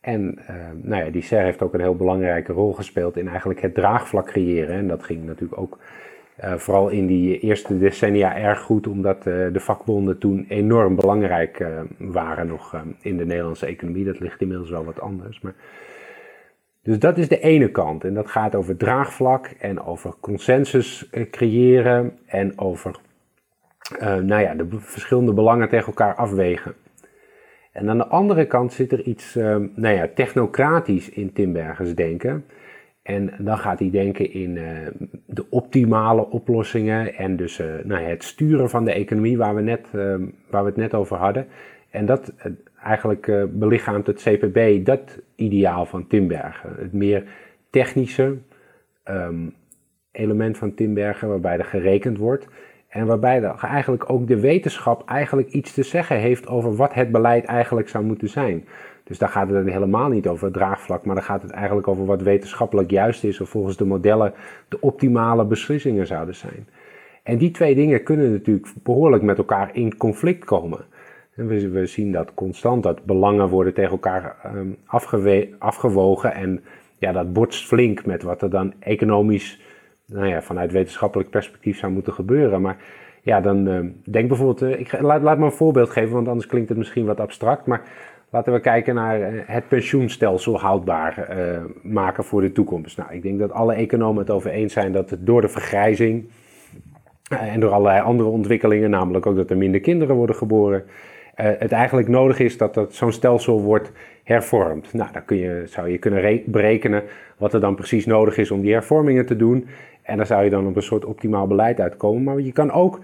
En 0.02 0.40
uh, 0.40 0.56
nou 0.82 1.04
ja, 1.06 1.12
die 1.12 1.22
SER 1.22 1.44
heeft 1.44 1.62
ook 1.62 1.74
een 1.74 1.80
heel 1.80 1.96
belangrijke 1.96 2.54
rol 2.54 2.74
gespeeld 2.74 3.18
in 3.18 3.28
eigenlijk 3.28 3.62
het 3.62 3.74
draagvlak 3.74 4.26
creëren. 4.26 4.76
En 4.76 4.88
dat 4.88 5.04
ging 5.04 5.26
natuurlijk 5.26 5.62
ook 5.62 5.80
uh, 6.44 6.54
vooral 6.54 6.90
in 6.90 7.08
die 7.08 7.40
eerste 7.40 7.78
decennia 7.78 8.38
erg 8.38 8.60
goed, 8.60 8.88
omdat 8.88 9.18
uh, 9.18 9.24
de 9.54 9.60
vakbonden 9.60 10.18
toen 10.18 10.46
enorm 10.50 10.96
belangrijk 10.96 11.60
uh, 11.60 11.82
waren 11.98 12.48
nog 12.48 12.84
in 13.02 13.18
de 13.18 13.26
Nederlandse 13.26 13.66
economie. 13.66 14.06
Dat 14.06 14.20
ligt 14.20 14.42
inmiddels 14.42 14.70
wel 14.70 14.86
wat 14.86 15.02
anders. 15.02 15.42
Maar... 15.42 15.54
Dus 16.84 17.00
dat 17.00 17.18
is 17.18 17.28
de 17.28 17.40
ene 17.40 17.72
kant. 17.72 18.04
En 18.04 18.14
dat 18.14 18.30
gaat 18.30 18.56
over 18.56 18.78
draagvlak 18.78 19.46
en 19.46 19.84
over 19.84 20.14
consensus 20.20 21.10
creëren 21.32 22.18
en 22.26 22.60
over 22.60 22.96
nou 24.00 24.42
ja, 24.42 24.54
de 24.54 24.66
verschillende 24.70 25.34
belangen 25.34 25.70
tegen 25.70 25.88
elkaar 25.88 26.16
afwegen. 26.16 26.74
En 27.72 27.90
aan 27.90 27.98
de 27.98 28.08
andere 28.08 28.46
kant 28.46 28.74
zit 28.74 28.92
er 28.92 29.02
iets 29.02 29.34
nou 29.76 29.96
ja, 29.96 30.08
technocratisch 30.16 31.10
in 31.10 31.34
Timbergers 31.34 31.96
denken. 31.96 32.46
En 33.02 33.34
dan 33.40 33.58
gaat 33.58 33.80
hij 33.80 33.90
denken 33.90 34.34
in 34.34 34.56
uh, 34.56 34.88
de 35.26 35.46
optimale 35.50 36.30
oplossingen 36.30 37.16
en 37.16 37.36
dus 37.36 37.60
uh, 37.60 37.68
nou, 37.84 38.04
het 38.04 38.24
sturen 38.24 38.70
van 38.70 38.86
de 38.86 38.94
economie 38.94 39.38
waar 39.38 39.56
we, 39.56 39.62
net, 39.62 39.88
uh, 39.96 40.16
waar 40.50 40.64
we 40.64 40.70
het 40.70 40.76
net 40.76 40.94
over 40.94 41.18
hadden. 41.18 41.48
En 41.90 42.06
dat 42.06 42.34
eigenlijk 42.84 43.48
belichaamt 43.52 44.08
het 44.08 44.22
CPB 44.22 44.86
dat 44.86 45.22
ideaal 45.36 45.86
van 45.86 46.08
Timbergen. 46.08 46.76
Het 46.78 46.94
meer 46.94 47.24
technische 47.70 48.38
um, 49.06 49.54
element 50.12 50.58
van 50.58 50.74
Timbergen 50.74 51.28
waarbij 51.28 51.58
er 51.58 51.66
gerekend 51.66 52.18
wordt. 52.18 52.48
En 52.88 53.06
waarbij 53.06 53.44
er 53.44 53.56
eigenlijk 53.62 54.10
ook 54.10 54.28
de 54.28 54.40
wetenschap 54.40 55.10
eigenlijk 55.10 55.50
iets 55.50 55.74
te 55.74 55.84
zeggen 55.84 56.18
heeft 56.18 56.48
over 56.48 56.76
wat 56.76 56.94
het 56.94 57.12
beleid 57.12 57.46
eigenlijk 57.46 57.90
zou 57.90 58.04
moeten 58.04 58.30
zijn. 58.30 58.66
Dus 59.04 59.18
daar 59.18 59.30
gaat 59.30 59.50
het 59.50 59.68
helemaal 59.68 60.10
niet 60.10 60.28
over 60.28 60.52
draagvlak, 60.52 61.06
maar 61.06 61.16
dan 61.16 61.24
gaat 61.24 61.42
het 61.42 61.52
eigenlijk 61.52 61.88
over 61.88 62.06
wat 62.06 62.22
wetenschappelijk 62.22 62.92
juist 62.92 63.24
is, 63.24 63.42
of 63.42 63.50
volgens 63.50 63.78
de 63.78 63.86
modellen 63.86 64.34
de 64.68 64.82
optimale 64.82 65.46
beslissingen 65.46 66.08
zouden 66.08 66.36
zijn. 66.36 66.68
En 67.24 67.38
die 67.38 67.52
twee 67.52 67.76
dingen 67.76 68.04
kunnen 68.04 68.32
natuurlijk 68.32 68.68
behoorlijk 68.84 69.24
met 69.24 69.38
elkaar 69.38 69.70
in 69.74 69.98
conflict 69.98 70.46
komen. 70.46 70.80
En 71.36 71.48
we, 71.72 71.86
zien 71.86 72.12
dat 72.12 72.34
constant, 72.34 72.84
dat 72.84 73.06
belangen 73.06 73.50
worden 73.50 73.74
tegen 73.74 73.92
elkaar 73.92 74.36
um, 74.56 74.78
afgewogen 75.58 76.34
en 76.34 76.64
ja, 76.98 77.12
dat 77.12 77.34
botst 77.34 77.68
flink 77.68 78.06
met 78.06 78.24
wat 78.24 78.42
er 78.42 78.50
dan 78.50 78.74
economisch, 78.80 79.62
nou 80.06 80.28
ja, 80.28 80.42
vanuit 80.42 80.72
wetenschappelijk 80.72 81.30
perspectief 81.30 81.78
zou 81.78 81.92
moeten 81.92 82.14
gebeuren. 82.14 82.62
Maar 82.62 82.78
ja, 83.22 83.42
dan 83.42 83.68
uh, 83.68 83.80
denk 84.04 84.28
bijvoorbeeld, 84.28 84.62
uh, 84.62 84.80
ik 84.80 85.02
laat, 85.02 85.22
laat 85.22 85.38
me 85.38 85.46
een 85.46 85.52
voorbeeld 85.52 85.90
geven, 85.90 86.14
want 86.14 86.28
anders 86.28 86.48
klinkt 86.48 86.70
het 86.70 86.78
misschien 86.78 87.06
wat 87.06 87.20
abstract, 87.20 87.66
maar 87.66 87.82
Laten 88.32 88.54
we 88.54 88.60
kijken 88.60 88.96
naar 88.96 89.22
eh, 89.22 89.34
het 89.46 89.68
pensioenstelsel 89.68 90.60
houdbaar 90.60 91.28
uh, 91.38 91.64
maken 91.82 92.24
voor 92.24 92.42
de 92.42 92.52
toekomst. 92.52 92.98
Nou, 92.98 93.14
ik 93.14 93.22
denk 93.22 93.40
dat 93.40 93.52
alle 93.52 93.74
economen 93.74 94.22
het 94.22 94.32
over 94.32 94.52
eens 94.52 94.74
zijn 94.74 94.92
dat 94.92 95.10
het 95.10 95.26
door 95.26 95.42
de 95.42 95.48
vergrijzing 95.48 96.30
uh, 97.34 97.54
en 97.54 97.60
door 97.60 97.72
allerlei 97.72 98.02
andere 98.02 98.30
ontwikkelingen, 98.30 98.90
namelijk 98.90 99.26
ook 99.26 99.36
dat 99.36 99.50
er 99.50 99.58
minder 99.58 99.80
kinderen 99.80 100.16
worden 100.16 100.36
geboren, 100.36 100.84
het 101.36 101.72
eigenlijk 101.72 102.08
nodig 102.08 102.40
is 102.40 102.58
dat, 102.58 102.74
dat 102.74 102.94
zo'n 102.94 103.12
stelsel 103.12 103.62
wordt 103.62 103.92
hervormd. 104.24 104.94
Nou, 104.94 105.12
dan 105.12 105.26
kun 105.26 105.38
je, 105.38 105.64
zou 105.66 105.90
je 105.90 105.98
kunnen 105.98 106.42
berekenen 106.46 107.04
wat 107.38 107.54
er 107.54 107.60
dan 107.60 107.76
precies 107.76 108.06
nodig 108.06 108.38
is 108.38 108.52
om 108.52 108.62
die 108.62 108.74
hervormingen 108.74 109.26
te 109.26 109.36
doen. 109.36 109.68
En 110.02 110.18
dan 110.18 110.26
zou 110.26 110.44
je 110.44 110.50
dan 110.50 110.68
op 110.68 110.76
een 110.76 110.82
soort 110.82 111.06
optimaal 111.06 111.48
beleid 111.48 111.80
uitkomen. 111.80 112.24
Maar 112.24 112.40
je 112.40 112.52
kan 112.52 112.72
ook 112.72 113.00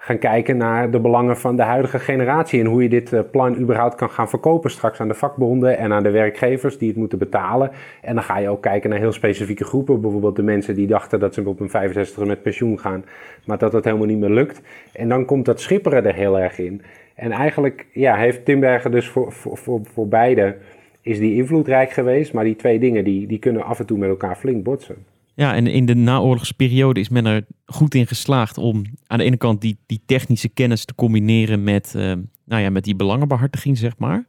gaan 0.00 0.18
kijken 0.18 0.56
naar 0.56 0.90
de 0.90 1.00
belangen 1.00 1.36
van 1.36 1.56
de 1.56 1.62
huidige 1.62 1.98
generatie 1.98 2.60
en 2.60 2.66
hoe 2.66 2.82
je 2.82 2.88
dit 2.88 3.12
eh, 3.12 3.20
plan 3.30 3.56
überhaupt 3.56 3.94
kan 3.94 4.10
gaan 4.10 4.28
verkopen 4.28 4.70
straks 4.70 5.00
aan 5.00 5.08
de 5.08 5.14
vakbonden 5.14 5.78
en 5.78 5.92
aan 5.92 6.02
de 6.02 6.10
werkgevers 6.10 6.78
die 6.78 6.88
het 6.88 6.96
moeten 6.96 7.18
betalen. 7.18 7.70
En 8.02 8.14
dan 8.14 8.24
ga 8.24 8.38
je 8.38 8.48
ook 8.48 8.62
kijken 8.62 8.90
naar 8.90 8.98
heel 8.98 9.12
specifieke 9.12 9.64
groepen, 9.64 10.00
bijvoorbeeld 10.00 10.36
de 10.36 10.42
mensen 10.42 10.74
die 10.74 10.86
dachten 10.86 11.20
dat 11.20 11.34
ze 11.34 11.48
op 11.48 11.60
een 11.60 11.70
65 11.70 12.24
met 12.24 12.42
pensioen 12.42 12.78
gaan, 12.78 13.04
maar 13.44 13.58
dat 13.58 13.72
dat 13.72 13.84
helemaal 13.84 14.06
niet 14.06 14.18
meer 14.18 14.30
lukt. 14.30 14.60
En 14.92 15.08
dan 15.08 15.24
komt 15.24 15.44
dat 15.44 15.60
schipperen 15.60 16.04
er 16.04 16.14
heel 16.14 16.38
erg 16.38 16.58
in. 16.58 16.82
En 17.14 17.30
eigenlijk 17.30 17.86
ja, 17.92 18.16
heeft 18.16 18.44
Timberger 18.44 18.90
dus 18.90 19.08
voor, 19.08 19.32
voor, 19.32 19.56
voor, 19.56 19.80
voor 19.92 20.08
beide 20.08 20.56
is 21.00 21.18
die 21.18 21.34
invloedrijk 21.34 21.90
geweest, 21.90 22.32
maar 22.32 22.44
die 22.44 22.56
twee 22.56 22.78
dingen 22.78 23.04
die, 23.04 23.26
die 23.26 23.38
kunnen 23.38 23.62
af 23.62 23.78
en 23.78 23.86
toe 23.86 23.98
met 23.98 24.08
elkaar 24.08 24.36
flink 24.36 24.64
botsen. 24.64 24.96
Ja, 25.38 25.54
en 25.54 25.66
in 25.66 25.86
de 25.86 25.94
naoorlogse 25.94 26.54
periode 26.54 27.00
is 27.00 27.08
men 27.08 27.26
er 27.26 27.44
goed 27.66 27.94
in 27.94 28.06
geslaagd 28.06 28.58
om 28.58 28.84
aan 29.06 29.18
de 29.18 29.24
ene 29.24 29.36
kant 29.36 29.60
die, 29.60 29.78
die 29.86 30.02
technische 30.06 30.48
kennis 30.48 30.84
te 30.84 30.94
combineren 30.94 31.62
met, 31.62 31.92
uh, 31.96 32.12
nou 32.44 32.62
ja, 32.62 32.70
met 32.70 32.84
die 32.84 32.96
belangenbehartiging, 32.96 33.78
zeg 33.78 33.98
maar. 33.98 34.24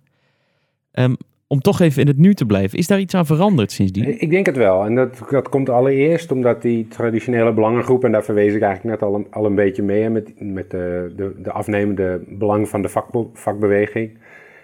Um, 0.93 1.17
om 1.47 1.59
toch 1.59 1.79
even 1.79 2.01
in 2.01 2.07
het 2.07 2.17
nu 2.17 2.33
te 2.33 2.45
blijven. 2.45 2.77
Is 2.77 2.87
daar 2.87 2.99
iets 2.99 3.13
aan 3.13 3.25
veranderd 3.25 3.71
sindsdien? 3.71 4.21
Ik 4.21 4.29
denk 4.29 4.45
het 4.45 4.57
wel. 4.57 4.85
En 4.85 4.95
dat, 4.95 5.21
dat 5.29 5.49
komt 5.49 5.69
allereerst 5.69 6.31
omdat 6.31 6.61
die 6.61 6.87
traditionele 6.87 7.53
belangengroep, 7.53 8.03
en 8.03 8.11
daar 8.11 8.23
verwees 8.23 8.53
ik 8.53 8.61
eigenlijk 8.61 8.99
net 8.99 9.09
al 9.09 9.15
een, 9.15 9.27
al 9.29 9.45
een 9.45 9.55
beetje 9.55 9.83
mee, 9.83 10.09
met, 10.09 10.33
met 10.37 10.71
de, 10.71 11.13
de, 11.15 11.35
de 11.41 11.51
afnemende 11.51 12.21
belang 12.27 12.69
van 12.69 12.81
de 12.81 12.89
vakbe, 12.89 13.27
vakbeweging, 13.33 14.17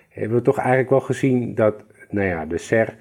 hebben 0.09 0.37
we 0.37 0.43
toch 0.43 0.57
eigenlijk 0.57 0.89
wel 0.89 1.01
gezien 1.01 1.55
dat 1.55 1.83
nou 2.09 2.27
ja, 2.27 2.45
de 2.45 2.57
SER 2.57 2.95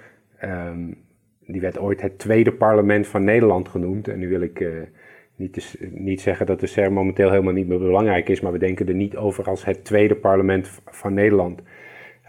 um, 0.45 1.03
die 1.47 1.61
werd 1.61 1.79
ooit 1.79 2.01
het 2.01 2.19
tweede 2.19 2.53
parlement 2.53 3.07
van 3.07 3.25
Nederland 3.25 3.69
genoemd. 3.69 4.09
En 4.09 4.19
nu 4.19 4.29
wil 4.29 4.41
ik 4.41 4.61
uh, 4.61 4.73
niet, 5.37 5.77
niet 5.91 6.21
zeggen 6.21 6.47
dat 6.47 6.61
de 6.61 6.67
SER 6.67 6.93
momenteel 6.93 7.31
helemaal 7.31 7.53
niet 7.53 7.69
meer 7.69 7.79
belangrijk 7.79 8.29
is, 8.29 8.41
maar 8.41 8.53
we 8.53 8.59
denken 8.59 8.89
er 8.89 8.95
niet 8.95 9.17
over 9.17 9.45
als 9.45 9.65
het 9.65 9.85
tweede 9.85 10.15
parlement 10.15 10.81
van 10.87 11.15
Nederland. 11.15 11.63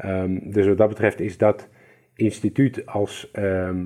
Um, 0.06 0.52
dus 0.52 0.68
wat 0.68 0.78
dat 0.78 0.90
betreft 0.90 1.20
is 1.20 1.38
dat 1.38 1.68
instituut 2.16 2.86
als, 2.86 3.30
ehm, 3.32 3.86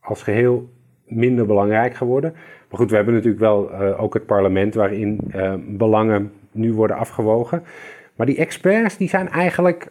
als 0.00 0.22
geheel 0.22 0.70
minder 1.06 1.46
belangrijk 1.46 1.94
geworden. 1.94 2.32
Maar 2.70 2.78
goed, 2.78 2.90
we 2.90 2.96
hebben 2.96 3.14
natuurlijk 3.14 3.42
wel 3.42 3.72
uh, 3.72 4.02
ook 4.02 4.14
het 4.14 4.26
parlement 4.26 4.74
waarin 4.74 5.20
uh, 5.34 5.54
belangen 5.66 6.32
nu 6.52 6.72
worden 6.72 6.96
afgewogen. 6.96 7.62
Maar 8.16 8.26
die 8.26 8.36
experts 8.36 8.96
die 8.96 9.08
zijn 9.08 9.28
eigenlijk 9.28 9.90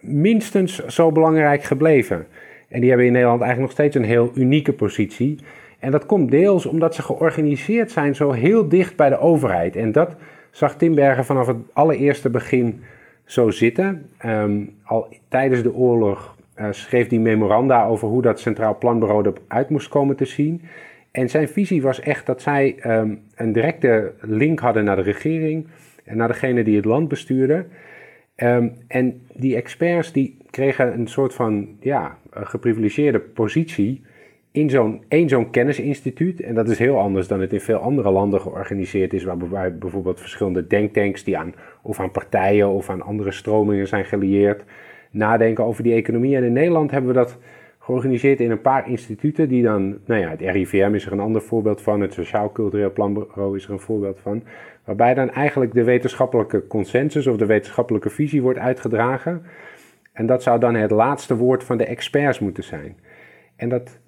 minstens 0.00 0.86
zo 0.86 1.12
belangrijk 1.12 1.62
gebleven. 1.62 2.26
En 2.68 2.80
die 2.80 2.88
hebben 2.88 3.06
in 3.06 3.12
Nederland 3.12 3.40
eigenlijk 3.40 3.70
nog 3.70 3.80
steeds 3.80 3.96
een 3.96 4.10
heel 4.10 4.30
unieke 4.34 4.72
positie. 4.72 5.38
En 5.78 5.90
dat 5.90 6.06
komt 6.06 6.30
deels 6.30 6.66
omdat 6.66 6.94
ze 6.94 7.02
georganiseerd 7.02 7.90
zijn 7.90 8.14
zo 8.14 8.30
heel 8.30 8.68
dicht 8.68 8.96
bij 8.96 9.08
de 9.08 9.18
overheid. 9.18 9.76
En 9.76 9.92
dat 9.92 10.14
zag 10.50 10.76
Timbergen 10.76 11.24
vanaf 11.24 11.46
het 11.46 11.56
allereerste 11.72 12.30
begin 12.30 12.82
zo 13.24 13.50
zitten. 13.50 14.10
Um, 14.26 14.74
al 14.82 15.08
tijdens 15.28 15.62
de 15.62 15.74
oorlog 15.74 16.36
uh, 16.56 16.66
schreef 16.70 17.08
hij 17.08 17.18
memoranda 17.18 17.86
over 17.86 18.08
hoe 18.08 18.22
dat 18.22 18.40
Centraal 18.40 18.78
Planbureau 18.78 19.32
eruit 19.48 19.68
moest 19.68 19.88
komen 19.88 20.16
te 20.16 20.24
zien. 20.24 20.62
En 21.10 21.28
zijn 21.28 21.48
visie 21.48 21.82
was 21.82 22.00
echt 22.00 22.26
dat 22.26 22.42
zij 22.42 22.76
um, 22.86 23.20
een 23.34 23.52
directe 23.52 24.12
link 24.20 24.60
hadden 24.60 24.84
naar 24.84 24.96
de 24.96 25.02
regering 25.02 25.66
en 26.04 26.16
naar 26.16 26.28
degene 26.28 26.64
die 26.64 26.76
het 26.76 26.84
land 26.84 27.08
bestuurde. 27.08 27.66
Um, 28.36 28.72
en 28.88 29.20
die 29.32 29.56
experts 29.56 30.12
die 30.12 30.36
kregen 30.50 30.92
een 30.98 31.06
soort 31.06 31.34
van 31.34 31.68
ja, 31.80 32.18
geprivilegeerde 32.30 33.20
positie 33.20 34.02
in 34.50 34.70
zo'n 34.70 35.02
één 35.08 35.28
zo'n 35.28 35.50
kennisinstituut. 35.50 36.40
En 36.40 36.54
dat 36.54 36.68
is 36.68 36.78
heel 36.78 36.98
anders 36.98 37.28
dan 37.28 37.40
het 37.40 37.52
in 37.52 37.60
veel 37.60 37.78
andere 37.78 38.10
landen 38.10 38.40
georganiseerd 38.40 39.12
is, 39.12 39.24
waarbij 39.24 39.78
bijvoorbeeld 39.78 40.20
verschillende 40.20 40.66
denktanks 40.66 41.24
die 41.24 41.38
aan 41.38 41.54
of 41.82 42.00
aan 42.00 42.10
partijen 42.10 42.68
of 42.68 42.90
aan 42.90 43.02
andere 43.02 43.32
stromingen 43.32 43.88
zijn 43.88 44.04
gelieerd, 44.04 44.64
nadenken 45.10 45.64
over 45.64 45.82
die 45.82 45.94
economie. 45.94 46.36
En 46.36 46.44
in 46.44 46.52
Nederland 46.52 46.90
hebben 46.90 47.10
we 47.10 47.16
dat 47.16 47.38
georganiseerd 47.78 48.40
in 48.40 48.50
een 48.50 48.60
paar 48.60 48.88
instituten 48.88 49.48
die 49.48 49.62
dan, 49.62 49.98
nou 50.04 50.20
ja, 50.20 50.30
het 50.30 50.40
RIVM 50.40 50.94
is 50.94 51.06
er 51.06 51.12
een 51.12 51.20
ander 51.20 51.42
voorbeeld 51.42 51.82
van, 51.82 52.00
het 52.00 52.12
Sociaal 52.12 52.52
Cultureel 52.52 52.92
Planbureau 52.92 53.56
is 53.56 53.64
er 53.64 53.70
een 53.70 53.80
voorbeeld 53.80 54.18
van, 54.20 54.42
waarbij 54.84 55.14
dan 55.14 55.30
eigenlijk 55.30 55.72
de 55.72 55.84
wetenschappelijke 55.84 56.66
consensus 56.66 57.26
of 57.26 57.36
de 57.36 57.46
wetenschappelijke 57.46 58.10
visie 58.10 58.42
wordt 58.42 58.58
uitgedragen. 58.58 59.42
En 60.18 60.26
dat 60.26 60.42
zou 60.42 60.60
dan 60.60 60.74
het 60.74 60.90
laatste 60.90 61.36
woord 61.36 61.64
van 61.64 61.78
de 61.78 61.84
experts 61.84 62.38
moeten 62.38 62.64
zijn. 62.64 62.96
En 63.56 63.68
dat, 63.68 63.98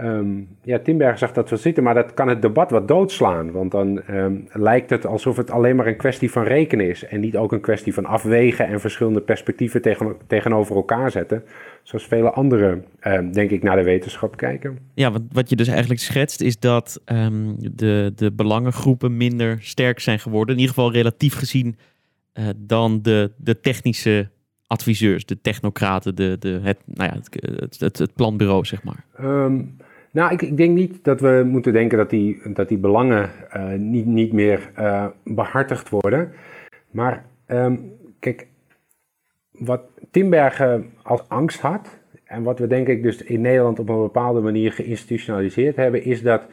Um, 0.00 0.48
ja, 0.62 0.78
Timberg 0.78 1.18
zegt 1.18 1.34
dat 1.34 1.50
we 1.50 1.56
zitten, 1.56 1.82
maar 1.82 1.94
dat 1.94 2.14
kan 2.14 2.28
het 2.28 2.42
debat 2.42 2.70
wat 2.70 2.88
doodslaan. 2.88 3.50
Want 3.50 3.70
dan 3.70 4.02
um, 4.10 4.48
lijkt 4.52 4.90
het 4.90 5.06
alsof 5.06 5.36
het 5.36 5.50
alleen 5.50 5.76
maar 5.76 5.86
een 5.86 5.96
kwestie 5.96 6.30
van 6.30 6.42
rekenen 6.42 6.88
is. 6.88 7.04
En 7.04 7.20
niet 7.20 7.36
ook 7.36 7.52
een 7.52 7.60
kwestie 7.60 7.94
van 7.94 8.06
afwegen 8.06 8.66
en 8.66 8.80
verschillende 8.80 9.20
perspectieven 9.20 9.82
tegen, 9.82 10.16
tegenover 10.26 10.76
elkaar 10.76 11.10
zetten. 11.10 11.42
Zoals 11.82 12.06
vele 12.06 12.30
anderen, 12.30 12.84
um, 13.02 13.32
denk 13.32 13.50
ik, 13.50 13.62
naar 13.62 13.76
de 13.76 13.82
wetenschap 13.82 14.36
kijken. 14.36 14.78
Ja, 14.94 15.12
wat, 15.12 15.22
wat 15.32 15.48
je 15.48 15.56
dus 15.56 15.68
eigenlijk 15.68 16.00
schetst 16.00 16.40
is 16.40 16.58
dat 16.58 17.02
de, 17.58 18.12
de 18.14 18.32
belangengroepen 18.32 19.16
minder 19.16 19.56
sterk 19.60 20.00
zijn 20.00 20.18
geworden. 20.18 20.54
In 20.54 20.60
ieder 20.60 20.74
geval 20.74 20.92
relatief 20.92 21.34
gezien 21.34 21.76
uh, 22.34 22.48
dan 22.56 23.02
de, 23.02 23.32
de 23.36 23.60
technische 23.60 24.28
adviseurs, 24.68 25.26
de 25.26 25.40
technocraten, 25.40 26.14
de, 26.14 26.36
de, 26.38 26.60
het, 26.62 26.78
nou 26.84 27.10
ja, 27.10 27.16
het, 27.40 27.80
het, 27.80 27.98
het 27.98 28.14
planbureau, 28.14 28.64
zeg 28.64 28.82
maar. 28.82 29.04
Nou, 30.12 30.32
ik, 30.32 30.42
ik, 30.42 30.56
denk 30.56 30.74
niet 30.74 31.04
dat 31.04 31.20
we 31.20 31.46
moeten 31.46 31.72
denken 31.72 31.98
dat 31.98 32.10
die, 32.10 32.52
dat 32.52 32.68
die 32.68 32.78
belangen 32.78 33.30
uh, 33.56 33.72
niet, 33.72 34.06
niet 34.06 34.32
meer 34.32 34.70
uh, 34.78 35.06
behartigd 35.24 35.88
worden. 35.88 36.32
Maar 36.90 37.24
um, 37.46 37.92
kijk, 38.18 38.46
wat 39.50 39.82
Timbergen 40.10 40.90
als 41.02 41.28
angst 41.28 41.60
had, 41.60 42.00
en 42.24 42.42
wat 42.42 42.58
we 42.58 42.66
denk 42.66 42.88
ik 42.88 43.02
dus 43.02 43.22
in 43.22 43.40
Nederland 43.40 43.78
op 43.78 43.88
een 43.88 44.02
bepaalde 44.02 44.40
manier 44.40 44.72
geïnstitutionaliseerd 44.72 45.76
hebben, 45.76 46.04
is 46.04 46.22
dat 46.22 46.46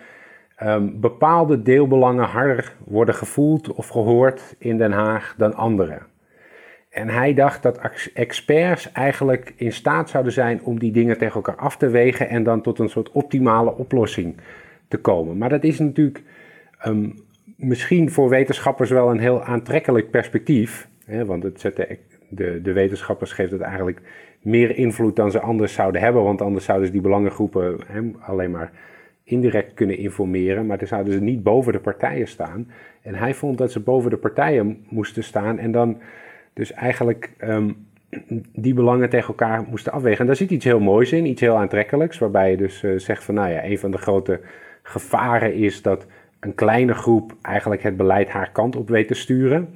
um, 0.63 0.99
bepaalde 0.99 1.61
deelbelangen 1.61 2.25
harder 2.25 2.75
worden 2.85 3.15
gevoeld 3.15 3.73
of 3.73 3.87
gehoord 3.87 4.55
in 4.57 4.77
Den 4.77 4.91
Haag 4.91 5.33
dan 5.37 5.53
andere. 5.53 5.99
En 6.95 7.09
hij 7.09 7.33
dacht 7.33 7.63
dat 7.63 7.79
experts 8.13 8.91
eigenlijk 8.91 9.53
in 9.55 9.71
staat 9.71 10.09
zouden 10.09 10.33
zijn 10.33 10.63
om 10.63 10.79
die 10.79 10.91
dingen 10.91 11.17
tegen 11.17 11.35
elkaar 11.35 11.55
af 11.55 11.77
te 11.77 11.89
wegen 11.89 12.29
en 12.29 12.43
dan 12.43 12.61
tot 12.61 12.79
een 12.79 12.89
soort 12.89 13.11
optimale 13.11 13.77
oplossing 13.77 14.35
te 14.87 14.97
komen. 14.97 15.37
Maar 15.37 15.49
dat 15.49 15.63
is 15.63 15.79
natuurlijk 15.79 16.23
um, 16.85 17.13
misschien 17.55 18.11
voor 18.11 18.29
wetenschappers 18.29 18.89
wel 18.89 19.11
een 19.11 19.19
heel 19.19 19.43
aantrekkelijk 19.43 20.09
perspectief. 20.09 20.87
Hè, 21.05 21.25
want 21.25 21.43
het 21.43 21.59
zet 21.59 21.75
de, 21.75 21.97
de, 22.29 22.61
de, 22.61 22.73
wetenschappers 22.73 23.31
geeft 23.31 23.51
het 23.51 23.61
eigenlijk 23.61 24.01
meer 24.41 24.77
invloed 24.77 25.15
dan 25.15 25.31
ze 25.31 25.39
anders 25.39 25.73
zouden 25.73 26.01
hebben. 26.01 26.23
Want 26.23 26.41
anders 26.41 26.65
zouden 26.65 26.87
ze 26.87 26.93
die 26.93 27.01
belangengroepen 27.01 27.77
hè, 27.87 28.01
alleen 28.19 28.51
maar 28.51 28.71
indirect 29.23 29.73
kunnen 29.73 29.97
informeren. 29.97 30.65
Maar 30.65 30.77
dan 30.77 30.87
zouden 30.87 31.13
ze 31.13 31.21
niet 31.21 31.43
boven 31.43 31.73
de 31.73 31.79
partijen 31.79 32.27
staan. 32.27 32.71
En 33.01 33.15
hij 33.15 33.33
vond 33.33 33.57
dat 33.57 33.71
ze 33.71 33.79
boven 33.79 34.09
de 34.09 34.17
partijen 34.17 34.85
moesten 34.89 35.23
staan 35.23 35.59
en 35.59 35.71
dan 35.71 35.97
dus 36.55 36.73
eigenlijk 36.73 37.31
um, 37.43 37.87
die 38.53 38.73
belangen 38.73 39.09
tegen 39.09 39.27
elkaar 39.27 39.63
moesten 39.69 39.91
afwegen. 39.91 40.19
En 40.19 40.25
daar 40.25 40.35
zit 40.35 40.51
iets 40.51 40.65
heel 40.65 40.79
moois 40.79 41.11
in, 41.11 41.25
iets 41.25 41.41
heel 41.41 41.57
aantrekkelijks, 41.57 42.17
waarbij 42.17 42.51
je 42.51 42.57
dus 42.57 42.83
uh, 42.83 42.99
zegt 42.99 43.23
van 43.23 43.35
nou 43.35 43.49
ja, 43.49 43.65
een 43.65 43.79
van 43.79 43.91
de 43.91 43.97
grote 43.97 44.39
gevaren 44.83 45.53
is 45.53 45.81
dat 45.81 46.05
een 46.39 46.55
kleine 46.55 46.93
groep 46.93 47.35
eigenlijk 47.41 47.83
het 47.83 47.97
beleid 47.97 48.29
haar 48.29 48.51
kant 48.51 48.75
op 48.75 48.89
weet 48.89 49.07
te 49.07 49.13
sturen. 49.13 49.69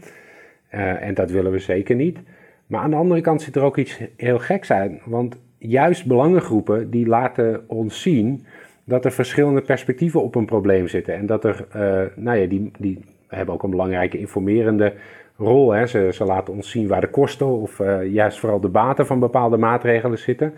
Uh, 0.74 1.02
en 1.02 1.14
dat 1.14 1.32
willen 1.32 1.52
we 1.52 1.60
zeker 1.60 1.96
niet. 1.96 2.20
Maar 2.68 2.82
aan 2.82 2.90
de 2.90 2.96
andere 2.96 3.22
kant 3.22 3.42
zit 3.42 3.56
er 3.56 3.62
ook 3.62 3.78
iets 3.78 4.00
heel 4.16 4.40
geks 4.40 4.72
aan, 4.72 5.00
want 5.06 5.40
juist 5.58 6.06
belangengroepen 6.06 6.90
die 6.90 7.08
laten 7.08 7.64
ons 7.68 8.02
zien 8.02 8.46
dat 8.84 9.06
er 9.06 9.12
verschillende 9.12 9.62
perspectieven 9.62 10.24
op 10.24 10.36
een 10.36 10.46
probleem 10.46 10.88
zitten. 10.88 11.16
En 11.16 11.26
dat 11.26 11.44
er, 11.44 11.68
uh, 11.76 12.06
nou 12.16 12.38
ja, 12.38 12.48
die, 12.48 12.72
die 12.78 13.00
hebben 13.38 13.56
ook 13.56 13.64
een 13.64 13.70
belangrijke 13.70 14.18
informerende 14.18 14.94
rol. 15.38 15.72
Hè. 15.72 15.86
Ze, 15.86 16.10
ze, 16.14 16.24
laten 16.26 16.54
ons 16.54 16.70
zien 16.70 16.88
waar 16.88 17.02
de 17.02 17.10
kosten 17.10 17.48
of 17.48 17.80
uh, 17.80 18.06
juist 18.12 18.40
vooral 18.40 18.60
de 18.60 18.70
baten 18.70 19.06
van 19.06 19.20
bepaalde 19.20 19.58
maatregelen 19.58 20.18
zitten. 20.18 20.54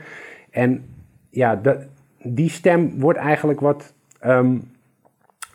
En 0.49 0.85
ja, 1.29 1.61
die 2.23 2.49
stem 2.49 2.99
wordt 2.99 3.19
eigenlijk 3.19 3.59
wat 3.59 3.93
um, 4.25 4.71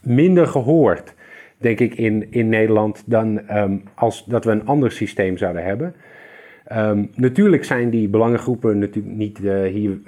minder 0.02 0.46
gehoord, 0.46 1.14
denk 1.58 1.80
ik, 1.80 1.94
in, 1.94 2.32
in 2.32 2.48
Nederland 2.48 3.02
dan 3.06 3.56
um, 3.56 3.82
als 3.94 4.24
dat 4.24 4.44
we 4.44 4.50
een 4.50 4.66
ander 4.66 4.92
systeem 4.92 5.36
zouden 5.36 5.64
hebben. 5.64 5.94
Um, 6.72 7.10
natuurlijk 7.14 7.64
zijn 7.64 7.90
die 7.90 8.08
belangengroepen 8.08 8.78
natuurlijk 8.78 9.16
niet 9.16 9.38
uh, 9.38 9.62
hier, 9.62 9.98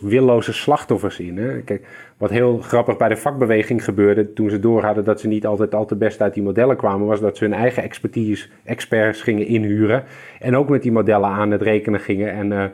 willoze 0.00 0.52
slachtoffers 0.52 1.18
in. 1.18 1.38
Hè? 1.38 1.60
Kijk, 1.60 1.86
wat 2.16 2.30
heel 2.30 2.58
grappig 2.58 2.96
bij 2.96 3.08
de 3.08 3.16
vakbeweging 3.16 3.84
gebeurde 3.84 4.32
toen 4.32 4.50
ze 4.50 4.60
doorhadden 4.60 5.04
dat 5.04 5.20
ze 5.20 5.28
niet 5.28 5.46
altijd 5.46 5.74
al 5.74 5.86
te 5.86 5.96
best 5.96 6.20
uit 6.20 6.34
die 6.34 6.42
modellen 6.42 6.76
kwamen, 6.76 7.06
was 7.06 7.20
dat 7.20 7.36
ze 7.36 7.44
hun 7.44 7.52
eigen 7.52 7.82
expertise, 7.82 8.48
experts 8.64 9.22
gingen 9.22 9.46
inhuren 9.46 10.04
en 10.38 10.56
ook 10.56 10.68
met 10.68 10.82
die 10.82 10.92
modellen 10.92 11.28
aan 11.28 11.50
het 11.50 11.62
rekenen 11.62 12.00
gingen 12.00 12.32
en 12.32 12.50
uh, 12.50 12.64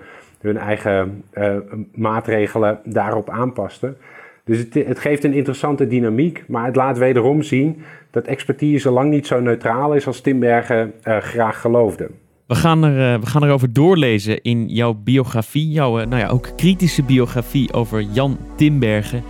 hun 0.40 0.56
eigen 0.56 1.24
uh, 1.34 1.56
maatregelen 1.94 2.78
daarop 2.84 3.30
aanpasten. 3.30 3.96
Dus 4.44 4.58
het, 4.58 4.74
het, 4.74 4.98
geeft 4.98 5.24
een 5.24 5.32
interessante 5.32 5.86
dynamiek, 5.86 6.44
maar 6.48 6.66
het 6.66 6.76
laat 6.76 6.98
wederom 6.98 7.42
zien 7.42 7.82
dat 8.10 8.26
expertise 8.26 8.90
lang 8.90 9.10
niet 9.10 9.26
zo 9.26 9.40
neutraal 9.40 9.94
is 9.94 10.06
als 10.06 10.20
Timbergen 10.20 10.92
graag 11.02 11.60
geloofde. 11.60 12.08
We 12.46 12.54
gaan, 12.54 12.84
er, 12.84 13.14
uh, 13.14 13.20
we 13.20 13.26
gaan 13.26 13.44
erover 13.44 13.72
doorlezen 13.72 14.42
in 14.42 14.68
jouw 14.68 14.94
biografie, 14.94 15.70
jouw 15.70 16.00
uh, 16.00 16.06
nou 16.06 16.22
ja, 16.22 16.28
ook 16.28 16.48
kritische 16.56 17.02
biografie 17.02 17.72
over 17.72 18.02
Jan 18.02 18.38
Timbergen. 18.56 19.22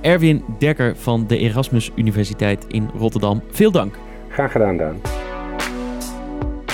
Erwin 0.00 0.44
Dekker 0.58 0.96
van 0.96 1.26
de 1.26 1.38
Erasmus 1.38 1.90
Universiteit 1.96 2.64
in 2.68 2.90
Rotterdam. 2.98 3.42
Veel 3.50 3.70
dank. 3.70 3.98
Graag 4.28 4.52
gedaan, 4.52 4.76
Daan. 4.76 5.00